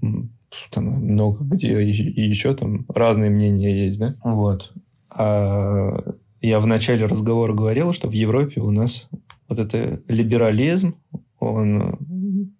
там 0.70 0.84
много 0.84 1.44
где 1.44 1.80
и 1.82 2.28
еще 2.28 2.54
там 2.54 2.84
разные 2.88 3.30
мнения 3.30 3.86
есть, 3.86 3.98
да, 3.98 4.14
вот. 4.22 4.72
А 5.10 6.14
я 6.40 6.60
в 6.60 6.66
начале 6.66 7.06
разговора 7.06 7.54
говорил, 7.54 7.92
что 7.92 8.08
в 8.08 8.12
Европе 8.12 8.60
у 8.60 8.70
нас 8.70 9.08
вот 9.48 9.58
это 9.58 10.00
либерализм, 10.08 10.94
он 11.38 11.98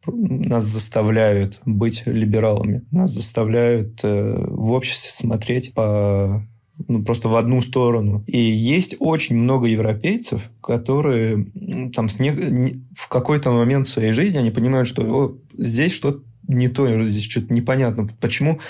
нас 0.06 0.64
заставляют 0.64 1.60
быть 1.64 2.02
либералами, 2.06 2.82
нас 2.90 3.10
заставляют 3.10 4.00
э, 4.02 4.44
в 4.48 4.70
обществе 4.72 5.10
смотреть 5.10 5.74
по 5.74 6.46
ну, 6.88 7.02
просто 7.02 7.28
в 7.28 7.36
одну 7.36 7.60
сторону. 7.60 8.24
И 8.26 8.38
есть 8.38 8.96
очень 9.00 9.36
много 9.36 9.66
европейцев, 9.66 10.50
которые 10.62 11.46
там 11.94 12.08
с 12.08 12.18
не... 12.18 12.32
в 12.96 13.08
какой-то 13.08 13.50
момент 13.50 13.86
в 13.86 13.90
своей 13.90 14.12
жизни 14.12 14.38
они 14.38 14.50
понимают, 14.50 14.88
что 14.88 15.02
О, 15.02 15.36
здесь 15.54 15.92
что-то 15.92 16.22
не 16.48 16.68
то, 16.68 17.06
здесь 17.06 17.24
что-то 17.24 17.52
непонятно. 17.52 18.08
Почему 18.20 18.60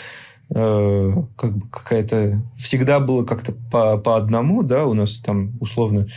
э, 0.55 1.13
как 1.37 1.57
бы 1.57 1.69
какая-то... 1.69 2.43
Всегда 2.59 3.01
было 3.01 3.25
как-то 3.25 3.53
по, 3.71 3.97
по 3.99 4.17
одному, 4.17 4.63
да, 4.63 4.87
у 4.87 4.95
нас 4.95 5.19
там 5.19 5.53
условно 5.61 6.09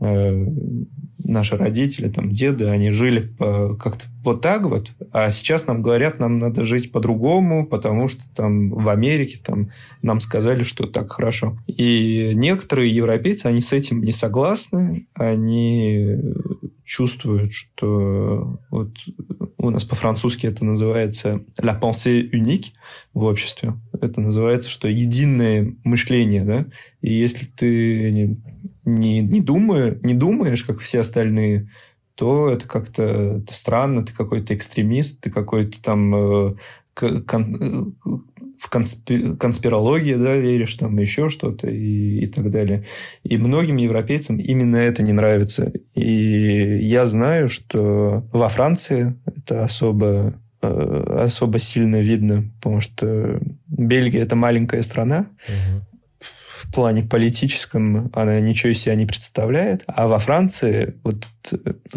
наши 0.00 1.56
родители, 1.56 2.08
там, 2.08 2.32
деды, 2.32 2.64
они 2.66 2.90
жили 2.90 3.32
как-то 3.38 4.06
вот 4.24 4.40
так 4.40 4.66
вот, 4.66 4.90
а 5.12 5.30
сейчас 5.30 5.66
нам 5.66 5.82
говорят, 5.82 6.18
нам 6.18 6.38
надо 6.38 6.64
жить 6.64 6.92
по-другому, 6.92 7.66
потому 7.66 8.08
что 8.08 8.22
там 8.34 8.70
в 8.70 8.88
Америке 8.88 9.38
там 9.44 9.70
нам 10.02 10.20
сказали, 10.20 10.62
что 10.62 10.86
так 10.86 11.12
хорошо. 11.12 11.58
И 11.66 12.32
некоторые 12.34 12.94
европейцы, 12.94 13.46
они 13.46 13.60
с 13.60 13.72
этим 13.72 14.02
не 14.02 14.12
согласны, 14.12 15.06
они 15.14 16.16
чувствуют, 16.84 17.52
что 17.52 18.58
вот 18.70 18.96
у 19.58 19.70
нас 19.70 19.84
по-французски 19.84 20.46
это 20.46 20.64
называется 20.64 21.44
la 21.60 21.78
pensée 21.78 22.28
unique 22.32 22.72
в 23.14 23.22
обществе. 23.22 23.74
Это 24.00 24.20
называется, 24.20 24.68
что 24.70 24.88
единое 24.88 25.76
мышление, 25.84 26.42
да. 26.42 26.66
И 27.00 27.12
если 27.12 27.44
ты 27.46 28.36
не, 28.84 29.20
не, 29.20 29.40
думаешь, 29.40 29.98
не 30.02 30.14
думаешь, 30.14 30.64
как 30.64 30.80
все 30.80 31.00
остальные, 31.00 31.68
то 32.14 32.50
это 32.50 32.68
как-то 32.68 33.42
странно, 33.50 34.04
ты 34.04 34.12
какой-то 34.12 34.54
экстремист, 34.54 35.20
ты 35.20 35.30
какой-то 35.30 35.82
там 35.82 36.14
э, 36.14 36.54
кон, 36.94 37.94
э, 38.04 38.10
в 38.58 38.68
конспи, 38.68 39.36
конспирологии, 39.36 40.14
да, 40.14 40.36
веришь, 40.36 40.74
там 40.74 40.98
еще 40.98 41.30
что-то 41.30 41.70
и, 41.70 42.20
и 42.20 42.26
так 42.26 42.50
далее. 42.50 42.84
И 43.24 43.38
многим 43.38 43.78
европейцам 43.78 44.38
именно 44.38 44.76
это 44.76 45.02
не 45.02 45.12
нравится. 45.12 45.72
И 45.94 46.80
я 46.82 47.06
знаю, 47.06 47.48
что 47.48 48.28
во 48.32 48.48
Франции 48.48 49.14
это 49.24 49.64
особо 49.64 50.34
э, 50.60 51.22
особо 51.24 51.58
сильно 51.58 52.02
видно, 52.02 52.50
потому 52.56 52.82
что 52.82 53.40
Бельгия 53.66 54.20
это 54.20 54.36
маленькая 54.36 54.82
страна, 54.82 55.28
угу 55.48 55.86
в 56.70 56.72
плане 56.72 57.02
политическом 57.02 58.10
она 58.14 58.38
ничего 58.38 58.70
из 58.70 58.80
себя 58.80 58.94
не 58.94 59.04
представляет. 59.04 59.82
А 59.88 60.06
во 60.06 60.20
Франции 60.20 60.94
вот 61.02 61.26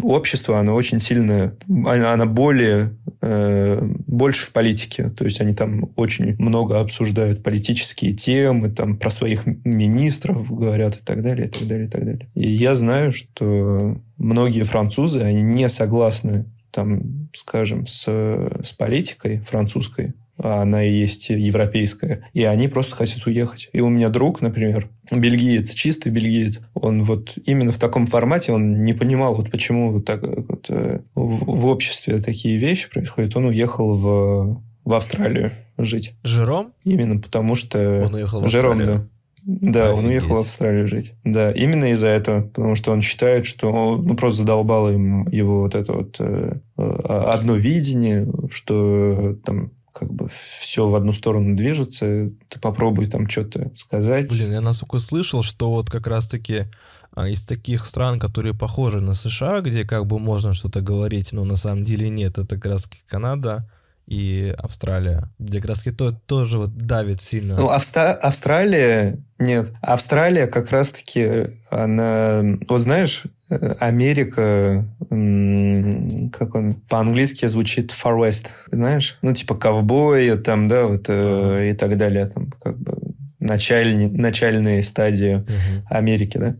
общество, 0.02 0.58
оно 0.58 0.74
очень 0.74 0.98
сильно, 0.98 1.54
она 1.68 2.26
более, 2.26 2.96
э, 3.20 3.80
больше 4.08 4.46
в 4.46 4.52
политике. 4.52 5.10
То 5.10 5.24
есть 5.24 5.40
они 5.40 5.54
там 5.54 5.92
очень 5.94 6.34
много 6.38 6.80
обсуждают 6.80 7.44
политические 7.44 8.14
темы, 8.14 8.68
там 8.68 8.96
про 8.96 9.10
своих 9.10 9.46
министров 9.46 10.52
говорят 10.52 10.96
и 10.96 11.04
так 11.04 11.22
далее, 11.22 11.46
и 11.46 11.50
так 11.50 11.68
далее, 11.68 11.86
и 11.86 11.90
так 11.90 12.04
далее. 12.04 12.28
И 12.34 12.50
я 12.50 12.74
знаю, 12.74 13.12
что 13.12 13.96
многие 14.16 14.64
французы, 14.64 15.20
они 15.20 15.42
не 15.42 15.68
согласны 15.68 16.46
там, 16.72 17.28
скажем, 17.32 17.86
с, 17.86 18.08
с 18.08 18.72
политикой 18.72 19.38
французской, 19.38 20.14
а 20.36 20.62
она 20.62 20.84
и 20.84 20.92
есть 20.92 21.30
европейская, 21.30 22.28
и 22.32 22.42
они 22.44 22.68
просто 22.68 22.96
хотят 22.96 23.26
уехать. 23.26 23.68
И 23.72 23.80
у 23.80 23.88
меня 23.88 24.08
друг, 24.08 24.40
например, 24.40 24.88
бельгиец, 25.12 25.72
чистый 25.74 26.10
бельгиец, 26.10 26.60
он 26.74 27.02
вот 27.02 27.36
именно 27.44 27.72
в 27.72 27.78
таком 27.78 28.06
формате, 28.06 28.52
он 28.52 28.82
не 28.82 28.92
понимал, 28.92 29.34
вот 29.34 29.50
почему 29.50 29.92
вот 29.92 30.04
так 30.04 30.22
вот 30.22 30.66
э, 30.68 31.00
в, 31.14 31.66
обществе 31.66 32.18
такие 32.18 32.58
вещи 32.58 32.90
происходят. 32.90 33.36
Он 33.36 33.46
уехал 33.46 33.94
в, 33.94 34.62
в 34.84 34.92
Австралию 34.92 35.52
жить. 35.78 36.14
Жером? 36.24 36.72
Именно 36.84 37.20
потому 37.20 37.54
что... 37.54 38.04
Он 38.06 38.14
уехал 38.14 38.40
в 38.42 38.48
Жером, 38.48 38.84
да. 38.84 39.06
Да, 39.46 39.88
Офигеть. 39.88 39.98
он 39.98 40.06
уехал 40.06 40.34
в 40.36 40.40
Австралию 40.40 40.88
жить. 40.88 41.12
Да, 41.22 41.52
именно 41.52 41.92
из-за 41.92 42.08
этого, 42.08 42.42
потому 42.42 42.76
что 42.76 42.92
он 42.92 43.02
считает, 43.02 43.44
что 43.44 43.98
ну, 43.98 44.16
просто 44.16 44.38
задолбало 44.38 44.88
ему 44.88 45.28
его 45.28 45.60
вот 45.60 45.74
это 45.74 45.92
вот 45.92 46.16
э, 46.18 46.56
одно 46.76 47.54
видение, 47.54 48.26
что 48.50 49.36
там 49.44 49.72
как 49.94 50.12
бы 50.12 50.28
все 50.58 50.88
в 50.88 50.94
одну 50.94 51.12
сторону 51.12 51.56
движется, 51.56 52.30
ты 52.48 52.60
попробуй 52.60 53.06
там 53.06 53.28
что-то 53.28 53.70
сказать. 53.76 54.28
Блин, 54.28 54.52
я 54.52 54.60
насколько 54.60 54.98
слышал, 54.98 55.42
что 55.42 55.70
вот 55.70 55.88
как 55.88 56.06
раз-таки 56.06 56.66
а, 57.12 57.28
из 57.28 57.42
таких 57.42 57.86
стран, 57.86 58.18
которые 58.18 58.54
похожи 58.54 59.00
на 59.00 59.14
США, 59.14 59.60
где 59.60 59.84
как 59.84 60.06
бы 60.06 60.18
можно 60.18 60.52
что-то 60.52 60.80
говорить, 60.80 61.32
но 61.32 61.44
на 61.44 61.56
самом 61.56 61.84
деле 61.84 62.10
нет, 62.10 62.38
это 62.38 62.56
как 62.56 62.66
раз 62.66 62.88
Канада, 63.06 63.70
и 64.06 64.54
Австралия, 64.58 65.30
где 65.38 65.60
как 65.60 65.70
раз 65.70 65.84
то, 65.96 66.12
тоже 66.12 66.58
вот 66.58 66.76
давит 66.76 67.22
сильно. 67.22 67.56
Ну, 67.56 67.70
Авста- 67.70 68.12
Австралия, 68.12 69.18
нет. 69.38 69.72
Австралия 69.80 70.46
как 70.46 70.70
раз-таки, 70.70 71.48
она, 71.70 72.42
вот 72.68 72.80
знаешь, 72.80 73.22
Америка, 73.48 74.86
как 75.08 76.54
он 76.54 76.74
по-английски 76.88 77.46
звучит 77.46 77.92
Far 77.92 78.18
West, 78.20 78.48
знаешь? 78.70 79.18
Ну, 79.22 79.32
типа 79.32 79.54
ковбои 79.54 80.36
там, 80.36 80.68
да, 80.68 80.86
вот 80.86 81.08
uh-huh. 81.08 81.70
и 81.70 81.72
так 81.72 81.96
далее, 81.96 82.26
там, 82.26 82.50
как 82.62 82.78
бы 82.78 82.96
начальные, 83.38 84.08
начальные 84.10 84.82
стадии 84.84 85.36
uh-huh. 85.36 85.82
Америки, 85.88 86.38
да. 86.38 86.56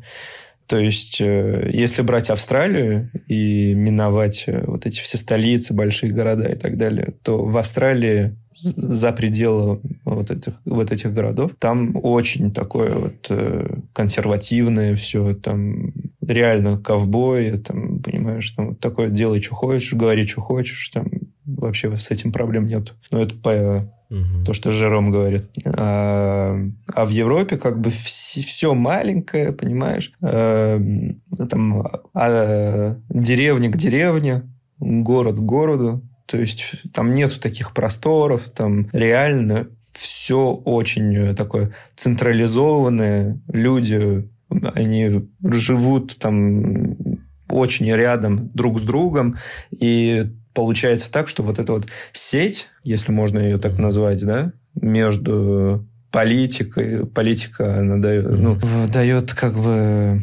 То 0.67 0.79
есть, 0.79 1.21
э, 1.21 1.71
если 1.73 2.03
брать 2.03 2.31
Австралию 2.31 3.11
и 3.29 3.75
миновать 3.75 4.45
э, 4.47 4.65
вот 4.67 4.87
эти 4.87 5.01
все 5.01 5.19
столицы, 5.19 5.75
большие 5.75 6.13
города 6.13 6.49
и 6.49 6.57
так 6.57 6.79
далее, 6.79 7.15
то 7.23 7.45
в 7.45 7.57
Австралии 7.57 8.37
за 8.57 9.13
пределы 9.13 9.81
вот 10.05 10.31
этих, 10.31 10.55
вот 10.65 10.91
этих 10.91 11.13
городов, 11.13 11.53
там 11.59 11.97
очень 12.03 12.53
такое 12.53 12.95
вот 12.95 13.27
э, 13.29 13.79
консервативное 13.93 14.97
все, 14.97 15.35
там 15.35 15.93
реально 16.23 16.79
ковбои, 16.79 17.59
там, 17.59 18.01
понимаешь, 18.01 18.51
там 18.53 18.71
вот 18.71 18.81
такое 18.81 19.09
делай, 19.09 19.43
что 19.43 19.55
хочешь, 19.55 19.93
говори, 19.93 20.27
что 20.27 20.41
хочешь, 20.41 20.89
там 20.89 21.07
вообще 21.45 21.97
с 21.97 22.11
этим 22.11 22.33
проблем 22.33 22.65
нет. 22.65 22.95
Но 23.11 23.21
это 23.21 23.35
по 23.35 23.87
то, 24.45 24.53
что 24.53 24.71
Жером 24.71 25.11
говорит. 25.11 25.45
А, 25.65 26.57
а 26.95 27.05
в 27.05 27.09
Европе 27.09 27.57
как 27.57 27.81
бы 27.81 27.91
вс- 27.91 28.45
все 28.45 28.75
маленькое, 28.75 29.53
понимаешь? 29.53 30.13
А, 30.23 30.81
там 31.49 31.87
а, 32.15 32.97
деревня 33.09 33.71
к 33.71 33.77
деревне, 33.77 34.43
город 34.79 35.37
к 35.37 35.41
городу. 35.41 36.03
То 36.27 36.39
есть 36.39 36.65
там 36.93 37.13
нету 37.13 37.41
таких 37.41 37.73
просторов, 37.73 38.49
там 38.55 38.89
реально 38.93 39.69
все 39.93 40.51
очень 40.53 41.35
такое 41.35 41.73
централизованное. 41.97 43.41
Люди, 43.49 44.29
они 44.75 45.29
живут 45.43 46.19
там 46.19 46.97
очень 47.49 47.87
рядом 47.87 48.49
друг 48.55 48.81
с 48.81 48.83
другом, 48.83 49.37
и 49.71 50.33
получается 50.55 51.11
так, 51.13 51.29
что 51.29 51.43
вот 51.43 51.59
эта 51.59 51.73
вот 51.73 51.87
сеть, 52.13 52.69
если 52.83 53.13
можно 53.13 53.39
ее 53.39 53.59
так 53.59 53.79
назвать, 53.79 54.25
да, 54.25 54.53
между 54.81 55.87
политикой, 56.11 57.07
политика 57.07 57.81
она 57.81 57.99
дает, 57.99 58.31
ну, 58.31 58.59
дает 58.89 59.35
как 59.35 59.57
бы 59.57 60.23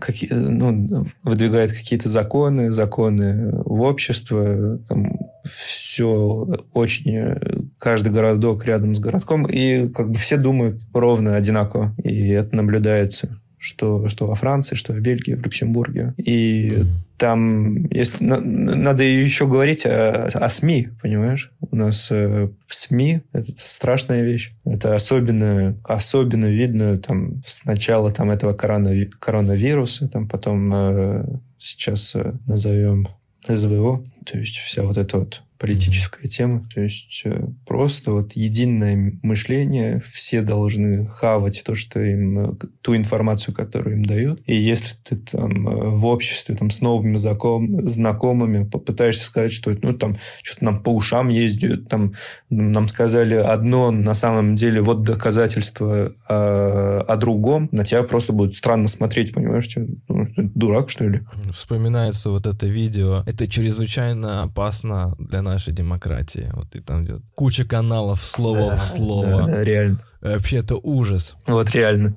какие, 0.00 0.32
ну, 0.32 1.06
выдвигает 1.22 1.72
какие-то 1.72 2.08
законы, 2.08 2.70
законы 2.70 3.50
в 3.64 3.82
общество, 3.82 4.78
там 4.88 5.16
все 5.44 6.46
очень, 6.72 7.70
каждый 7.78 8.12
городок 8.12 8.64
рядом 8.64 8.94
с 8.94 8.98
городком, 8.98 9.44
и 9.46 9.88
как 9.88 10.10
бы 10.10 10.16
все 10.16 10.36
думают 10.36 10.80
ровно 10.92 11.36
одинаково, 11.36 11.94
и 12.02 12.28
это 12.28 12.54
наблюдается 12.54 13.41
что, 13.62 14.08
что 14.08 14.26
во 14.26 14.34
Франции, 14.34 14.74
что 14.74 14.92
в 14.92 15.00
Бельгии, 15.00 15.34
в 15.34 15.42
Люксембурге. 15.42 16.14
И 16.16 16.70
mm. 16.70 16.86
там, 17.16 17.86
если 17.86 18.24
надо 18.24 19.04
еще 19.04 19.46
говорить 19.46 19.86
о, 19.86 20.26
о 20.26 20.48
СМИ, 20.50 20.88
понимаешь? 21.00 21.52
У 21.60 21.76
нас 21.76 22.08
э, 22.10 22.48
СМИ– 22.66 23.20
это 23.32 23.52
страшная 23.56 24.24
вещь. 24.24 24.52
Это 24.64 24.96
особенно, 24.96 25.76
особенно 25.84 26.46
видно 26.46 26.98
там, 26.98 27.40
с 27.46 27.64
начала 27.64 28.10
там, 28.10 28.32
этого 28.32 28.52
коронави 28.52 29.06
коронавируса, 29.06 30.08
там, 30.08 30.28
потом 30.28 30.74
э, 30.74 31.24
сейчас 31.58 32.16
э, 32.16 32.32
назовем 32.46 33.06
СВО, 33.46 34.04
то 34.24 34.38
есть 34.38 34.56
вся 34.58 34.82
вот 34.82 34.96
эта 34.96 35.18
вот 35.18 35.42
политическая 35.62 36.26
тема. 36.26 36.66
То 36.74 36.80
есть 36.80 37.22
э, 37.24 37.46
просто 37.64 38.10
вот 38.10 38.32
единое 38.32 39.20
мышление, 39.22 40.02
все 40.10 40.42
должны 40.42 41.06
хавать 41.06 41.62
то, 41.64 41.76
что 41.76 42.00
им, 42.00 42.38
э, 42.38 42.54
ту 42.80 42.96
информацию, 42.96 43.54
которую 43.54 43.98
им 43.98 44.04
дают. 44.04 44.40
И 44.44 44.56
если 44.56 44.96
ты 45.08 45.14
там 45.14 45.68
э, 45.68 45.90
в 45.90 46.04
обществе 46.06 46.56
там 46.56 46.70
с 46.70 46.80
новыми 46.80 47.16
знаком, 47.16 47.86
знакомыми 47.86 48.64
попытаешься 48.64 49.24
сказать, 49.24 49.52
что 49.52 49.72
ну 49.82 49.92
там 49.92 50.16
что-то 50.42 50.64
нам 50.64 50.82
по 50.82 50.90
ушам 50.90 51.28
ездят, 51.28 51.88
там 51.88 52.14
нам 52.50 52.88
сказали 52.88 53.34
одно, 53.34 53.92
на 53.92 54.14
самом 54.14 54.56
деле 54.56 54.82
вот 54.82 55.04
доказательство 55.04 56.12
о, 56.28 57.04
о 57.06 57.16
другом, 57.16 57.68
на 57.70 57.84
тебя 57.84 58.02
просто 58.02 58.32
будет 58.32 58.56
странно 58.56 58.88
смотреть, 58.88 59.32
понимаешь? 59.32 59.70
Ну, 60.08 60.26
дурак, 60.36 60.90
что 60.90 61.04
ли? 61.04 61.20
Вспоминается 61.52 62.30
вот 62.30 62.46
это 62.46 62.66
видео. 62.66 63.22
Это 63.26 63.46
чрезвычайно 63.46 64.42
опасно 64.42 65.14
для 65.20 65.40
нас 65.40 65.51
нашей 65.52 65.72
демократии. 65.72 66.50
Вот 66.54 66.74
и 66.74 66.80
там 66.80 67.04
идет 67.04 67.22
куча 67.34 67.64
каналов, 67.64 68.24
слово 68.24 68.70
да, 68.70 68.76
в 68.76 68.82
слово. 68.82 69.26
Да, 69.26 69.46
да, 69.46 69.64
реально. 69.64 69.98
Вообще 70.20 70.58
это 70.58 70.76
ужас. 70.76 71.34
Вот 71.46 71.70
реально. 71.70 72.14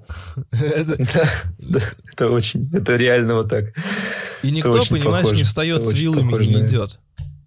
это... 0.52 0.96
Да, 1.14 1.24
да, 1.60 1.80
это 2.12 2.30
очень, 2.30 2.70
это 2.74 2.96
реально 2.96 3.36
вот 3.36 3.50
так. 3.50 3.74
И 4.44 4.52
никто, 4.52 4.82
понимаешь, 4.90 5.24
похоже. 5.24 5.36
не 5.36 5.44
встает 5.44 5.82
это 5.82 5.90
с 5.90 5.94
вилами 5.94 6.44
и 6.44 6.48
не 6.48 6.66
идет. 6.66 7.00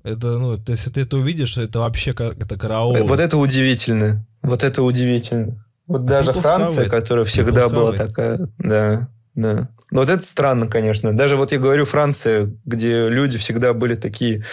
Это, 0.02 0.38
ну, 0.38 0.56
то, 0.58 0.72
если 0.72 0.90
ты 0.90 1.02
это 1.02 1.16
увидишь, 1.16 1.56
это 1.58 1.80
вообще 1.80 2.12
как 2.12 2.38
это 2.38 2.56
караул. 2.56 2.96
Вот 3.06 3.20
это 3.20 3.36
удивительно. 3.36 4.26
Вот 4.42 4.64
это 4.64 4.82
удивительно. 4.82 5.64
Вот 5.86 6.02
а 6.02 6.04
даже 6.04 6.32
Франция, 6.32 6.88
которая 6.88 7.24
всегда 7.24 7.68
была 7.68 7.92
такая, 7.92 8.48
да, 8.58 9.08
да. 9.34 9.68
Но 9.90 10.00
вот 10.00 10.10
это 10.10 10.22
странно, 10.22 10.66
конечно. 10.66 11.16
Даже 11.16 11.36
вот 11.36 11.52
я 11.52 11.58
говорю 11.58 11.84
Франция, 11.84 12.50
где 12.66 13.08
люди 13.08 13.38
всегда 13.38 13.72
были 13.72 13.94
такие 13.94 14.44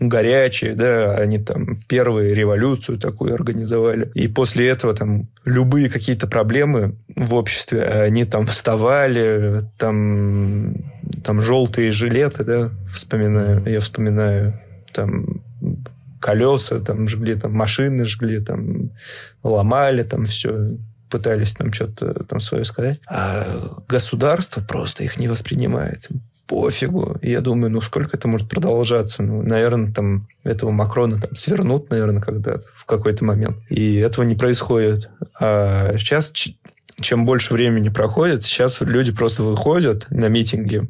горячие, 0.00 0.74
да, 0.74 1.14
они 1.16 1.38
там 1.38 1.80
первые 1.86 2.34
революцию 2.34 2.98
такую 2.98 3.34
организовали. 3.34 4.10
И 4.14 4.28
после 4.28 4.68
этого 4.68 4.94
там 4.94 5.28
любые 5.44 5.90
какие-то 5.90 6.26
проблемы 6.26 6.96
в 7.14 7.34
обществе, 7.34 7.84
они 7.84 8.24
там 8.24 8.46
вставали, 8.46 9.64
там, 9.76 10.74
там 11.22 11.42
желтые 11.42 11.92
жилеты, 11.92 12.44
да, 12.44 12.70
вспоминаю, 12.92 13.62
я 13.66 13.80
вспоминаю, 13.80 14.58
там 14.92 15.42
колеса 16.18 16.80
там 16.80 17.06
жгли, 17.06 17.34
там 17.34 17.52
машины 17.52 18.06
жгли, 18.06 18.40
там 18.40 18.90
ломали, 19.42 20.02
там 20.02 20.24
все 20.24 20.76
пытались 21.10 21.54
там 21.54 21.72
что-то 21.72 22.24
там 22.24 22.40
свое 22.40 22.64
сказать. 22.64 23.00
А 23.06 23.46
государство 23.88 24.62
просто 24.62 25.04
их 25.04 25.18
не 25.18 25.28
воспринимает 25.28 26.08
пофигу. 26.50 27.16
И 27.22 27.30
я 27.30 27.40
думаю, 27.40 27.70
ну 27.70 27.80
сколько 27.80 28.16
это 28.16 28.26
может 28.26 28.48
продолжаться? 28.48 29.22
Ну, 29.22 29.42
наверное, 29.42 29.92
там 29.92 30.26
этого 30.42 30.72
Макрона 30.72 31.20
там 31.20 31.34
свернут, 31.36 31.90
наверное, 31.90 32.20
когда-то, 32.20 32.64
в 32.74 32.84
какой-то 32.86 33.24
момент. 33.24 33.56
И 33.68 33.94
этого 33.94 34.24
не 34.24 34.34
происходит. 34.34 35.08
А 35.40 35.96
сейчас, 35.96 36.32
чем 37.00 37.24
больше 37.24 37.54
времени 37.54 37.88
проходит, 37.88 38.44
сейчас 38.44 38.80
люди 38.80 39.12
просто 39.12 39.44
выходят 39.44 40.08
на 40.10 40.26
митинги, 40.26 40.88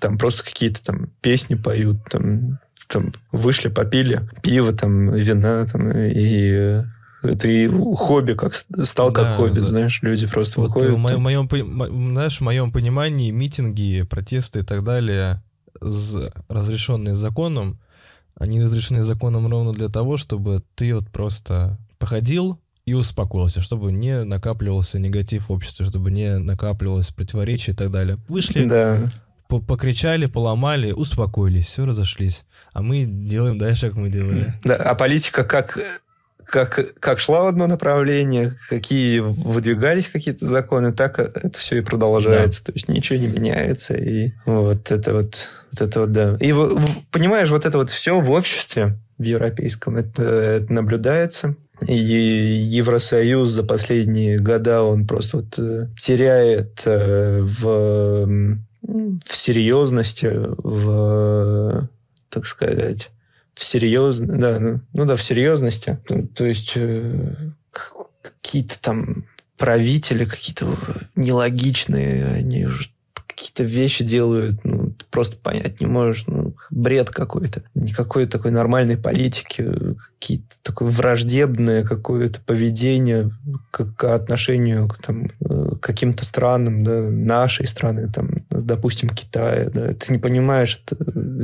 там 0.00 0.16
просто 0.16 0.42
какие-то 0.42 0.82
там 0.82 1.10
песни 1.20 1.54
поют, 1.54 1.98
там, 2.10 2.58
там 2.88 3.12
вышли, 3.30 3.68
попили 3.68 4.22
пиво, 4.42 4.72
там, 4.72 5.12
вина, 5.12 5.66
там, 5.70 5.90
и 5.92 6.82
это 7.24 7.48
и 7.48 7.68
хобби, 7.68 8.34
как 8.34 8.54
стал 8.54 9.10
да, 9.10 9.22
как 9.22 9.36
хобби, 9.36 9.60
да. 9.60 9.66
знаешь, 9.66 10.00
люди 10.02 10.26
просто 10.26 10.60
вот 10.60 10.68
выходят. 10.68 10.90
В 10.90 10.98
моем, 10.98 11.48
моем, 11.48 12.12
знаешь, 12.12 12.38
в 12.38 12.42
моем 12.42 12.72
понимании 12.72 13.30
митинги, 13.30 14.02
протесты 14.02 14.60
и 14.60 14.62
так 14.62 14.84
далее, 14.84 15.42
разрешенные 15.80 17.14
законом, 17.14 17.80
они 18.36 18.62
разрешены 18.62 19.02
законом 19.02 19.46
ровно 19.48 19.72
для 19.72 19.88
того, 19.88 20.16
чтобы 20.16 20.62
ты 20.74 20.94
вот 20.94 21.08
просто 21.10 21.78
походил 21.98 22.58
и 22.84 22.94
успокоился, 22.94 23.60
чтобы 23.60 23.92
не 23.92 24.24
накапливался 24.24 24.98
негатив 24.98 25.48
в 25.48 25.52
обществе, 25.52 25.86
чтобы 25.86 26.10
не 26.10 26.38
накапливалось 26.38 27.08
противоречия 27.08 27.72
и 27.72 27.74
так 27.74 27.90
далее. 27.90 28.18
Вышли, 28.28 28.66
да. 28.66 29.08
покричали, 29.48 30.26
поломали, 30.26 30.92
успокоились, 30.92 31.66
все 31.66 31.86
разошлись. 31.86 32.44
А 32.72 32.82
мы 32.82 33.04
делаем 33.04 33.58
дальше, 33.58 33.88
как 33.88 33.96
мы 33.96 34.10
делали. 34.10 34.54
Да, 34.64 34.76
а 34.76 34.94
политика 34.94 35.44
как 35.44 35.78
как, 36.46 36.94
как 37.00 37.20
шла 37.20 37.44
в 37.44 37.46
одно 37.46 37.66
направление, 37.66 38.56
какие 38.68 39.20
выдвигались 39.20 40.08
какие-то 40.08 40.46
законы, 40.46 40.92
так 40.92 41.18
это 41.18 41.58
все 41.58 41.78
и 41.78 41.80
продолжается. 41.80 42.60
Да. 42.60 42.66
То 42.66 42.72
есть 42.76 42.88
ничего 42.88 43.18
не 43.18 43.26
меняется. 43.26 43.94
И 43.94 44.32
вот 44.46 44.90
это 44.90 45.14
вот, 45.14 45.48
вот 45.72 45.82
это 45.82 46.00
вот, 46.00 46.12
да. 46.12 46.36
И 46.40 46.52
понимаешь, 47.10 47.50
вот 47.50 47.66
это 47.66 47.78
вот 47.78 47.90
все 47.90 48.20
в 48.20 48.30
обществе, 48.30 48.96
в 49.18 49.22
европейском, 49.22 49.96
это, 49.96 50.22
это 50.22 50.72
наблюдается. 50.72 51.56
И 51.88 51.94
Евросоюз 51.94 53.50
за 53.50 53.64
последние 53.64 54.38
года 54.38 54.82
он 54.82 55.06
просто 55.06 55.38
вот 55.38 55.58
э, 55.58 55.88
теряет 55.98 56.82
э, 56.84 57.40
в, 57.42 58.26
в 58.82 59.36
серьезности, 59.36 60.30
в, 60.32 61.88
так 62.30 62.46
сказать, 62.46 63.10
в 63.54 63.64
серьезно, 63.64 64.38
да, 64.38 64.80
ну, 64.92 65.04
да, 65.04 65.16
в 65.16 65.22
серьезности. 65.22 65.98
То 66.34 66.44
есть 66.44 66.72
э, 66.76 67.52
какие-то 68.22 68.80
там 68.80 69.24
правители 69.56 70.24
какие-то 70.24 70.76
нелогичные, 71.14 72.26
они 72.26 72.66
уже 72.66 72.90
какие-то 73.34 73.64
вещи 73.64 74.04
делают, 74.04 74.64
ну, 74.64 74.94
просто 75.10 75.36
понять 75.36 75.80
не 75.80 75.86
можешь, 75.86 76.26
ну, 76.26 76.54
бред 76.70 77.10
какой-то. 77.10 77.62
Никакой 77.74 78.26
такой 78.26 78.50
нормальной 78.50 78.96
политики, 78.96 79.66
какие-то 79.96 80.54
такое 80.62 80.88
враждебное 80.88 81.84
какое-то 81.84 82.40
поведение 82.40 83.30
к, 83.70 83.86
к 83.94 84.14
отношению 84.14 84.88
к 84.88 85.02
там, 85.02 85.30
э, 85.40 85.70
каким-то 85.80 86.24
странам, 86.24 86.84
да, 86.84 87.00
нашей 87.00 87.66
страны, 87.66 88.10
там, 88.10 88.44
допустим, 88.50 89.08
Китая, 89.08 89.70
да, 89.70 89.92
ты 89.94 90.12
не 90.12 90.18
понимаешь, 90.18 90.80
это, 90.86 90.96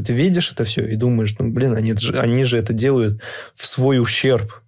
ты 0.02 0.12
видишь 0.12 0.52
это 0.52 0.64
все 0.64 0.86
и 0.86 0.96
думаешь, 0.96 1.34
ну, 1.38 1.50
блин, 1.50 1.74
они 1.74 1.94
они 2.14 2.44
же 2.44 2.56
это 2.56 2.72
делают 2.72 3.20
в 3.54 3.66
свой 3.66 4.00
ущерб. 4.00 4.62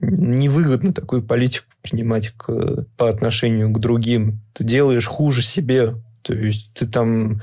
Невыгодно 0.00 0.92
такую 0.92 1.22
политику 1.22 1.66
принимать 1.82 2.30
к, 2.36 2.86
по 2.96 3.10
отношению 3.10 3.70
к 3.70 3.78
другим. 3.78 4.40
Ты 4.54 4.64
делаешь 4.64 5.06
хуже 5.06 5.42
себе, 5.42 5.94
то 6.26 6.34
есть 6.34 6.70
ты 6.74 6.86
там 6.86 7.40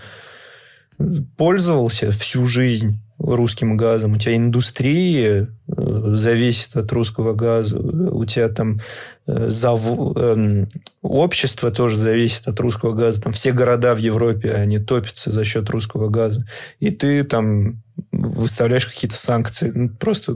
пользовался 1.37 2.11
всю 2.11 2.45
жизнь 2.47 2.99
русским 3.17 3.77
газом, 3.77 4.13
у 4.13 4.17
тебя 4.17 4.35
индустрия 4.35 5.47
э, 5.67 6.11
зависит 6.15 6.75
от 6.75 6.91
русского 6.91 7.33
газа, 7.33 7.79
у 7.79 8.25
тебя 8.25 8.49
там 8.49 8.81
э, 9.27 9.49
зав... 9.49 9.81
э, 10.17 10.65
общество 11.01 11.71
тоже 11.71 11.95
зависит 11.95 12.47
от 12.47 12.59
русского 12.59 12.93
газа, 12.93 13.21
там 13.21 13.31
все 13.31 13.53
города 13.53 13.95
в 13.95 13.99
Европе, 13.99 14.51
они 14.51 14.79
топятся 14.79 15.31
за 15.31 15.45
счет 15.45 15.69
русского 15.69 16.09
газа, 16.09 16.45
и 16.81 16.91
ты 16.91 17.23
там 17.23 17.81
выставляешь 18.11 18.87
какие-то 18.87 19.15
санкции, 19.15 19.71
ну, 19.73 19.89
просто 19.89 20.35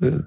э, 0.00 0.20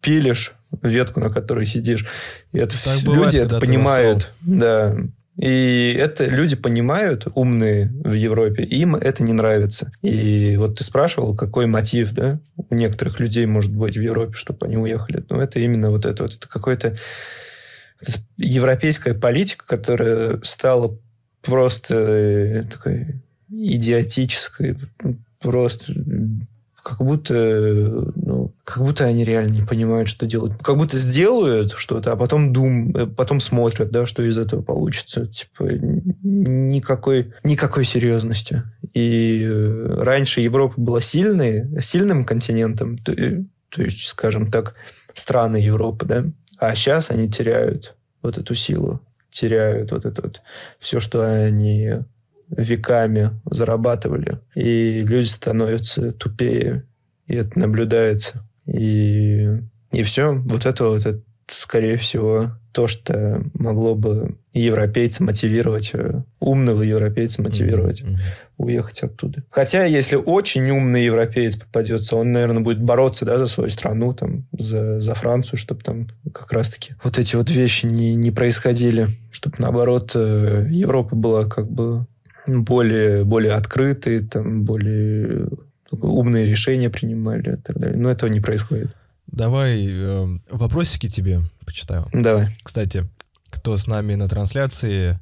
пилишь 0.00 0.52
ветку, 0.82 1.18
на 1.18 1.30
которой 1.30 1.66
сидишь. 1.66 2.06
И 2.52 2.58
это 2.58 2.76
так 2.84 3.02
люди 3.02 3.06
бывает, 3.06 3.34
это 3.34 3.58
понимают. 3.58 4.32
Да, 4.42 4.96
И 5.38 5.94
это 5.96 6.26
люди 6.26 6.56
понимают, 6.56 7.28
умные 7.34 7.92
в 8.02 8.12
Европе, 8.12 8.64
им 8.64 8.96
это 8.96 9.22
не 9.22 9.32
нравится. 9.32 9.92
И 10.02 10.56
вот 10.56 10.78
ты 10.78 10.84
спрашивал, 10.84 11.36
какой 11.36 11.66
мотив, 11.66 12.12
да, 12.12 12.40
у 12.56 12.74
некоторых 12.74 13.20
людей 13.20 13.46
может 13.46 13.72
быть 13.72 13.96
в 13.96 14.00
Европе, 14.00 14.32
чтобы 14.34 14.66
они 14.66 14.76
уехали. 14.76 15.24
Ну, 15.30 15.38
это 15.38 15.60
именно 15.60 15.90
вот 15.90 16.06
это 16.06 16.24
вот. 16.24 16.34
Это 16.34 16.48
какой-то 16.48 16.96
европейская 18.36 19.14
политика, 19.14 19.64
которая 19.64 20.40
стала 20.42 20.98
просто 21.42 22.66
такой 22.70 23.22
идиотической, 23.48 24.76
просто 25.40 25.94
как 26.82 26.98
будто, 26.98 28.12
как 28.68 28.82
будто 28.82 29.06
они 29.06 29.24
реально 29.24 29.52
не 29.52 29.62
понимают, 29.62 30.10
что 30.10 30.26
делать. 30.26 30.52
Как 30.62 30.76
будто 30.76 30.98
сделают 30.98 31.72
что-то, 31.72 32.12
а 32.12 32.16
потом 32.16 32.52
дум, 32.52 32.94
э, 32.94 33.06
потом 33.06 33.40
смотрят, 33.40 33.90
да, 33.90 34.06
что 34.06 34.22
из 34.22 34.36
этого 34.36 34.60
получится. 34.60 35.26
Типа 35.26 35.64
никакой, 36.22 37.32
никакой 37.44 37.86
серьезности. 37.86 38.64
И 38.92 39.42
э, 39.42 40.02
раньше 40.02 40.42
Европа 40.42 40.74
была 40.76 41.00
сильной, 41.00 41.80
сильным 41.80 42.24
континентом, 42.24 42.98
то, 42.98 43.14
то 43.14 43.82
есть, 43.82 44.06
скажем 44.06 44.50
так, 44.50 44.74
страны 45.14 45.56
Европы, 45.56 46.04
да, 46.04 46.24
а 46.58 46.74
сейчас 46.74 47.10
они 47.10 47.30
теряют 47.30 47.94
вот 48.20 48.36
эту 48.36 48.54
силу, 48.54 49.00
теряют 49.30 49.92
вот 49.92 50.04
это 50.04 50.20
вот 50.20 50.42
все, 50.78 51.00
что 51.00 51.22
они 51.22 52.00
веками 52.50 53.30
зарабатывали. 53.50 54.40
И 54.54 55.00
люди 55.00 55.28
становятся 55.28 56.12
тупее, 56.12 56.84
и 57.26 57.34
это 57.34 57.58
наблюдается. 57.58 58.44
И, 58.72 59.48
и 59.92 60.02
все, 60.02 60.32
вот 60.32 60.66
это 60.66 60.88
вот, 60.88 61.06
это, 61.06 61.20
скорее 61.46 61.96
всего, 61.96 62.52
то, 62.72 62.86
что 62.86 63.42
могло 63.54 63.94
бы 63.94 64.36
европейца 64.52 65.24
мотивировать, 65.24 65.90
э, 65.94 66.22
умного 66.38 66.82
европейца 66.82 67.42
мотивировать 67.42 68.02
mm-hmm. 68.02 68.18
уехать 68.58 69.02
оттуда. 69.02 69.42
Хотя, 69.50 69.84
если 69.84 70.16
очень 70.16 70.68
умный 70.70 71.04
европеец 71.04 71.56
попадется, 71.56 72.16
он, 72.16 72.32
наверное, 72.32 72.62
будет 72.62 72.82
бороться 72.82 73.24
да, 73.24 73.38
за 73.38 73.46
свою 73.46 73.70
страну, 73.70 74.12
там, 74.12 74.46
за, 74.52 75.00
за 75.00 75.14
Францию, 75.14 75.58
чтобы 75.58 75.82
там 75.82 76.08
как 76.32 76.52
раз-таки 76.52 76.94
вот 77.02 77.18
эти 77.18 77.36
вот 77.36 77.50
вещи 77.50 77.86
не, 77.86 78.14
не 78.14 78.30
происходили, 78.30 79.08
чтобы, 79.30 79.56
наоборот, 79.58 80.12
э, 80.14 80.68
Европа 80.70 81.16
была 81.16 81.46
как 81.46 81.68
бы 81.70 82.06
более, 82.46 83.24
более 83.24 83.52
открытые, 83.52 84.20
там, 84.20 84.64
более 84.64 85.48
умные 85.90 86.46
решения 86.46 86.90
принимали 86.90 87.54
и 87.54 87.56
так 87.56 87.78
далее. 87.78 87.98
Но 87.98 88.10
этого 88.10 88.30
не 88.30 88.40
происходит. 88.40 88.94
Давай 89.26 89.86
э, 89.86 90.38
вопросики 90.50 91.08
тебе 91.08 91.40
почитаю. 91.64 92.06
Давай. 92.12 92.48
Кстати, 92.62 93.08
кто 93.50 93.76
с 93.76 93.86
нами 93.86 94.14
на 94.14 94.28
трансляции, 94.28 95.20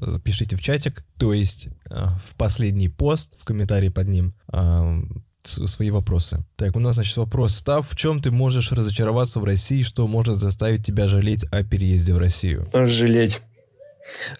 э, 0.00 0.18
пишите 0.22 0.56
в 0.56 0.62
чатик, 0.62 1.04
то 1.18 1.32
есть 1.32 1.68
э, 1.90 2.06
в 2.30 2.34
последний 2.36 2.88
пост, 2.88 3.30
в 3.40 3.44
комментарии 3.44 3.88
под 3.88 4.08
ним, 4.08 4.34
э, 4.52 5.02
свои 5.44 5.90
вопросы. 5.90 6.44
Так, 6.56 6.76
у 6.76 6.80
нас, 6.80 6.96
значит, 6.96 7.16
вопрос. 7.16 7.54
Став, 7.54 7.88
в 7.90 7.96
чем 7.96 8.20
ты 8.20 8.30
можешь 8.30 8.70
разочароваться 8.70 9.40
в 9.40 9.44
России, 9.44 9.82
что 9.82 10.06
может 10.06 10.36
заставить 10.36 10.84
тебя 10.84 11.08
жалеть 11.08 11.44
о 11.50 11.62
переезде 11.64 12.12
в 12.12 12.18
Россию? 12.18 12.66
Жалеть. 12.72 13.40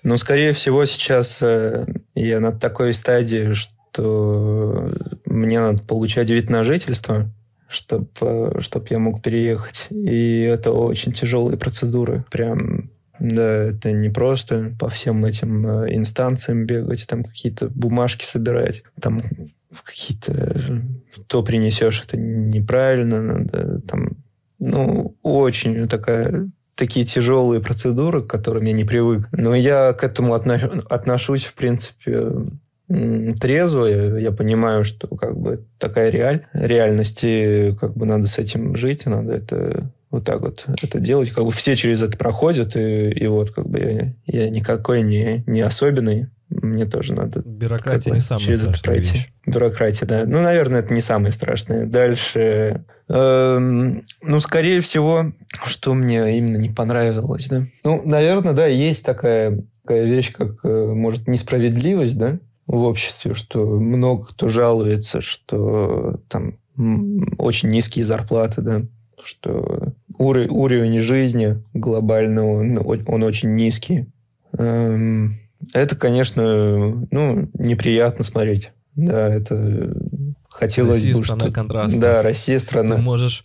Ну, 0.03 0.17
скорее 0.17 0.53
всего, 0.53 0.85
сейчас 0.85 1.39
э, 1.43 1.87
я 2.15 2.41
на 2.41 2.53
такой 2.53 2.95
стадии, 2.95 3.53
что 3.53 3.73
мне 3.97 5.61
надо 5.61 5.83
получать 5.85 6.31
вид 6.31 6.51
на 6.51 6.65
жительство, 6.65 7.31
чтобы 7.69 8.09
э, 8.21 8.61
чтоб 8.61 8.89
я 8.89 8.99
мог 8.99 9.23
переехать. 9.23 9.87
И 9.91 10.41
это 10.41 10.73
очень 10.73 11.13
тяжелые 11.13 11.59
процедуры. 11.59 12.25
Прям 12.31 12.91
да, 13.19 13.65
это 13.65 13.93
не 13.93 14.11
просто 14.11 14.75
по 14.79 14.89
всем 14.89 15.25
этим 15.25 15.67
э, 15.67 15.95
инстанциям 15.95 16.67
бегать, 16.67 17.07
там 17.07 17.25
какие-то 17.25 17.69
бумажки 17.69 18.25
собирать, 18.25 18.83
там 19.01 19.23
какие-то... 19.85 20.63
То 21.27 21.43
принесешь, 21.43 22.03
это 22.05 22.17
неправильно, 22.17 23.21
надо 23.21 23.81
там... 23.81 24.11
Ну, 24.61 25.17
очень 25.23 25.89
такая 25.89 26.49
такие 26.75 27.05
тяжелые 27.05 27.61
процедуры, 27.61 28.23
к 28.23 28.29
которым 28.29 28.65
я 28.65 28.73
не 28.73 28.85
привык. 28.85 29.29
Но 29.33 29.55
я 29.55 29.93
к 29.93 30.05
этому 30.05 30.35
отношусь, 30.35 31.45
в 31.45 31.55
принципе, 31.55 32.31
трезво. 32.89 33.87
Я 34.19 34.33
понимаю, 34.33 34.85
что 34.85 35.09
как 35.09 35.39
бы 35.39 35.65
такая 35.79 36.11
реаль, 36.11 36.47
реальность, 36.53 37.21
и 37.23 37.75
как 37.81 37.95
бы 37.95 38.07
надо 38.07 38.27
с 38.27 38.39
этим 38.39 38.77
жить, 38.77 39.07
надо 39.07 39.35
это 39.35 39.91
вот 40.11 40.25
так 40.25 40.41
вот 40.41 40.65
это 40.83 40.99
делать. 41.01 41.31
Как 41.31 41.45
бы 41.45 41.51
все 41.51 41.77
через 41.77 42.03
это 42.03 42.17
проходят, 42.17 42.77
и, 42.77 43.11
и 43.11 43.27
вот 43.27 43.51
как 43.51 43.69
бы 43.69 43.79
я, 43.79 44.15
я 44.27 44.51
никакой 44.51 45.03
не, 45.03 45.45
не 45.47 45.61
особенный. 45.61 46.29
Мне 46.49 46.87
тоже 46.87 47.13
надо 47.13 47.41
Бюрократия 47.41 48.05
как 48.05 48.13
бы, 48.13 48.15
не 48.15 48.21
самая 48.21 48.43
через 48.43 48.63
это 48.65 48.81
пройти. 48.81 49.15
Вещь. 49.15 49.33
Бюрократия, 49.47 50.07
да. 50.07 50.25
Ну, 50.27 50.41
наверное, 50.41 50.81
это 50.81 50.95
не 50.95 51.03
самое 51.03 51.31
страшное. 51.31 51.87
Дальше 51.87 52.85
Эм, 53.09 54.03
ну, 54.23 54.39
скорее 54.39 54.81
всего, 54.81 55.33
что 55.65 55.95
мне 55.95 56.37
именно 56.37 56.59
не 56.59 56.69
понравилось, 56.69 57.49
да? 57.49 57.65
Ну, 57.83 58.03
наверное, 58.05 58.53
да, 58.53 58.67
есть 58.67 59.05
такая, 59.05 59.63
такая 59.83 60.05
вещь, 60.05 60.33
как, 60.33 60.63
э, 60.65 60.93
может, 60.95 61.27
несправедливость, 61.27 62.19
да, 62.19 62.39
в 62.69 62.77
обществе, 62.83 63.35
что 63.35 63.65
много 63.67 64.27
кто 64.27 64.49
жалуется, 64.49 65.21
что 65.21 66.21
там 66.29 66.59
очень 67.39 67.71
низкие 67.71 68.05
зарплаты, 68.05 68.63
да, 68.63 68.83
что 69.25 69.95
уровень, 70.17 70.51
уровень 70.51 70.99
жизни 71.01 71.63
глобально 71.75 72.47
он, 72.47 72.79
он 72.79 73.23
очень 73.25 73.55
низкий. 73.55 74.07
Эм, 74.57 75.35
это, 75.75 75.97
конечно, 75.97 77.07
ну, 77.11 77.49
неприятно 77.55 78.23
смотреть. 78.23 78.71
Да, 78.95 79.29
это 79.29 79.97
хотелось 80.49 80.97
Россия 80.97 81.15
бы, 81.15 81.25
страна 81.25 81.45
что... 81.45 81.53
контрастов. 81.53 82.01
Да, 82.01 82.23
Россия 82.23 82.59
страна. 82.59 82.97
Ты 82.97 83.03
можешь 83.03 83.43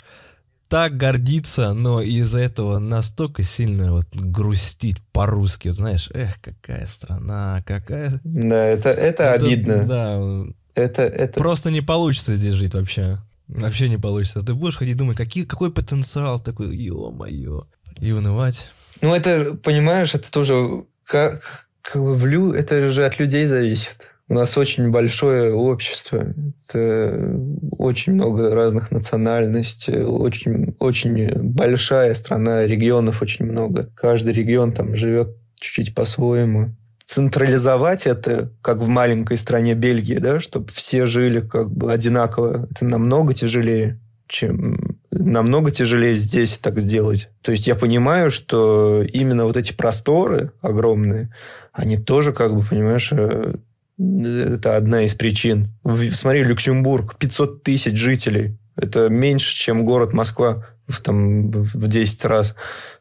так 0.73 0.97
гордиться, 0.97 1.73
но 1.73 2.01
из-за 2.01 2.39
этого 2.39 2.79
настолько 2.79 3.43
сильно 3.43 3.91
вот 3.91 4.07
грустить 4.11 4.99
по-русски, 5.11 5.67
вот 5.67 5.77
знаешь, 5.77 6.09
эх, 6.11 6.41
какая 6.41 6.87
страна, 6.87 7.63
какая... 7.67 8.19
Да, 8.23 8.65
это, 8.65 8.89
это, 8.89 9.23
это 9.25 9.33
обидно. 9.33 9.83
Да. 9.83 10.51
Это, 10.73 11.03
это... 11.03 11.39
Просто 11.39 11.69
не 11.69 11.81
получится 11.81 12.33
здесь 12.33 12.55
жить 12.55 12.73
вообще. 12.73 13.19
Вообще 13.47 13.87
не 13.87 13.99
получится. 13.99 14.41
Ты 14.41 14.55
будешь 14.55 14.75
ходить 14.75 14.97
думать, 14.97 15.15
какие, 15.15 15.45
какой 15.45 15.71
потенциал 15.71 16.39
такой, 16.39 16.75
ё-моё, 16.75 17.67
и 17.99 18.11
унывать. 18.11 18.65
Ну, 19.03 19.13
это, 19.13 19.53
понимаешь, 19.53 20.15
это 20.15 20.31
тоже 20.31 20.85
как, 21.05 21.67
как 21.83 21.97
в 21.97 22.25
лю... 22.25 22.51
это 22.51 22.87
же 22.87 23.05
от 23.05 23.19
людей 23.19 23.45
зависит. 23.45 24.12
У 24.29 24.35
нас 24.35 24.57
очень 24.57 24.89
большое 24.89 25.53
общество. 25.53 26.33
Это 26.67 27.37
очень 27.77 28.13
много 28.13 28.55
разных 28.55 28.91
национальностей, 28.91 30.01
очень, 30.03 30.75
очень 30.79 31.33
большая 31.41 32.13
страна, 32.13 32.65
регионов 32.65 33.21
очень 33.21 33.45
много. 33.45 33.91
Каждый 33.95 34.33
регион 34.33 34.71
там 34.71 34.95
живет 34.95 35.35
чуть-чуть 35.59 35.93
по-своему. 35.93 36.75
Централизовать 37.03 38.07
это, 38.07 38.53
как 38.61 38.77
в 38.77 38.87
маленькой 38.87 39.37
стране 39.37 39.73
Бельгии, 39.73 40.19
да, 40.19 40.39
чтобы 40.39 40.67
все 40.71 41.05
жили 41.05 41.41
как 41.41 41.69
бы 41.69 41.91
одинаково, 41.91 42.67
это 42.71 42.85
намного 42.85 43.33
тяжелее, 43.33 43.99
чем 44.27 44.99
намного 45.11 45.69
тяжелее 45.69 46.15
здесь 46.15 46.57
так 46.57 46.79
сделать. 46.79 47.29
То 47.41 47.51
есть 47.51 47.67
я 47.67 47.75
понимаю, 47.75 48.31
что 48.31 49.03
именно 49.03 49.45
вот 49.45 49.57
эти 49.57 49.73
просторы 49.73 50.53
огромные, 50.61 51.33
они 51.73 51.97
тоже, 51.97 52.31
как 52.31 52.55
бы, 52.55 52.63
понимаешь, 52.63 53.11
э, 53.11 53.55
это 53.97 54.75
одна 54.75 55.03
из 55.03 55.15
причин. 55.15 55.69
Смотри, 56.13 56.43
Люксембург, 56.43 57.17
500 57.17 57.63
тысяч 57.63 57.97
жителей. 57.97 58.57
Это 58.75 59.09
меньше, 59.09 59.55
чем 59.55 59.85
город 59.85 60.13
Москва 60.13 60.65
там, 61.03 61.51
в 61.51 61.87
10 61.87 62.25
раз 62.25 62.55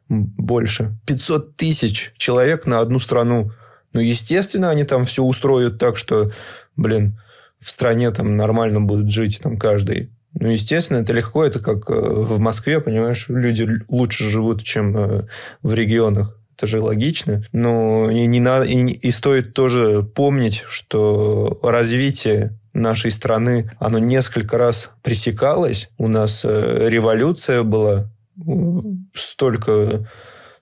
больше. 0.09 0.97
500 1.07 1.57
тысяч 1.57 2.13
человек 2.17 2.67
на 2.67 2.81
одну 2.81 2.99
страну. 2.99 3.53
Ну, 3.93 4.01
естественно, 4.01 4.71
они 4.71 4.85
там 4.85 5.05
все 5.05 5.23
устроят 5.23 5.79
так, 5.79 5.97
что, 5.97 6.31
блин, 6.77 7.19
в 7.59 7.71
стране 7.71 8.11
там 8.11 8.37
нормально 8.37 8.81
будут 8.81 9.11
жить 9.11 9.41
там 9.43 9.59
каждый. 9.59 10.11
Ну, 10.35 10.49
естественно, 10.49 10.99
это 10.99 11.13
легко. 11.13 11.45
Это 11.45 11.59
как 11.59 11.89
э, 11.91 11.95
в 11.95 12.39
Москве, 12.39 12.81
понимаешь, 12.81 13.27
люди 13.29 13.69
лучше 13.89 14.25
живут, 14.25 14.63
чем 14.65 14.97
э, 14.97 15.27
в 15.63 15.75
регионах 15.75 16.39
это 16.57 16.67
же 16.67 16.81
логично. 16.81 17.43
Но 17.53 18.11
и, 18.11 18.27
не 18.27 18.41
надо, 18.41 18.65
и, 18.67 18.85
и 18.85 19.11
стоит 19.11 19.55
тоже 19.55 20.03
помнить, 20.03 20.65
что 20.69 21.59
развитие 21.63 22.59
нашей 22.73 23.11
страны, 23.11 23.71
оно 23.79 23.99
несколько 23.99 24.59
раз 24.59 24.91
пресекалось. 25.03 25.91
У 25.99 26.09
нас 26.09 26.43
э, 26.45 26.89
революция 26.89 27.63
была, 27.63 28.09
столько, 29.15 30.09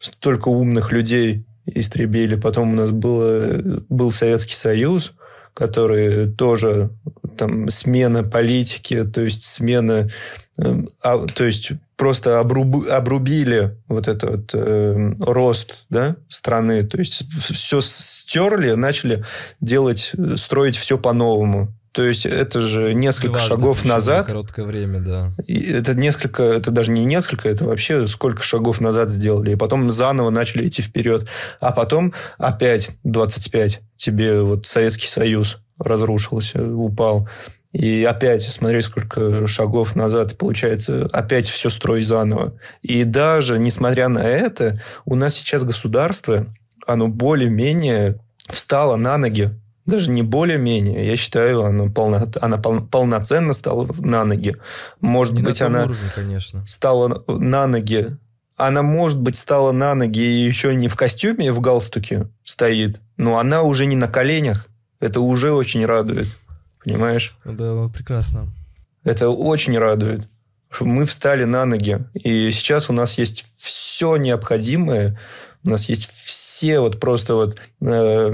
столько 0.00 0.48
умных 0.48 0.92
людей 0.92 1.44
истребили. 1.66 2.34
Потом 2.34 2.72
у 2.72 2.76
нас 2.76 2.90
было, 2.90 3.60
был 3.88 4.10
Советский 4.10 4.54
Союз, 4.54 5.12
который 5.54 6.30
тоже 6.32 6.90
там 7.36 7.68
смена 7.68 8.22
политики, 8.22 9.04
то 9.04 9.20
есть 9.22 9.44
смена, 9.44 10.10
э, 10.58 10.84
а, 11.02 11.26
то 11.26 11.44
есть 11.44 11.72
просто 12.00 12.40
обруб, 12.40 12.88
обрубили 12.88 13.76
вот 13.86 14.08
этот 14.08 14.30
вот, 14.30 14.50
э, 14.54 15.12
рост 15.20 15.84
да, 15.90 16.16
страны. 16.30 16.82
То 16.82 16.96
есть 16.96 17.30
все 17.30 17.82
стерли, 17.82 18.72
начали 18.72 19.22
делать, 19.60 20.12
строить 20.36 20.76
все 20.76 20.96
по-новому. 20.96 21.74
То 21.92 22.02
есть 22.02 22.24
это 22.24 22.62
же 22.62 22.94
несколько 22.94 23.32
Дважды 23.32 23.48
шагов 23.48 23.84
назад. 23.84 24.22
За 24.22 24.28
короткое 24.28 24.64
время, 24.64 25.00
да. 25.00 25.32
И 25.46 25.60
это 25.60 25.94
несколько, 25.94 26.42
это 26.42 26.70
даже 26.70 26.90
не 26.90 27.04
несколько, 27.04 27.50
это 27.50 27.66
вообще 27.66 28.06
сколько 28.06 28.42
шагов 28.42 28.80
назад 28.80 29.10
сделали. 29.10 29.52
И 29.52 29.56
потом 29.56 29.90
заново 29.90 30.30
начали 30.30 30.66
идти 30.66 30.80
вперед. 30.80 31.28
А 31.60 31.70
потом 31.70 32.14
опять 32.38 32.92
25 33.04 33.82
тебе 33.96 34.40
вот 34.40 34.66
Советский 34.66 35.08
Союз 35.08 35.58
разрушился, 35.78 36.62
упал. 36.64 37.28
И 37.72 38.02
опять, 38.04 38.42
смотри, 38.42 38.80
сколько 38.80 39.46
шагов 39.46 39.94
назад, 39.94 40.32
и 40.32 40.36
получается, 40.36 41.08
опять 41.12 41.48
все 41.48 41.70
строй 41.70 42.02
заново. 42.02 42.54
И 42.82 43.04
даже 43.04 43.58
несмотря 43.58 44.08
на 44.08 44.20
это, 44.20 44.80
у 45.04 45.14
нас 45.14 45.34
сейчас 45.34 45.62
государство, 45.62 46.46
оно 46.86 47.08
более-менее 47.08 48.18
встало 48.48 48.96
на 48.96 49.16
ноги. 49.18 49.50
Даже 49.86 50.10
не 50.10 50.22
более-менее. 50.22 51.06
Я 51.06 51.16
считаю, 51.16 51.64
оно 51.64 51.90
полно, 51.90 52.28
она 52.40 52.58
пол, 52.58 52.80
полноценно 52.80 53.54
стала 53.54 53.88
на 53.98 54.24
ноги. 54.24 54.56
Может 55.00 55.34
не 55.34 55.42
быть, 55.42 55.62
она 55.62 55.84
уровне, 55.84 56.10
конечно. 56.14 56.66
стала 56.66 57.24
на 57.28 57.66
ноги. 57.66 58.16
Она, 58.56 58.82
может 58.82 59.18
быть, 59.18 59.36
стала 59.36 59.72
на 59.72 59.94
ноги 59.94 60.22
и 60.22 60.44
еще 60.44 60.74
не 60.74 60.88
в 60.88 60.96
костюме, 60.96 61.50
в 61.50 61.60
галстуке 61.60 62.28
стоит, 62.44 63.00
но 63.16 63.38
она 63.38 63.62
уже 63.62 63.86
не 63.86 63.96
на 63.96 64.06
коленях. 64.06 64.66
Это 65.00 65.20
уже 65.20 65.52
очень 65.52 65.86
радует. 65.86 66.28
Понимаешь? 66.84 67.36
Да, 67.44 67.88
прекрасно. 67.88 68.52
Это 69.04 69.28
очень 69.30 69.78
радует. 69.78 70.28
Что 70.70 70.84
мы 70.84 71.04
встали 71.04 71.44
на 71.44 71.64
ноги. 71.64 71.98
И 72.14 72.50
сейчас 72.52 72.90
у 72.90 72.92
нас 72.92 73.18
есть 73.18 73.44
все 73.58 74.16
необходимое. 74.16 75.18
У 75.64 75.70
нас 75.70 75.88
есть 75.88 76.08
все 76.10 76.80
вот 76.80 77.00
просто 77.00 77.34
вот 77.34 77.60
э, 77.80 78.32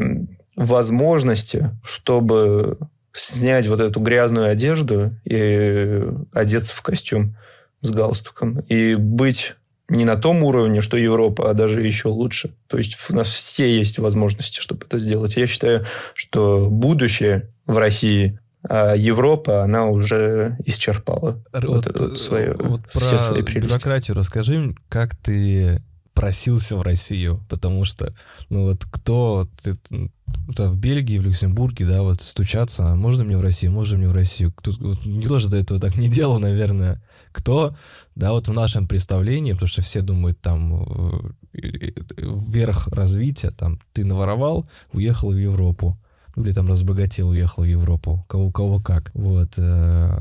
возможности, 0.55 1.71
чтобы 1.83 2.79
снять 3.13 3.67
вот 3.67 3.81
эту 3.81 4.01
грязную 4.01 4.51
одежду 4.51 5.13
и 5.25 6.03
одеться 6.33 6.75
в 6.75 6.83
костюм 6.83 7.37
с 7.81 7.91
галстуком. 7.91 8.61
И 8.69 8.95
быть 8.95 9.55
не 9.89 10.05
на 10.05 10.17
том 10.17 10.43
уровне, 10.43 10.81
что 10.81 10.97
Европа, 10.97 11.49
а 11.49 11.55
даже 11.55 11.81
еще 11.81 12.09
лучше. 12.09 12.55
То 12.67 12.77
есть 12.77 12.99
у 13.09 13.15
нас 13.15 13.29
все 13.29 13.77
есть 13.77 13.99
возможности, 13.99 14.61
чтобы 14.61 14.85
это 14.87 14.99
сделать. 14.99 15.37
Я 15.37 15.47
считаю, 15.47 15.87
что 16.15 16.69
будущее 16.71 17.51
в 17.67 17.77
России, 17.77 18.39
а 18.69 18.95
Европа, 18.95 19.63
она 19.63 19.87
уже 19.87 20.57
исчерпала 20.65 21.43
вот, 21.53 21.87
вот, 21.87 22.01
вот, 22.01 22.19
свое, 22.19 22.55
вот 22.59 22.83
все 22.95 23.19
свои 23.19 23.43
прелести. 23.43 23.69
бюрократию 23.69 24.17
расскажи, 24.17 24.75
как 24.89 25.17
ты 25.17 25.83
просился 26.15 26.77
в 26.77 26.83
Россию, 26.83 27.45
потому 27.49 27.85
что, 27.85 28.15
ну 28.49 28.65
вот 28.65 28.85
кто, 28.91 29.49
ты, 29.63 29.79
в 30.27 30.79
Бельгии, 30.79 31.19
в 31.19 31.23
Люксембурге, 31.23 31.85
да, 31.85 32.03
вот 32.03 32.23
стучаться, 32.23 32.89
а 32.89 32.95
можно 32.97 33.23
мне 33.23 33.37
в 33.37 33.43
Россию, 33.43 33.73
можно 33.73 33.99
мне 33.99 34.09
в 34.09 34.15
Россию. 34.15 34.55
Тут 34.63 34.81
вот, 34.81 35.05
никто 35.05 35.39
же 35.39 35.51
до 35.51 35.59
этого 35.59 35.79
так 35.79 35.97
не 35.97 36.09
делал, 36.09 36.39
наверное. 36.39 37.03
Кто, 37.33 37.77
да, 38.15 38.33
вот 38.33 38.49
в 38.49 38.53
нашем 38.53 38.89
представлении, 38.89 39.53
потому 39.53 39.69
что 39.69 39.83
все 39.83 40.01
думают, 40.01 40.41
там, 40.41 41.37
вверх 41.53 42.89
развития, 42.89 43.51
там, 43.51 43.79
ты 43.93 44.05
наворовал, 44.05 44.67
уехал 44.93 45.33
в 45.33 45.37
Европу. 45.37 45.99
Или 46.37 46.53
там 46.53 46.69
разбогател, 46.69 47.31
уехал 47.31 47.63
в 47.63 47.67
Европу. 47.67 48.25
Кого, 48.29 48.51
кого 48.51 48.81
как. 48.81 49.11
Вот. 49.15 49.55
Э, 49.57 50.19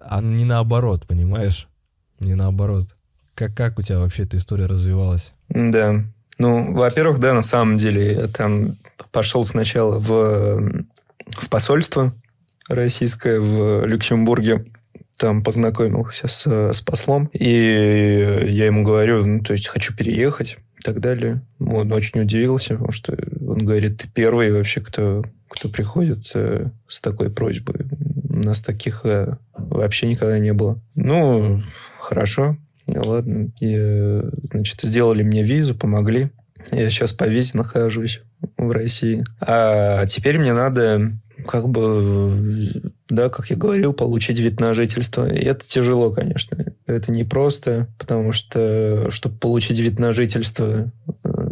а 0.00 0.20
не 0.20 0.44
наоборот, 0.44 1.06
понимаешь? 1.06 1.68
Не 2.20 2.34
наоборот. 2.34 2.94
Как, 3.34 3.54
как 3.54 3.78
у 3.78 3.82
тебя 3.82 3.98
вообще 3.98 4.24
эта 4.24 4.36
история 4.36 4.66
развивалась? 4.66 5.32
Да. 5.48 6.04
Ну, 6.38 6.74
во-первых, 6.74 7.18
да, 7.18 7.32
на 7.32 7.42
самом 7.42 7.76
деле, 7.76 8.12
я 8.12 8.26
там 8.26 8.76
пошел 9.10 9.46
сначала 9.46 9.98
в, 9.98 10.70
в 11.30 11.48
посольство 11.48 12.12
российское 12.68 13.40
в 13.40 13.86
Люксембурге, 13.86 14.66
там 15.18 15.42
познакомился 15.42 16.28
с, 16.28 16.46
с 16.46 16.80
послом, 16.82 17.30
и 17.32 17.48
я 18.48 18.66
ему 18.66 18.82
говорю, 18.82 19.24
ну, 19.24 19.40
то 19.40 19.54
есть 19.54 19.68
хочу 19.68 19.96
переехать 19.96 20.58
и 20.78 20.82
так 20.82 21.00
далее. 21.00 21.42
Он 21.58 21.92
очень 21.92 22.20
удивился, 22.20 22.74
потому 22.74 22.92
что 22.92 23.16
он 23.40 23.64
говорит, 23.64 23.98
ты 23.98 24.08
первый 24.08 24.52
вообще, 24.52 24.80
кто, 24.80 25.22
кто 25.48 25.68
приходит 25.68 26.30
э, 26.34 26.66
с 26.88 27.00
такой 27.00 27.30
просьбой. 27.30 27.86
У 28.28 28.38
нас 28.38 28.60
таких 28.60 29.04
э, 29.04 29.36
вообще 29.54 30.06
никогда 30.06 30.38
не 30.38 30.52
было. 30.52 30.78
Ну, 30.94 31.62
хорошо, 31.98 32.56
ладно. 32.86 33.50
И, 33.60 34.22
значит, 34.50 34.82
сделали 34.82 35.22
мне 35.22 35.42
визу, 35.42 35.74
помогли. 35.74 36.30
Я 36.72 36.90
сейчас 36.90 37.12
по 37.12 37.24
визе 37.24 37.58
нахожусь 37.58 38.22
в 38.58 38.70
России. 38.70 39.24
А 39.40 40.06
теперь 40.06 40.38
мне 40.38 40.52
надо 40.52 41.12
как 41.46 41.68
бы, 41.68 42.64
да, 43.08 43.28
как 43.28 43.50
я 43.50 43.56
говорил, 43.56 43.92
получить 43.92 44.38
вид 44.38 44.60
на 44.60 44.74
жительство. 44.74 45.30
И 45.30 45.44
это 45.44 45.66
тяжело, 45.66 46.10
конечно. 46.10 46.72
Это 46.86 47.12
непросто, 47.12 47.88
потому 47.98 48.32
что, 48.32 49.10
чтобы 49.10 49.36
получить 49.36 49.78
вид 49.78 49.98
на 49.98 50.12
жительство, 50.12 50.90
э, 51.24 51.48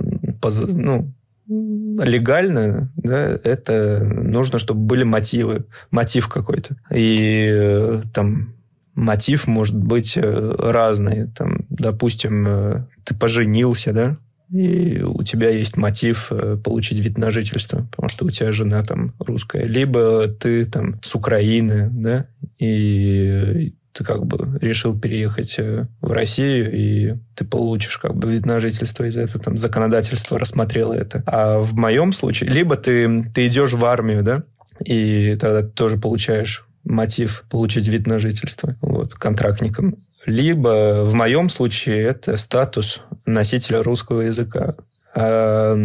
ну, 0.69 1.13
легально, 1.47 2.93
да, 2.97 3.39
это 3.45 4.05
нужно, 4.05 4.59
чтобы 4.59 4.81
были 4.81 5.05
мотивы, 5.05 5.65
мотив 5.91 6.29
какой-то. 6.29 6.77
И 6.93 7.49
э, 7.51 8.03
там 8.13 8.55
мотив 8.95 9.47
может 9.47 9.77
быть 9.77 10.17
э, 10.17 10.55
разный. 10.59 11.29
Там, 11.29 11.67
допустим, 11.71 12.87
ты 13.05 13.15
поженился, 13.15 13.93
да, 13.93 14.17
и 14.55 15.03
у 15.03 15.25
тебя 15.25 15.51
есть 15.51 15.77
мотив 15.77 16.29
э, 16.31 16.57
получить 16.63 17.01
вид 17.01 17.19
на 17.19 17.33
жительство, 17.33 17.89
потому 17.91 18.09
что 18.09 18.25
у 18.25 18.31
тебя 18.31 18.53
жена 18.53 18.85
там 18.85 19.13
русская, 19.19 19.65
либо 19.65 20.29
ты 20.29 20.65
там 20.65 21.01
с 21.03 21.17
Украины, 21.17 21.89
да, 21.91 22.27
и 22.61 23.75
ты 23.93 24.05
как 24.05 24.27
бы 24.27 24.57
решил 24.61 24.97
переехать 24.97 25.57
э, 25.59 25.89
в 26.01 26.13
Россию, 26.13 26.73
и 26.73 27.17
ты 27.35 27.45
получишь 27.45 27.99
как 27.99 28.15
бы 28.15 28.31
вид 28.31 28.47
на 28.47 28.61
жительство 28.61 29.03
из 29.03 29.17
этого, 29.17 29.43
там, 29.43 29.57
законодательство 29.57 30.39
рассмотрело 30.39 30.93
это. 30.93 31.25
А 31.27 31.59
в 31.59 31.75
моем 31.75 32.13
случае, 32.13 32.51
либо 32.51 32.77
ты, 32.77 33.25
ты 33.35 33.49
идешь 33.49 33.73
в 33.73 33.85
армию, 33.85 34.23
да, 34.23 34.45
и 34.85 35.37
тогда 35.41 35.63
ты 35.63 35.69
тоже 35.71 35.97
получаешь 35.97 36.65
мотив 36.85 37.45
получить 37.51 37.89
вид 37.89 38.07
на 38.07 38.21
жительство 38.21 38.77
вот, 38.83 39.15
контрактникам. 39.15 39.97
Либо 40.27 41.05
в 41.05 41.15
моем 41.15 41.49
случае 41.49 42.03
это 42.05 42.37
статус 42.37 43.01
носителя 43.27 43.83
русского 43.83 44.23
языка. 44.23 44.75
А, 45.15 45.77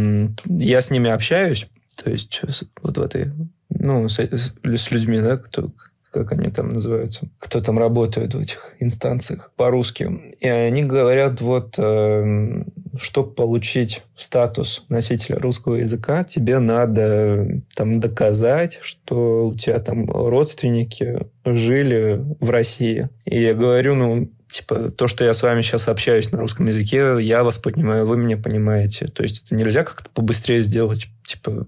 я 0.46 0.82
с 0.82 0.90
ними 0.90 1.10
общаюсь, 1.10 1.68
то 2.02 2.10
есть 2.10 2.42
вот 2.82 2.98
в 2.98 3.02
этой, 3.02 3.32
ну, 3.70 4.08
с, 4.08 4.20
с 4.20 4.92
людьми, 4.92 5.20
да, 5.20 5.38
кто, 5.38 5.72
как 6.12 6.32
они 6.32 6.49
там 6.49 6.74
называются, 6.74 7.28
кто 7.39 7.62
там 7.62 7.78
работает 7.78 8.34
в 8.34 8.39
этих 8.39 8.76
инстанциях 8.80 9.51
по-русски. 9.55 10.10
И 10.39 10.47
они 10.47 10.84
говорят, 10.84 11.41
вот, 11.41 11.76
э, 11.78 12.64
чтобы 12.97 13.32
получить 13.34 14.03
статус 14.16 14.86
носителя 14.89 15.39
русского 15.39 15.76
языка, 15.76 16.24
тебе 16.24 16.60
надо 16.60 17.62
там 17.76 17.99
доказать, 17.99 18.80
что 18.82 19.47
у 19.47 19.53
тебя 19.53 19.80
там 19.80 20.10
родственники 20.10 21.28
жили 21.45 22.24
в 22.39 22.49
России. 22.49 23.10
И 23.26 23.41
я 23.41 23.53
говорю, 23.53 23.95
ну, 23.95 24.30
типа, 24.49 24.91
то, 24.91 25.07
что 25.07 25.24
я 25.24 25.34
с 25.34 25.43
вами 25.43 25.62
сейчас 25.62 25.88
общаюсь 25.88 26.32
на 26.32 26.39
русском 26.39 26.66
языке, 26.66 27.18
я 27.22 27.43
вас 27.43 27.60
понимаю, 27.60 28.05
вы 28.07 28.18
меня 28.18 28.38
понимаете. 28.38 29.07
То 29.07 29.24
есть 29.24 29.43
это 29.45 29.55
нельзя 29.55 29.84
как-то 29.84 30.10
побыстрее 30.10 30.62
сделать, 30.64 31.07
типа, 31.24 31.68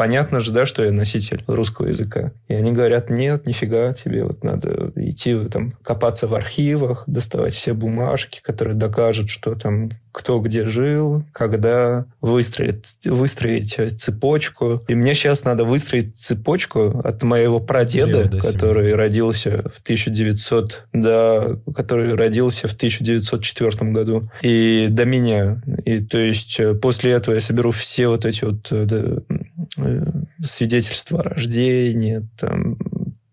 понятно 0.00 0.40
же, 0.40 0.52
да, 0.52 0.64
что 0.64 0.82
я 0.82 0.92
носитель 0.92 1.44
русского 1.46 1.88
языка. 1.88 2.32
И 2.48 2.54
они 2.54 2.72
говорят, 2.72 3.10
нет, 3.10 3.46
нифига, 3.46 3.92
тебе 3.92 4.24
вот 4.24 4.42
надо 4.42 4.92
идти 4.96 5.36
там 5.52 5.72
копаться 5.82 6.26
в 6.26 6.34
архивах, 6.34 7.04
доставать 7.06 7.52
все 7.52 7.74
бумажки, 7.74 8.40
которые 8.42 8.74
докажут, 8.74 9.28
что 9.28 9.54
там 9.56 9.90
кто 10.12 10.40
где 10.40 10.66
жил, 10.66 11.24
когда 11.32 12.06
выстроить, 12.20 12.96
выстроить 13.04 13.78
цепочку. 14.00 14.82
И 14.88 14.94
мне 14.94 15.14
сейчас 15.14 15.44
надо 15.44 15.64
выстроить 15.64 16.16
цепочку 16.16 17.00
от 17.04 17.22
моего 17.22 17.60
прадеда, 17.60 18.24
Деда, 18.24 18.38
который 18.38 18.86
семья. 18.86 18.96
родился 18.96 19.50
в 19.74 19.80
1900, 19.82 20.86
да, 20.92 21.56
который 21.74 22.14
родился 22.14 22.66
в 22.66 22.72
1904 22.72 23.92
году, 23.92 24.30
и 24.42 24.88
до 24.90 25.04
меня. 25.04 25.62
И 25.84 26.00
то 26.00 26.18
есть 26.18 26.58
э, 26.58 26.74
после 26.74 27.12
этого 27.12 27.34
я 27.36 27.40
соберу 27.40 27.70
все 27.70 28.08
вот 28.08 28.24
эти 28.24 28.44
вот 28.44 28.66
э, 28.72 28.84
да, 28.86 28.96
э, 28.96 29.39
свидетельства 30.42 31.20
о 31.20 31.22
рождении, 31.22 32.26
там, 32.38 32.78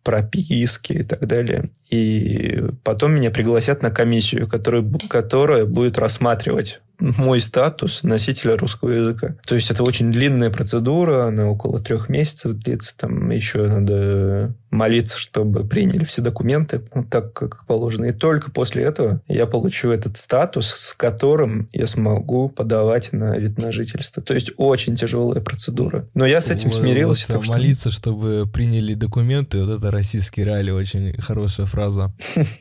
прописки 0.04 0.94
и 0.94 1.04
так 1.04 1.28
далее. 1.28 1.70
И 1.90 2.64
потом 2.84 3.14
меня 3.14 3.30
пригласят 3.30 3.82
на 3.82 3.92
комиссию, 3.92 4.48
которая, 4.48 4.90
которая 5.10 5.66
будет 5.66 6.00
рассматривать 6.00 6.80
мой 7.00 7.42
статус 7.42 8.04
носителя 8.04 8.58
русского 8.58 8.90
языка. 8.90 9.36
То 9.46 9.56
есть 9.56 9.70
это 9.72 9.84
очень 9.84 10.12
длинная 10.12 10.50
процедура, 10.50 11.28
она 11.28 11.48
около 11.48 11.80
трех 11.80 12.10
месяцев 12.10 12.54
длится, 12.54 12.98
там 12.98 13.30
еще 13.30 13.68
надо 13.68 14.54
молиться, 14.70 15.18
чтобы 15.18 15.66
приняли 15.66 16.04
все 16.04 16.22
документы 16.22 16.82
вот 16.94 17.10
так, 17.10 17.34
как 17.34 17.66
положено. 17.66 18.06
И 18.06 18.12
только 18.12 18.52
после 18.52 18.84
этого 18.84 19.22
я 19.28 19.46
получу 19.46 19.92
этот 19.92 20.18
статус, 20.18 20.68
с 20.68 20.94
которым 20.94 21.70
я 21.72 21.88
смогу 21.88 22.50
подавать 22.50 23.14
на 23.14 23.38
вид 23.38 23.58
на 23.58 23.72
жительство. 23.72 24.22
То 24.22 24.34
есть 24.34 24.52
очень 24.58 24.96
тяжелая 24.96 25.42
процедура. 25.42 26.08
Но 26.14 26.26
я 26.26 26.42
с 26.42 26.50
этим 26.50 26.70
вот, 26.70 26.80
смирился. 26.80 27.26
Вот, 27.28 27.36
так 27.36 27.44
что... 27.44 27.54
Молиться, 27.54 27.90
чтобы 27.92 28.50
приняли 28.52 28.94
документы, 28.94 29.64
вот 29.64 29.78
это 29.78 29.92
российский 29.92 30.44
реалии 30.44 30.72
очень 30.72 31.14
хорошая 31.22 31.68
фраза. 31.68 32.14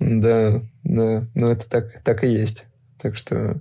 Да, 0.00 0.60
да, 0.82 1.24
ну 1.34 1.48
это 1.48 1.68
так, 1.68 2.02
так 2.02 2.24
и 2.24 2.28
есть. 2.28 2.64
Так 3.04 3.18
что... 3.18 3.60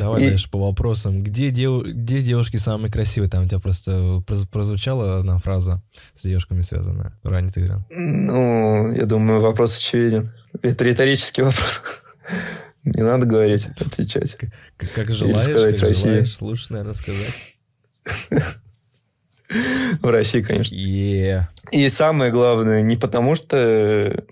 Давай 0.00 0.24
и... 0.24 0.30
дальше 0.30 0.50
по 0.50 0.58
вопросам. 0.58 1.22
Где, 1.22 1.52
дев... 1.52 1.84
Где 1.84 2.22
девушки 2.22 2.56
самые 2.56 2.90
красивые? 2.90 3.30
Там 3.30 3.44
у 3.44 3.46
тебя 3.46 3.60
просто 3.60 4.20
прозвучала 4.26 5.20
одна 5.20 5.38
фраза 5.38 5.80
с 6.16 6.24
девушками 6.24 6.62
связанная. 6.62 7.16
Ранее 7.22 7.52
ты 7.52 7.60
говорил. 7.60 7.86
Ну, 7.96 8.90
я 8.90 9.06
думаю, 9.06 9.40
вопрос 9.40 9.78
очевиден. 9.78 10.32
Это 10.60 10.82
риторический 10.82 11.42
вопрос. 11.42 11.82
Не 12.82 13.02
надо 13.02 13.26
говорить, 13.26 13.68
отвечать. 13.78 14.34
Как, 14.76 14.90
как 14.90 15.12
желаешь, 15.12 15.44
Или 15.44 15.52
сказать 15.52 15.74
как 15.76 15.82
России. 15.84 16.02
желаешь. 16.02 16.36
Лучше, 16.40 16.72
наверное, 16.72 16.94
сказать. 16.94 17.56
В 20.00 20.10
России, 20.10 20.42
конечно. 20.42 20.74
Yeah. 20.74 21.44
И 21.70 21.88
самое 21.90 22.32
главное, 22.32 22.82
не 22.82 22.96
потому 22.96 23.36
что 23.36 24.24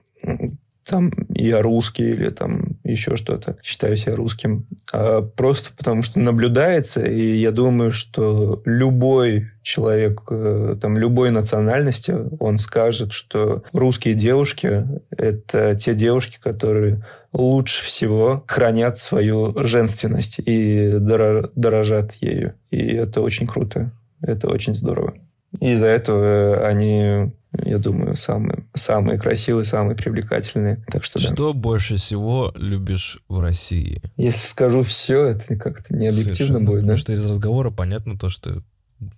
там 0.84 1.12
я 1.28 1.62
русский 1.62 2.10
или 2.10 2.30
там 2.30 2.76
еще 2.84 3.16
что-то, 3.16 3.56
считаю 3.62 3.96
себя 3.96 4.16
русским, 4.16 4.66
а 4.92 5.22
просто 5.22 5.70
потому 5.76 6.02
что 6.02 6.20
наблюдается, 6.20 7.04
и 7.04 7.36
я 7.36 7.50
думаю, 7.52 7.92
что 7.92 8.62
любой 8.64 9.50
человек 9.62 10.22
э, 10.30 10.76
там 10.80 10.98
любой 10.98 11.30
национальности, 11.30 12.14
он 12.40 12.58
скажет, 12.58 13.12
что 13.12 13.62
русские 13.72 14.14
девушки– 14.14 14.86
это 15.10 15.76
те 15.76 15.94
девушки, 15.94 16.38
которые 16.42 17.04
лучше 17.32 17.84
всего 17.84 18.44
хранят 18.46 18.98
свою 18.98 19.54
женственность 19.64 20.38
и 20.38 20.92
дорожат 20.98 22.14
ею. 22.14 22.54
И 22.70 22.78
это 22.78 23.20
очень 23.20 23.46
круто. 23.46 23.92
Это 24.20 24.48
очень 24.48 24.74
здорово. 24.74 25.14
И 25.60 25.72
из-за 25.72 25.86
этого 25.86 26.66
они 26.66 27.32
я 27.64 27.78
думаю, 27.78 28.16
самые, 28.16 28.64
самые 28.74 29.18
красивые, 29.18 29.64
самые 29.64 29.96
привлекательные. 29.96 30.82
Так 30.90 31.04
что, 31.04 31.18
что 31.18 31.52
да. 31.52 31.58
больше 31.58 31.96
всего 31.96 32.52
любишь 32.54 33.22
в 33.28 33.40
России? 33.40 34.02
Если 34.16 34.46
скажу 34.46 34.82
все, 34.82 35.24
это 35.26 35.56
как-то 35.56 35.94
не 35.94 36.06
объективно 36.06 36.34
Совершенно. 36.34 36.66
будет, 36.66 36.80
да? 36.80 36.82
Потому 36.82 36.96
что 36.98 37.12
из 37.12 37.24
разговора 37.24 37.70
понятно 37.70 38.18
то, 38.18 38.30
что 38.30 38.62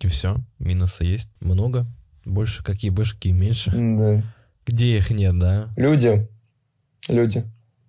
не 0.02 0.08
все, 0.08 0.36
минусы 0.58 1.04
есть 1.04 1.30
много. 1.40 1.86
Больше 2.24 2.64
какие 2.64 2.90
больше, 2.90 3.14
какие 3.14 3.32
меньше. 3.32 3.70
Да. 3.70 4.22
Где 4.66 4.96
их 4.96 5.10
нет, 5.10 5.38
да? 5.38 5.72
Люди. 5.76 6.28
Люди. 7.08 7.44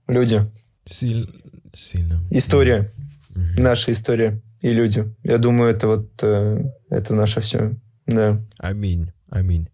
Люди. 0.07 0.41
Силь... 0.85 1.29
Сильно. 1.73 2.23
История. 2.29 2.91
Угу. 3.35 3.61
Наша 3.61 3.91
история 3.91 4.41
и 4.61 4.69
люди. 4.69 5.13
Я 5.23 5.37
думаю, 5.37 5.71
это 5.71 5.87
вот 5.87 6.09
э, 6.21 6.71
это 6.89 7.13
наше 7.13 7.41
все. 7.41 7.75
Да. 8.07 8.41
Аминь. 8.57 9.11
Аминь. 9.29 9.69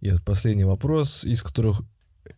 И 0.00 0.10
вот 0.10 0.22
последний 0.24 0.64
вопрос, 0.64 1.24
из 1.24 1.42
которых, 1.42 1.82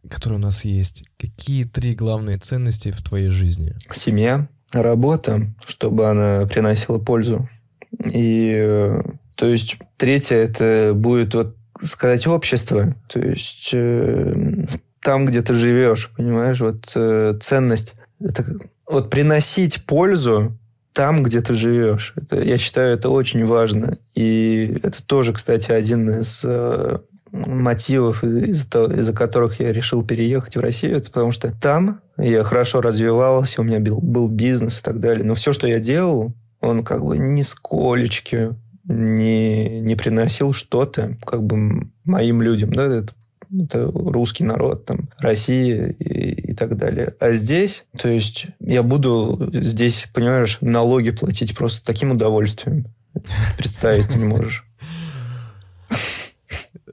который 0.08 0.34
у 0.34 0.40
нас 0.40 0.64
есть. 0.64 1.04
Какие 1.18 1.64
три 1.64 1.94
главные 1.94 2.38
ценности 2.38 2.90
в 2.90 3.02
твоей 3.02 3.30
жизни? 3.30 3.74
Семья, 3.92 4.48
работа, 4.72 5.52
чтобы 5.66 6.08
она 6.08 6.46
приносила 6.46 6.98
пользу. 6.98 7.48
И, 8.12 8.52
э, 8.54 9.02
то 9.34 9.46
есть, 9.46 9.78
третье, 9.96 10.36
это 10.36 10.92
будет, 10.94 11.34
вот, 11.34 11.56
сказать, 11.82 12.26
общество. 12.26 12.94
То 13.08 13.20
есть, 13.20 13.70
э, 13.72 14.34
там, 15.00 15.26
где 15.26 15.42
ты 15.42 15.54
живешь, 15.54 16.10
понимаешь, 16.16 16.60
вот 16.60 16.92
э, 16.94 17.36
ценность. 17.40 17.94
Это, 18.20 18.44
вот 18.86 19.10
приносить 19.10 19.84
пользу 19.84 20.58
там, 20.92 21.22
где 21.22 21.40
ты 21.40 21.54
живешь. 21.54 22.12
Это, 22.16 22.42
я 22.42 22.58
считаю, 22.58 22.94
это 22.94 23.08
очень 23.08 23.46
важно. 23.46 23.98
И 24.14 24.80
это 24.82 25.02
тоже, 25.04 25.32
кстати, 25.32 25.70
один 25.70 26.10
из 26.10 26.44
мотивов, 27.32 28.24
из-за, 28.24 28.84
из 28.84 29.12
которых 29.14 29.60
я 29.60 29.72
решил 29.72 30.04
переехать 30.04 30.56
в 30.56 30.60
Россию, 30.60 30.98
это 30.98 31.10
потому 31.10 31.32
что 31.32 31.52
там 31.60 32.00
я 32.16 32.42
хорошо 32.42 32.80
развивался, 32.80 33.60
у 33.60 33.64
меня 33.64 33.80
был, 33.80 34.00
был 34.00 34.28
бизнес 34.28 34.80
и 34.80 34.82
так 34.82 35.00
далее. 35.00 35.24
Но 35.24 35.34
все, 35.34 35.52
что 35.52 35.68
я 35.68 35.78
делал, 35.78 36.34
он 36.60 36.84
как 36.84 37.04
бы 37.04 37.18
нисколечки 37.18 38.56
не, 38.84 39.80
не 39.80 39.94
приносил 39.94 40.52
что-то 40.52 41.16
как 41.24 41.42
бы 41.42 41.88
моим 42.04 42.42
людям. 42.42 42.72
Да? 42.72 42.86
Это, 42.86 43.12
это 43.56 43.90
русский 43.92 44.44
народ, 44.44 44.86
там, 44.86 45.08
Россия 45.18 45.88
и, 45.98 46.50
и 46.50 46.54
так 46.54 46.76
далее. 46.76 47.14
А 47.20 47.32
здесь, 47.32 47.84
то 47.96 48.08
есть 48.08 48.46
я 48.60 48.82
буду 48.82 49.50
здесь, 49.52 50.08
понимаешь, 50.12 50.58
налоги 50.60 51.10
платить 51.10 51.56
просто 51.56 51.84
таким 51.86 52.12
удовольствием. 52.12 52.86
Представить 53.56 54.14
не 54.14 54.24
можешь. 54.24 54.67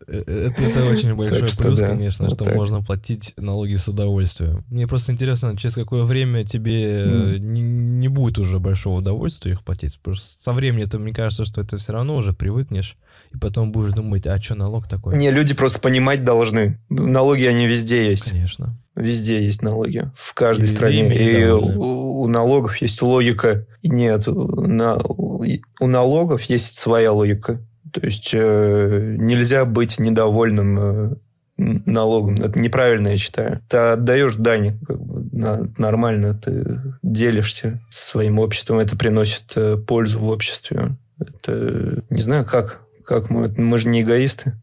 Э, 0.07 0.19
это, 0.19 0.61
это 0.61 0.86
очень 0.86 1.15
большой 1.15 1.48
что, 1.48 1.64
плюс, 1.64 1.80
да, 1.80 1.90
конечно, 1.90 2.26
вот 2.26 2.36
что 2.36 2.45
так. 2.45 2.56
можно 2.56 2.82
платить 2.82 3.34
налоги 3.38 3.76
с 3.76 3.88
удовольствием. 3.88 4.64
Мне 4.69 4.88
просто 4.88 5.11
интересно, 5.11 5.57
через 5.57 5.76
какое 5.76 6.03
время 6.03 6.45
тебе 6.45 7.03
mm. 7.03 7.40
не, 7.40 7.61
не 7.61 8.07
будет 8.07 8.38
уже 8.38 8.60
большого 8.60 8.99
удовольствия 8.99 9.53
их 9.53 9.64
платить. 9.64 9.99
Просто 9.99 10.41
со 10.41 10.53
временем, 10.53 10.90
мне 11.02 11.14
кажется, 11.14 11.45
что 11.45 11.61
это 11.61 11.77
все 11.77 11.94
равно 11.94 12.15
уже 12.15 12.34
привыкнешь, 12.34 12.98
и 13.34 13.38
потом 13.38 13.72
будешь 13.72 13.94
думать, 13.94 14.27
а 14.27 14.41
что 14.41 14.56
налог 14.56 14.88
такой? 14.88 15.18
Не, 15.18 15.32
люди 15.32 15.53
просто 15.53 15.80
понимать 15.80 16.23
должны. 16.23 16.80
Налоги, 16.90 17.45
они 17.45 17.68
везде 17.68 18.10
есть. 18.10 18.30
Конечно. 18.30 18.77
Везде 18.95 19.44
есть 19.44 19.61
налоги. 19.61 20.10
В 20.15 20.34
каждой 20.34 20.65
и 20.65 20.68
стране. 20.68 21.14
И 21.14 21.45
у, 21.49 22.22
у 22.22 22.27
налогов 22.27 22.77
есть 22.77 23.02
логика. 23.02 23.65
Нет, 23.84 24.27
на, 24.27 24.98
у 24.98 25.88
налогов 25.88 26.44
есть 26.44 26.77
своя 26.77 27.11
логика. 27.11 27.60
То 27.95 28.05
есть 28.05 28.31
э, 28.34 29.15
нельзя 29.17 29.63
быть 29.63 29.99
недовольным 29.99 30.80
э, 30.80 31.15
налогом. 31.57 32.35
Это 32.41 32.59
неправильно, 32.59 33.07
я 33.07 33.17
считаю. 33.17 33.61
Ты 33.69 33.77
отдаешь 33.77 34.35
дань 34.35 34.77
как 34.85 34.99
бы, 35.01 35.30
на, 35.31 35.72
нормально, 35.77 36.34
ты 36.34 36.81
делишься 37.01 37.81
своим 37.89 38.39
обществом, 38.39 38.80
это 38.80 38.97
приносит 38.97 39.53
э, 39.55 39.77
пользу 39.77 40.19
в 40.19 40.27
обществе. 40.27 40.97
Это 41.17 42.03
не 42.09 42.22
знаю, 42.22 42.45
как, 42.45 42.81
как 43.05 43.30
мы, 43.30 43.47
мы 43.55 43.77
же 43.77 43.88
не 43.88 44.01
эгоисты 44.01 44.61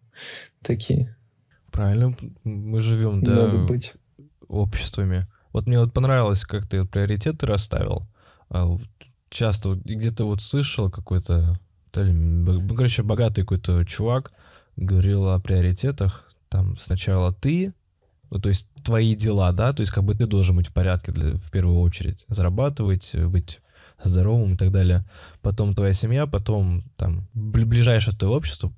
такие. 0.61 1.17
Правильно, 1.71 2.15
мы 2.45 2.83
живем, 2.83 3.23
да, 3.23 3.47
Надо 3.47 3.59
быть. 3.65 3.95
обществами. 4.47 5.27
Вот 5.55 5.67
мне 5.67 5.81
вот 5.81 5.95
понравилось, 5.95 6.43
как 6.43 6.69
ты 6.69 6.85
приоритеты 6.85 7.47
расставил. 7.47 8.07
А 8.51 8.77
часто 9.31 9.71
где-то 9.83 10.27
вот 10.27 10.43
слышал 10.43 10.91
какой-то 10.91 11.59
короче, 11.93 13.03
богатый 13.03 13.43
какой-то 13.43 13.85
чувак 13.85 14.33
говорил 14.77 15.29
о 15.29 15.41
приоритетах. 15.41 16.29
Там 16.49 16.79
сначала 16.79 17.33
ты, 17.33 17.73
ну, 18.31 18.39
то 18.39 18.49
есть 18.49 18.69
твои 18.85 19.15
дела, 19.15 19.53
да, 19.53 19.73
то 19.73 19.81
есть 19.81 19.93
как 19.93 20.05
бы 20.05 20.15
ты 20.15 20.27
должен 20.27 20.57
быть 20.57 20.69
в 20.69 20.73
порядке 20.73 21.13
для, 21.13 21.35
в 21.35 21.51
первую 21.51 21.79
очередь, 21.81 22.25
зарабатывать, 22.29 23.15
быть 23.15 23.61
здоровым 24.05 24.55
и 24.55 24.57
так 24.57 24.73
далее. 24.73 25.05
Потом 25.41 25.75
твоя 25.75 25.93
семья, 25.93 26.27
потом 26.27 26.83
там 26.97 27.29
ближайшее 27.35 28.17
твое 28.17 28.35
общество, 28.35 28.73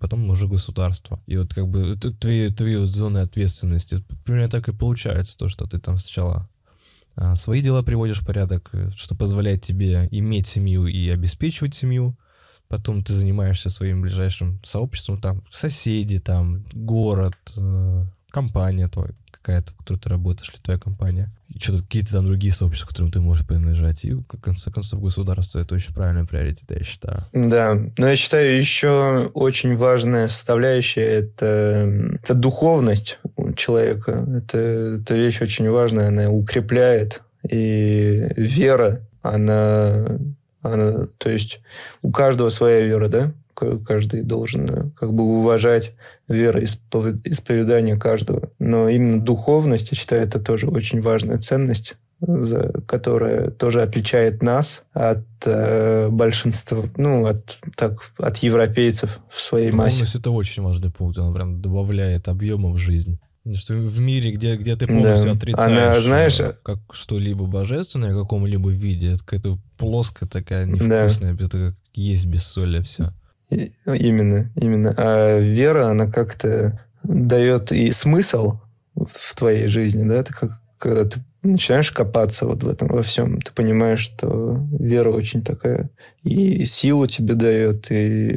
потом 0.00 0.28
уже 0.30 0.48
государство. 0.48 1.20
И 1.26 1.36
вот 1.36 1.54
как 1.54 1.68
бы 1.68 1.96
твои, 1.96 2.48
твои 2.48 2.76
вот 2.76 2.90
зоны 2.90 3.18
ответственности, 3.18 4.02
примерно 4.24 4.50
так 4.50 4.68
и 4.68 4.72
получается, 4.72 5.38
то, 5.38 5.48
что 5.48 5.66
ты 5.66 5.78
там 5.78 5.98
сначала 5.98 6.48
а, 7.14 7.36
свои 7.36 7.62
дела 7.62 7.82
приводишь 7.82 8.20
в 8.20 8.26
порядок, 8.26 8.70
что 8.94 9.14
позволяет 9.14 9.62
тебе 9.62 10.08
иметь 10.10 10.48
семью 10.48 10.86
и 10.86 11.08
обеспечивать 11.08 11.74
семью, 11.74 12.16
потом 12.68 13.02
ты 13.02 13.14
занимаешься 13.14 13.70
своим 13.70 14.02
ближайшим 14.02 14.60
сообществом, 14.64 15.20
там, 15.20 15.42
соседи, 15.52 16.18
там, 16.18 16.64
город, 16.72 17.36
э, 17.56 18.04
компания 18.30 18.88
твоя 18.88 19.12
какая-то, 19.30 19.72
в 19.72 19.76
которой 19.76 19.98
ты 19.98 20.08
работаешь, 20.08 20.50
или 20.52 20.60
твоя 20.60 20.78
компания, 20.78 21.30
и 21.48 21.60
что-то 21.60 21.84
какие-то 21.84 22.12
там 22.12 22.26
другие 22.26 22.52
сообщества, 22.52 22.88
которым 22.88 23.12
ты 23.12 23.20
можешь 23.20 23.46
принадлежать, 23.46 24.04
и, 24.04 24.12
в 24.12 24.24
конце 24.42 24.72
концов, 24.72 25.00
государство— 25.00 25.58
это 25.60 25.74
очень 25.76 25.94
правильный 25.94 26.26
приоритет, 26.26 26.64
я 26.68 26.82
считаю. 26.82 27.20
Да, 27.32 27.78
но 27.96 28.08
я 28.08 28.16
считаю, 28.16 28.58
еще 28.58 29.30
очень 29.34 29.76
важная 29.76 30.26
составляющая— 30.26 31.02
это, 31.04 32.16
это 32.22 32.34
духовность 32.34 33.20
человека. 33.56 34.26
Это, 34.36 34.58
это 35.00 35.14
вещь 35.14 35.40
очень 35.40 35.70
важная, 35.70 36.08
она 36.08 36.28
укрепляет, 36.28 37.22
и 37.48 38.26
вера, 38.36 39.02
она 39.22 40.18
то 41.18 41.30
есть 41.30 41.60
у 42.02 42.10
каждого 42.10 42.48
своя 42.48 42.80
вера, 42.86 43.08
да? 43.08 43.32
Каждый 43.86 44.22
должен 44.22 44.68
э, 44.68 44.90
как 44.96 45.14
бы 45.14 45.24
уважать 45.24 45.94
вероисповедание 46.28 47.96
каждого. 47.96 48.50
Но 48.58 48.90
именно 48.90 49.20
духовность, 49.22 49.92
я 49.92 49.96
считаю, 49.96 50.22
это 50.22 50.38
тоже 50.40 50.68
очень 50.68 51.00
важная 51.00 51.38
ценность. 51.38 51.96
которая 52.86 53.50
тоже 53.50 53.82
отличает 53.82 54.42
нас 54.42 54.82
от 54.94 55.26
э, 55.44 56.08
большинства, 56.08 56.84
ну, 56.96 57.26
от, 57.26 57.58
так, 57.76 58.10
от 58.16 58.38
европейцев 58.38 59.20
в 59.28 59.40
своей 59.40 59.70
массе. 59.70 60.06
это 60.14 60.30
очень 60.30 60.62
важный 60.62 60.90
пункт, 60.90 61.18
она 61.18 61.32
прям 61.34 61.60
добавляет 61.60 62.28
объема 62.28 62.70
в 62.70 62.78
жизнь. 62.78 63.18
Что 63.54 63.74
в 63.74 63.98
мире, 64.00 64.32
где, 64.32 64.56
где 64.56 64.74
ты 64.76 64.86
полностью 64.86 65.26
Да. 65.26 65.32
отрицаешь 65.32 65.70
Она, 65.78 66.00
знаешь, 66.00 66.40
э, 66.40 66.54
как 66.62 66.78
что-либо 66.90 67.46
божественное 67.46 68.12
в 68.14 68.18
каком-либо 68.20 68.70
виде, 68.70 69.12
это 69.12 69.20
какая-то 69.20 69.58
плоская 69.78 70.28
такая 70.28 70.66
Да. 70.66 70.72
невкусная, 70.72 71.34
это 71.34 71.48
как 71.70 71.74
есть 71.94 72.26
без 72.26 72.44
соли 72.44 72.82
все. 72.82 73.12
И- 73.50 73.70
Именно, 73.86 74.50
именно. 74.56 74.94
А 74.96 75.38
вера, 75.38 75.88
она 75.88 76.10
как-то 76.10 76.80
дает 77.04 77.70
и 77.70 77.92
смысл 77.92 78.58
в 78.96 79.34
твоей 79.36 79.68
жизни, 79.68 80.08
да, 80.08 80.16
это 80.16 80.32
как 80.34 80.60
когда 80.78 81.04
ты 81.04 81.20
начинаешь 81.42 81.90
копаться 81.92 82.44
вот 82.46 82.62
в 82.64 82.68
этом 82.68 82.88
во 82.88 83.02
всем, 83.02 83.40
ты 83.40 83.50
понимаешь, 83.52 84.00
что 84.00 84.60
вера 84.78 85.10
очень 85.10 85.42
такая 85.42 85.88
и 86.22 86.64
силу 86.66 87.06
тебе 87.06 87.34
дает, 87.34 87.90
и 87.90 88.36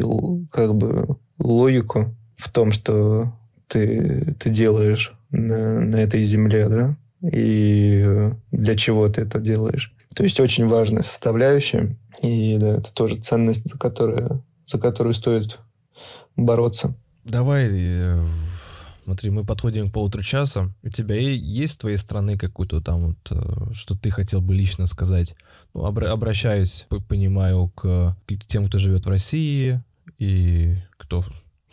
как 0.52 0.76
бы 0.76 1.18
логику 1.40 2.15
в 2.38 2.49
том, 2.49 2.72
что 2.72 3.34
ты, 3.70 4.36
ты 4.40 4.50
делаешь 4.50 5.14
на, 5.32 5.80
на 5.80 5.96
этой 5.96 6.24
земле, 6.26 6.68
да, 6.68 6.98
и 7.22 8.32
для 8.52 8.76
чего 8.76 9.08
ты 9.08 9.22
это 9.22 9.40
делаешь. 9.40 9.94
То 10.16 10.24
есть 10.24 10.40
очень 10.40 10.68
важная 10.68 11.04
составляющая, 11.04 11.96
и 12.22 12.58
да, 12.60 12.78
это 12.78 12.94
тоже 12.94 13.16
ценность, 13.18 13.72
за 13.72 13.78
которую, 13.78 14.44
за 14.68 14.80
которую 14.80 15.14
стоит 15.14 15.60
бороться. 16.36 16.96
Давай, 17.24 17.70
э, 17.72 18.26
смотри, 19.06 19.30
мы 19.30 19.46
подходим 19.46 19.90
к 19.90 19.94
полутору 19.94 20.24
часа. 20.24 20.74
У 20.84 20.90
тебя 20.90 21.16
есть 21.16 21.74
с 21.74 21.78
твоей 21.78 21.98
стороны 21.98 22.38
какой-то 22.38 22.82
там 22.82 23.08
вот, 23.08 23.32
э, 23.32 23.74
что 23.74 23.96
ты 23.96 24.10
хотел 24.10 24.41
бы 24.41 24.56
лично 24.56 24.88
сказать? 24.88 25.36
Ну, 25.74 25.86
обра- 25.86 26.08
обращаюсь, 26.08 26.88
понимаю, 27.08 27.72
к 27.76 28.18
тем, 28.48 28.68
кто 28.68 28.80
живет 28.80 29.06
в 29.06 29.10
России 29.10 29.82
и 30.18 30.76
кто 30.98 31.24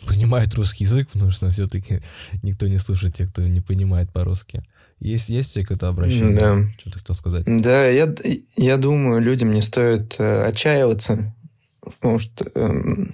понимает 0.05 0.53
русский 0.55 0.83
язык, 0.83 1.09
потому 1.11 1.31
что 1.31 1.49
все-таки 1.49 2.01
никто 2.43 2.67
не 2.67 2.77
слушает 2.77 3.15
тех, 3.15 3.31
кто 3.31 3.41
не 3.41 3.61
понимает 3.61 4.11
по-русски. 4.11 4.63
Есть, 4.99 5.29
есть 5.29 5.53
тебе 5.53 5.63
какое-то 5.63 5.89
обращение? 5.89 6.35
Да. 6.35 6.57
Что 6.79 6.91
ты 6.91 6.99
хотел 6.99 7.15
сказать? 7.15 7.43
Да, 7.45 7.87
я, 7.87 8.13
я 8.57 8.77
думаю, 8.77 9.21
людям 9.21 9.51
не 9.51 9.61
стоит 9.61 10.15
э, 10.17 10.45
отчаиваться, 10.45 11.33
потому 11.83 12.19
что, 12.19 12.45
эм, 12.55 13.11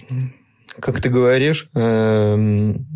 как 0.80 1.00
ты 1.00 1.10
говоришь, 1.10 1.68
эм, 1.74 2.86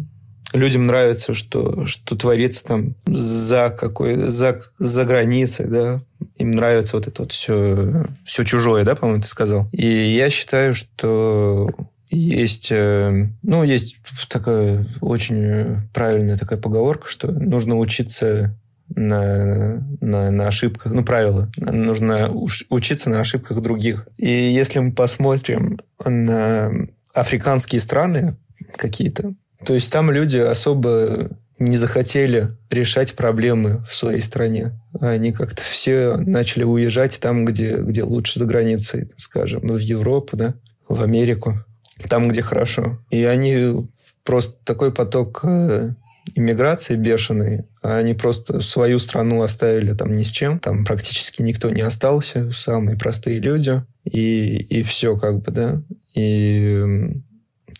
людям 0.55 0.86
нравится, 0.86 1.35
что, 1.35 1.85
что 1.86 2.16
творится 2.16 2.65
там 2.65 2.94
за 3.06 3.74
какой 3.78 4.31
за, 4.31 4.60
за 4.78 5.05
границей, 5.05 5.66
да. 5.66 6.02
Им 6.36 6.52
нравится 6.52 6.97
вот 6.97 7.06
это 7.06 7.23
вот 7.23 7.32
все, 7.32 8.06
все 8.24 8.44
чужое, 8.44 8.85
да, 8.85 8.94
по-моему, 8.94 9.23
ты 9.23 9.28
сказал. 9.28 9.69
И 9.73 9.86
я 9.86 10.31
считаю, 10.31 10.73
что 10.73 11.69
есть, 12.10 12.68
э, 12.70 13.28
ну, 13.43 13.64
есть 13.64 13.97
такая 14.28 14.86
очень 15.01 15.82
правильная 15.93 16.36
такая 16.36 16.59
поговорка, 16.59 17.09
что 17.09 17.30
нужно 17.30 17.76
учиться 17.76 18.56
на, 18.94 19.86
на, 20.01 20.30
на 20.30 20.48
ошибках, 20.48 20.93
ну, 20.93 21.05
правило, 21.05 21.51
нужно 21.59 22.30
учиться 22.70 23.10
на 23.10 23.20
ошибках 23.20 23.60
других. 23.60 24.06
И 24.16 24.30
если 24.30 24.78
мы 24.78 24.93
посмотрим 24.93 25.80
на 26.05 26.70
африканские 27.12 27.80
страны 27.80 28.36
какие-то, 28.76 29.35
то 29.64 29.74
есть 29.74 29.93
там 29.93 30.10
люди 30.10 30.39
особо 30.39 31.30
не 31.59 31.76
захотели 31.76 32.56
решать 32.70 33.14
проблемы 33.14 33.85
в 33.89 33.94
своей 33.94 34.20
стране. 34.22 34.78
Они 35.01 35.32
как-то 35.32 35.60
все 35.62 36.16
начали 36.16 36.62
уезжать 36.62 37.18
там, 37.20 37.44
где, 37.44 37.76
где 37.76 38.05
лучше 38.05 38.39
за 38.39 38.44
границей, 38.44 39.10
скажем, 39.16 39.62
в 39.62 39.78
Европу, 39.78 40.36
да, 40.36 40.55
в 40.89 41.02
Америку, 41.02 41.64
там, 42.08 42.28
где 42.28 42.42
хорошо. 42.42 42.98
И 43.10 43.24
они 43.24 43.88
просто 44.24 44.56
такой 44.64 44.92
поток 44.92 45.40
э, 45.44 45.94
иммиграции 46.34 46.96
бешеный, 46.96 47.64
а 47.82 47.98
они 47.98 48.14
просто 48.14 48.60
свою 48.60 48.98
страну 48.98 49.42
оставили 49.42 49.94
там 49.94 50.14
ни 50.14 50.24
с 50.24 50.28
чем, 50.28 50.58
там 50.58 50.84
практически 50.84 51.42
никто 51.42 51.70
не 51.70 51.82
остался, 51.82 52.52
самые 52.52 52.98
простые 52.98 53.38
люди, 53.38 53.82
и, 54.04 54.56
и 54.56 54.82
все 54.82 55.16
как 55.16 55.42
бы, 55.42 55.50
да. 55.50 55.82
И 56.14 57.12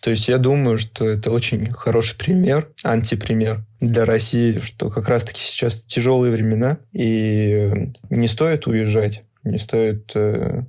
то 0.01 0.11
есть 0.11 0.27
я 0.27 0.37
думаю, 0.37 0.77
что 0.77 1.07
это 1.07 1.31
очень 1.31 1.71
хороший 1.73 2.17
пример, 2.17 2.69
антипример 2.83 3.65
для 3.81 4.05
России, 4.05 4.57
что 4.57 4.89
как 4.89 5.09
раз-таки 5.09 5.41
сейчас 5.41 5.83
тяжелые 5.83 6.31
времена, 6.31 6.77
и 6.93 7.91
не 8.09 8.27
стоит 8.27 8.65
уезжать, 8.67 9.23
не 9.43 9.57
стоит 9.57 10.11
э, 10.15 10.63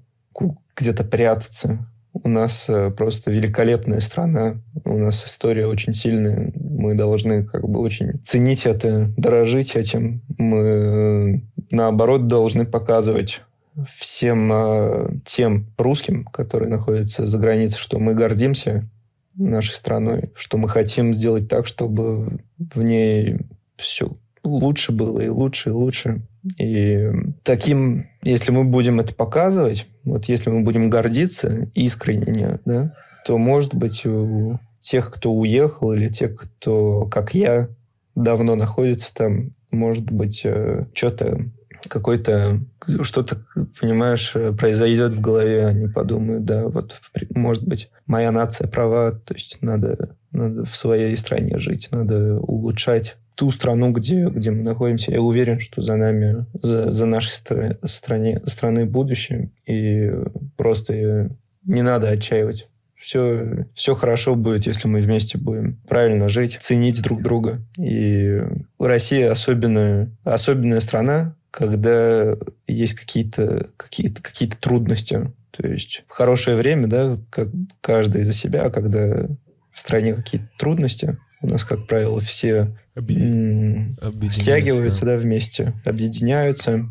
где-то 0.77 1.05
прятаться. 1.05 1.86
У 2.12 2.28
нас 2.28 2.66
э, 2.69 2.91
просто 2.91 3.31
великолепная 3.31 4.01
страна, 4.01 4.57
у 4.85 4.99
нас 4.99 5.24
история 5.24 5.66
очень 5.66 5.95
сильная, 5.95 6.53
мы 6.55 6.95
должны 6.95 7.45
как 7.45 7.69
бы 7.69 7.81
очень 7.81 8.19
ценить 8.24 8.66
это, 8.66 9.12
дорожить 9.16 9.77
этим. 9.77 10.23
Мы, 10.37 10.59
э, 10.59 11.41
наоборот, 11.70 12.27
должны 12.27 12.66
показывать 12.66 13.43
всем 13.89 14.51
э, 14.53 15.11
тем 15.24 15.66
русским, 15.78 16.24
которые 16.24 16.69
находятся 16.69 17.27
за 17.27 17.39
границей, 17.39 17.78
что 17.78 17.99
мы 17.99 18.15
гордимся 18.15 18.89
нашей 19.37 19.74
страной, 19.74 20.31
что 20.35 20.59
мы 20.59 20.69
хотим 20.69 21.15
сделать 21.15 21.49
так, 21.49 21.66
чтобы 21.66 22.39
в 22.59 22.82
ней 22.82 23.39
все 23.77 24.16
лучше 24.43 24.93
было 24.93 25.20
и 25.20 25.28
лучше, 25.28 25.70
и 25.70 25.73
лучше. 25.73 26.23
И 26.59 27.11
таким, 27.43 28.09
если 28.23 28.51
мы 28.51 28.65
будем 28.65 29.01
это 29.01 29.15
показывать, 29.15 29.87
вот 30.05 30.24
если 30.27 30.51
мы 30.51 30.62
будем 30.62 30.90
гордиться 30.90 31.68
искренне, 31.74 32.59
да, 32.64 32.94
то, 33.24 33.39
может 33.39 33.74
быть, 33.74 34.06
у 34.06 34.59
тех, 34.81 35.10
кто 35.12 35.32
уехал, 35.32 35.93
или 35.93 36.09
тех, 36.09 36.36
кто, 36.36 37.06
как 37.06 37.35
я, 37.35 37.68
давно 38.14 38.55
находится 38.55 39.14
там, 39.14 39.51
может 39.70 40.10
быть, 40.10 40.43
э, 40.44 40.86
что-то 40.94 41.51
какой-то 41.89 42.60
что-то, 43.02 43.39
понимаешь, 43.81 44.35
произойдет 44.59 45.14
в 45.14 45.20
голове, 45.20 45.66
они 45.66 45.89
подумают, 45.89 46.44
да, 46.44 46.68
вот, 46.68 47.01
может 47.35 47.66
быть, 47.66 47.90
моя 48.06 48.31
нация 48.32 48.68
права, 48.68 49.12
то 49.12 49.35
есть 49.35 49.59
надо, 49.60 50.16
надо 50.32 50.64
в 50.64 50.77
своей 50.77 51.16
стране 51.16 51.59
жить, 51.59 51.89
надо 51.90 52.39
улучшать 52.40 53.16
ту 53.41 53.51
страну, 53.51 53.91
где, 53.91 54.27
где 54.27 54.51
мы 54.51 54.62
находимся. 54.62 55.12
Я 55.12 55.23
уверен, 55.23 55.61
что 55.61 55.81
за 55.81 55.97
нами, 55.97 56.45
за, 56.61 56.93
за 56.93 57.07
нашей 57.07 57.31
стра- 57.31 57.89
стране, 57.89 58.43
страной 58.45 58.85
будущее, 58.85 59.51
и 59.65 60.12
просто 60.59 61.31
не 61.65 61.81
надо 61.81 62.11
отчаивать. 62.11 62.69
Все, 62.97 63.67
все 63.73 63.95
хорошо 63.95 64.35
будет, 64.35 64.67
если 64.67 64.89
мы 64.89 65.01
вместе 65.01 65.39
будем 65.39 65.81
правильно 65.89 66.29
жить, 66.29 66.59
ценить 66.61 67.01
друг 67.01 67.23
друга. 67.23 67.62
И 67.79 68.43
Россия 68.79 69.31
особенная, 69.33 70.11
особенная 70.23 70.81
страна, 70.81 71.35
когда 71.51 72.37
есть 72.67 72.93
какие-то 72.93 73.71
какие 73.79 74.11
какие 74.12 74.51
трудности. 74.51 75.33
То 75.51 75.67
есть 75.67 76.05
в 76.09 76.12
хорошее 76.12 76.59
время, 76.59 76.89
да, 76.89 77.17
как 77.31 77.49
каждый 77.81 78.25
за 78.25 78.35
себя, 78.35 78.65
а 78.65 78.71
когда 78.71 79.27
в 79.73 79.81
стране 79.81 80.12
какие-то 80.12 80.51
трудности, 80.59 81.17
у 81.43 81.47
нас, 81.47 81.65
как 81.65 81.87
правило, 81.87 82.21
все 82.21 82.77
м, 82.97 83.97
Объединяются. 84.01 84.41
стягиваются 84.43 85.07
да, 85.07 85.17
вместе, 85.17 85.75
объединяются. 85.85 86.89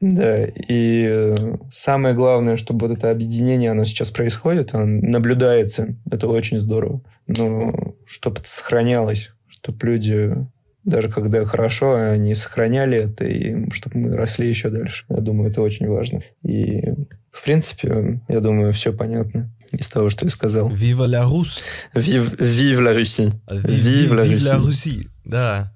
Да, 0.00 0.44
и 0.44 1.06
э, 1.08 1.56
самое 1.72 2.12
главное, 2.12 2.56
чтобы 2.56 2.88
вот 2.88 2.98
это 2.98 3.10
объединение, 3.12 3.70
оно 3.70 3.84
сейчас 3.84 4.10
происходит, 4.10 4.74
оно 4.74 4.86
наблюдается, 4.86 5.94
это 6.10 6.26
очень 6.26 6.58
здорово. 6.58 7.02
Но 7.28 7.94
чтобы 8.04 8.40
это 8.40 8.48
сохранялось, 8.48 9.30
чтобы 9.48 9.86
люди, 9.86 10.34
даже 10.82 11.08
когда 11.08 11.44
хорошо, 11.44 11.94
они 11.94 12.34
сохраняли 12.34 12.98
это, 12.98 13.24
и 13.26 13.70
чтобы 13.70 13.98
мы 13.98 14.16
росли 14.16 14.48
еще 14.48 14.70
дальше. 14.70 15.04
Я 15.08 15.18
думаю, 15.18 15.52
это 15.52 15.62
очень 15.62 15.86
важно. 15.86 16.22
И, 16.42 16.82
в 17.30 17.44
принципе, 17.44 18.20
я 18.28 18.40
думаю, 18.40 18.72
все 18.72 18.92
понятно 18.92 19.52
из 19.72 19.88
того, 19.88 20.10
что 20.10 20.24
я 20.26 20.30
сказал. 20.30 20.70
Viva 20.70 21.06
la 21.06 21.24
Russe. 21.24 21.60
Vive, 21.94 22.36
vive 22.38 22.80
la 22.80 22.92
Russie. 22.94 23.32
Vive, 23.50 24.06
Vive 24.08 24.14
la 24.14 24.22
vive 24.24 24.34
Russie. 24.34 24.48
la 24.48 24.56
Russie. 24.58 25.08
Да. 25.24 25.72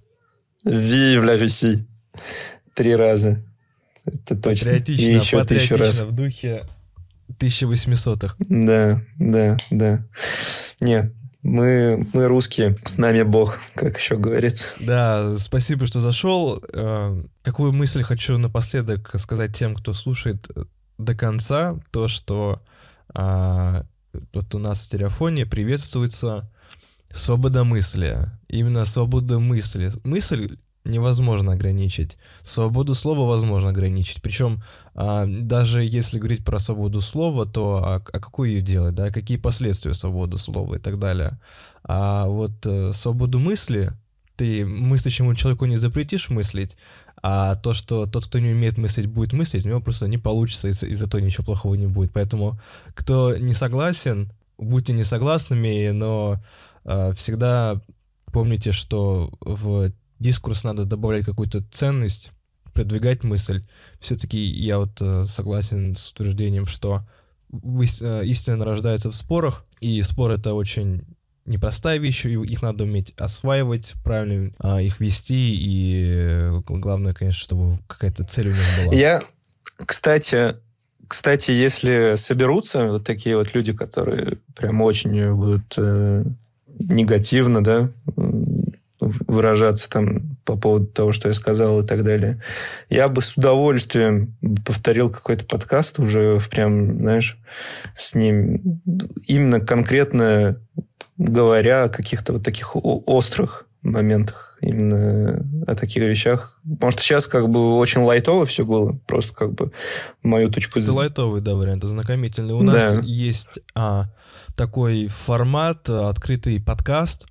Vive 0.64 1.24
la 1.24 1.36
Russie. 1.40 1.84
Три 2.74 2.94
раза. 2.94 3.44
Это 4.04 4.36
точно. 4.36 4.70
И 4.70 4.92
еще 4.92 5.44
тысячу 5.44 5.76
раз. 5.76 6.00
в 6.02 6.12
духе 6.12 6.66
1800-х. 7.38 8.34
Да, 8.38 9.00
да, 9.18 9.56
да. 9.70 10.06
Нет, 10.80 11.12
мы, 11.42 12.06
мы 12.12 12.26
русские, 12.26 12.76
с 12.84 12.98
нами 12.98 13.22
Бог, 13.22 13.58
как 13.74 13.98
еще 13.98 14.16
говорится. 14.16 14.68
Да, 14.80 15.36
спасибо, 15.38 15.86
что 15.86 16.00
зашел. 16.00 16.62
Э, 16.72 17.22
Какую 17.42 17.72
мысль 17.72 18.02
хочу 18.02 18.36
напоследок 18.38 19.12
сказать 19.20 19.56
тем, 19.56 19.74
кто 19.74 19.94
слушает 19.94 20.46
э, 20.54 20.64
до 20.98 21.14
конца, 21.14 21.78
то, 21.90 22.08
что 22.08 22.62
а, 23.14 23.84
вот 24.32 24.54
у 24.54 24.58
нас 24.58 24.80
в 24.80 24.82
стереофоне 24.82 25.46
приветствуется 25.46 26.50
свобода 27.10 27.64
мысли. 27.64 28.30
Именно 28.48 28.84
свобода 28.84 29.38
мысли. 29.38 29.92
Мысль 30.04 30.58
невозможно 30.84 31.52
ограничить. 31.52 32.16
Свободу 32.42 32.94
слова 32.94 33.26
возможно 33.26 33.70
ограничить. 33.70 34.22
Причем 34.22 34.62
а, 34.94 35.26
даже 35.26 35.84
если 35.84 36.18
говорить 36.18 36.44
про 36.44 36.58
свободу 36.58 37.00
слова, 37.00 37.46
то 37.46 37.82
а, 37.84 37.96
а 37.96 38.20
какую 38.20 38.50
ее 38.50 38.62
делать, 38.62 38.94
да, 38.94 39.10
какие 39.10 39.36
последствия 39.36 39.94
свободы 39.94 40.38
слова 40.38 40.76
и 40.76 40.78
так 40.78 40.98
далее. 40.98 41.38
А 41.84 42.26
вот 42.26 42.64
а, 42.66 42.92
свободу 42.92 43.38
мысли 43.38 43.92
ты 44.36 44.66
мыслящему 44.66 45.34
человеку 45.34 45.64
не 45.64 45.76
запретишь 45.76 46.28
мыслить, 46.28 46.76
а 47.22 47.56
то, 47.56 47.72
что 47.72 48.06
тот, 48.06 48.26
кто 48.26 48.38
не 48.38 48.50
умеет 48.50 48.78
мыслить, 48.78 49.06
будет 49.06 49.32
мыслить, 49.32 49.64
у 49.64 49.68
него 49.68 49.80
просто 49.80 50.06
не 50.06 50.18
получится, 50.18 50.68
из- 50.68 50.82
из-за 50.82 51.08
того 51.08 51.24
ничего 51.24 51.44
плохого 51.44 51.74
не 51.74 51.86
будет. 51.86 52.12
Поэтому 52.12 52.58
кто 52.94 53.36
не 53.36 53.52
согласен, 53.52 54.30
будьте 54.58 54.92
не 54.92 55.04
согласными, 55.04 55.90
но 55.90 56.42
э, 56.84 57.12
всегда 57.16 57.80
помните, 58.32 58.72
что 58.72 59.30
в 59.40 59.92
дискурс 60.18 60.64
надо 60.64 60.84
добавлять 60.84 61.24
какую-то 61.24 61.62
ценность, 61.70 62.30
продвигать 62.72 63.24
мысль. 63.24 63.64
Все-таки 64.00 64.38
я 64.38 64.78
вот 64.78 65.00
э, 65.00 65.24
согласен 65.26 65.96
с 65.96 66.12
утверждением, 66.12 66.66
что 66.66 67.06
истина 67.52 68.64
рождается 68.64 69.10
в 69.10 69.14
спорах, 69.14 69.64
и 69.80 70.02
спор 70.02 70.32
это 70.32 70.52
очень 70.52 71.04
непростая 71.46 71.98
вещь, 71.98 72.24
их 72.24 72.62
надо 72.62 72.84
уметь 72.84 73.12
осваивать, 73.16 73.94
правильно 74.04 74.52
а, 74.58 74.80
их 74.80 75.00
вести, 75.00 75.54
и 75.56 76.50
главное, 76.66 77.14
конечно, 77.14 77.40
чтобы 77.40 77.78
какая-то 77.86 78.24
цель 78.24 78.48
у 78.48 78.50
них 78.50 78.84
была. 78.84 78.94
Я, 78.94 79.22
кстати, 79.84 80.56
кстати, 81.08 81.52
если 81.52 82.14
соберутся 82.16 82.86
вот 82.88 83.04
такие 83.04 83.36
вот 83.36 83.54
люди, 83.54 83.72
которые 83.72 84.38
прям 84.56 84.82
очень 84.82 85.32
будут 85.34 85.74
э, 85.76 86.24
негативно, 86.78 87.62
да, 87.62 87.90
выражаться 89.00 89.88
там 89.90 90.36
по 90.44 90.56
поводу 90.56 90.86
того, 90.86 91.12
что 91.12 91.28
я 91.28 91.34
сказал 91.34 91.80
и 91.80 91.86
так 91.86 92.02
далее. 92.02 92.40
Я 92.88 93.08
бы 93.08 93.20
с 93.20 93.36
удовольствием 93.36 94.36
повторил 94.64 95.10
какой-то 95.10 95.44
подкаст 95.44 95.98
уже 95.98 96.38
в 96.38 96.48
прям, 96.48 96.98
знаешь, 96.98 97.38
с 97.94 98.14
ним 98.14 98.80
именно 99.26 99.60
конкретно 99.60 100.58
говоря 101.18 101.84
о 101.84 101.88
каких-то 101.88 102.32
вот 102.34 102.42
таких 102.42 102.74
острых 102.74 103.66
моментах, 103.82 104.58
именно 104.60 105.44
о 105.66 105.74
таких 105.74 106.02
вещах. 106.02 106.58
Потому 106.64 106.92
что 106.92 107.02
сейчас 107.02 107.26
как 107.26 107.48
бы 107.48 107.76
очень 107.76 108.02
лайтово 108.02 108.46
все 108.46 108.64
было, 108.64 108.98
просто 109.06 109.34
как 109.34 109.54
бы 109.54 109.72
мою 110.22 110.50
точку 110.50 110.80
зрения. 110.80 110.98
Лайтовый, 110.98 111.40
да, 111.40 111.54
вариант, 111.54 111.84
ознакомительный. 111.84 112.54
У 112.54 112.58
да. 112.58 112.64
нас 112.64 113.02
есть 113.02 113.48
а, 113.74 114.06
такой 114.56 115.06
формат, 115.08 115.88
открытый 115.88 116.60
подкаст. 116.60 117.26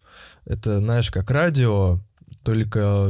Это, 0.45 0.80
знаешь, 0.80 1.12
как 1.12 1.32
радио, 1.32 1.99
только, 2.46 3.08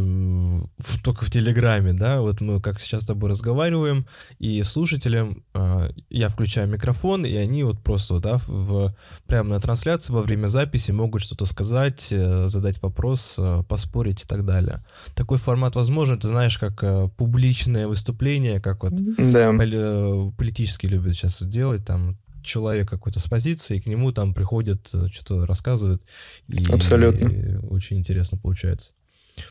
в, 0.78 1.04
только 1.04 1.26
в 1.26 1.30
Телеграме, 1.30 1.92
да, 1.94 2.22
вот 2.22 2.40
мы 2.40 2.62
как 2.62 2.80
сейчас 2.80 3.04
с 3.04 3.06
тобой 3.06 3.30
разговариваем, 3.30 4.08
и 4.40 4.64
слушателям 4.64 5.44
э, 5.54 5.90
я 6.10 6.30
включаю 6.30 6.70
микрофон, 6.70 7.26
и 7.26 7.36
они 7.36 7.64
вот 7.64 7.84
просто, 7.84 8.20
да, 8.20 8.40
в, 8.48 8.96
прямо 9.28 9.50
на 9.50 9.60
трансляции 9.60 10.14
во 10.14 10.22
время 10.22 10.48
записи 10.48 10.92
могут 10.92 11.22
что-то 11.22 11.46
сказать, 11.46 12.08
э, 12.12 12.48
задать 12.48 12.82
вопрос, 12.82 13.36
э, 13.38 13.64
поспорить 13.68 14.24
и 14.24 14.26
так 14.26 14.46
далее. 14.46 14.86
Такой 15.16 15.38
формат 15.38 15.76
возможен, 15.76 16.18
ты 16.18 16.30
знаешь, 16.30 16.58
как 16.58 16.82
э, 16.82 17.10
публичное 17.18 17.88
выступление, 17.90 18.62
как 18.62 18.84
вот 18.84 18.94
да. 19.18 19.52
поли, 19.52 19.78
э, 19.78 20.32
политически 20.38 20.88
любят 20.88 21.14
сейчас 21.14 21.44
делать, 21.44 21.86
там 21.86 22.18
человек 22.42 22.90
какой-то 22.90 23.20
с 23.20 23.26
позиции, 23.26 23.78
и 23.78 23.82
к 23.82 23.88
нему 23.88 24.14
там 24.14 24.34
приходят, 24.34 24.90
э, 24.94 25.08
что-то 25.12 25.46
рассказывают. 25.46 26.04
И, 26.48 26.64
Абсолютно. 26.72 27.28
И 27.28 27.56
очень 27.58 27.98
интересно 27.98 28.38
получается. 28.38 28.94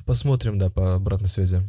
Посмотрим, 0.06 0.59
да, 0.59 0.70
по 0.70 0.94
обратной 0.94 1.28
связи. 1.28 1.62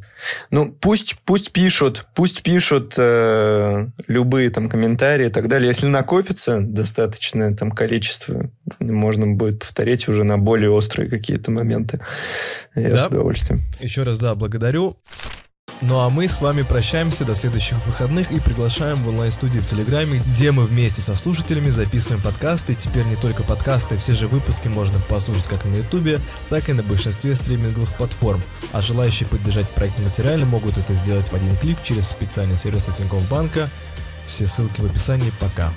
Ну, 0.52 0.72
пусть, 0.72 1.18
пусть 1.26 1.52
пишут, 1.52 2.08
пусть 2.16 2.44
пишут 2.44 2.96
э, 2.98 3.88
любые 4.08 4.50
там 4.50 4.70
комментарии 4.70 5.28
и 5.28 5.32
так 5.32 5.48
далее. 5.48 5.68
Если 5.68 5.88
накопится 5.88 6.60
достаточное 6.62 7.54
там 7.54 7.72
количество, 7.72 8.50
можно 8.80 9.28
будет 9.28 9.60
повторить 9.60 10.08
уже 10.08 10.24
на 10.24 10.38
более 10.38 10.70
острые 10.70 11.10
какие-то 11.10 11.52
моменты. 11.52 12.00
Я 12.76 12.92
да. 12.92 12.98
с 12.98 13.08
удовольствием. 13.08 13.64
Еще 13.80 14.04
раз, 14.04 14.20
да, 14.20 14.36
благодарю. 14.36 14.98
Ну 15.81 15.99
а 15.99 16.10
мы 16.10 16.27
с 16.27 16.39
вами 16.39 16.61
прощаемся 16.61 17.26
до 17.26 17.35
следующих 17.35 17.85
выходных 17.85 18.31
и 18.31 18.39
приглашаем 18.39 18.97
в 18.97 19.10
онлайн-студию 19.10 19.61
в 19.61 19.68
Телеграме, 19.69 20.22
где 20.26 20.52
мы 20.52 20.64
вместе 20.64 21.02
со 21.02 21.15
слушателями 21.15 21.69
записываем 21.69 22.22
подкасты. 22.22 22.76
Теперь 22.76 23.06
не 23.06 23.18
только 23.18 23.43
подкасты, 23.43 23.97
все 23.97 24.15
же 24.15 24.27
выпуски 24.27 24.69
можно 24.69 24.99
послушать 24.99 25.45
как 25.45 25.65
на 25.65 25.76
Ютубе, 25.76 26.22
так 26.49 26.69
и 26.69 26.73
на 26.73 26.81
большинстве 26.81 27.35
стриминговых 27.35 27.93
платформ. 27.97 28.41
А 28.72 28.81
желающие 28.81 29.27
поддержать 29.27 29.69
проект 29.69 29.99
материально 29.99 30.45
могут 30.45 30.77
это 30.77 30.93
сделать 30.93 31.27
в 31.27 31.34
один 31.34 31.56
клик 31.57 31.77
через 31.84 32.06
специальный 32.07 32.57
сервис 32.57 32.88
от 32.88 32.95
Банка. 33.30 33.69
Все 34.27 34.47
ссылки 34.47 34.81
в 34.81 34.85
описании. 34.85 35.31
Пока. 35.39 35.72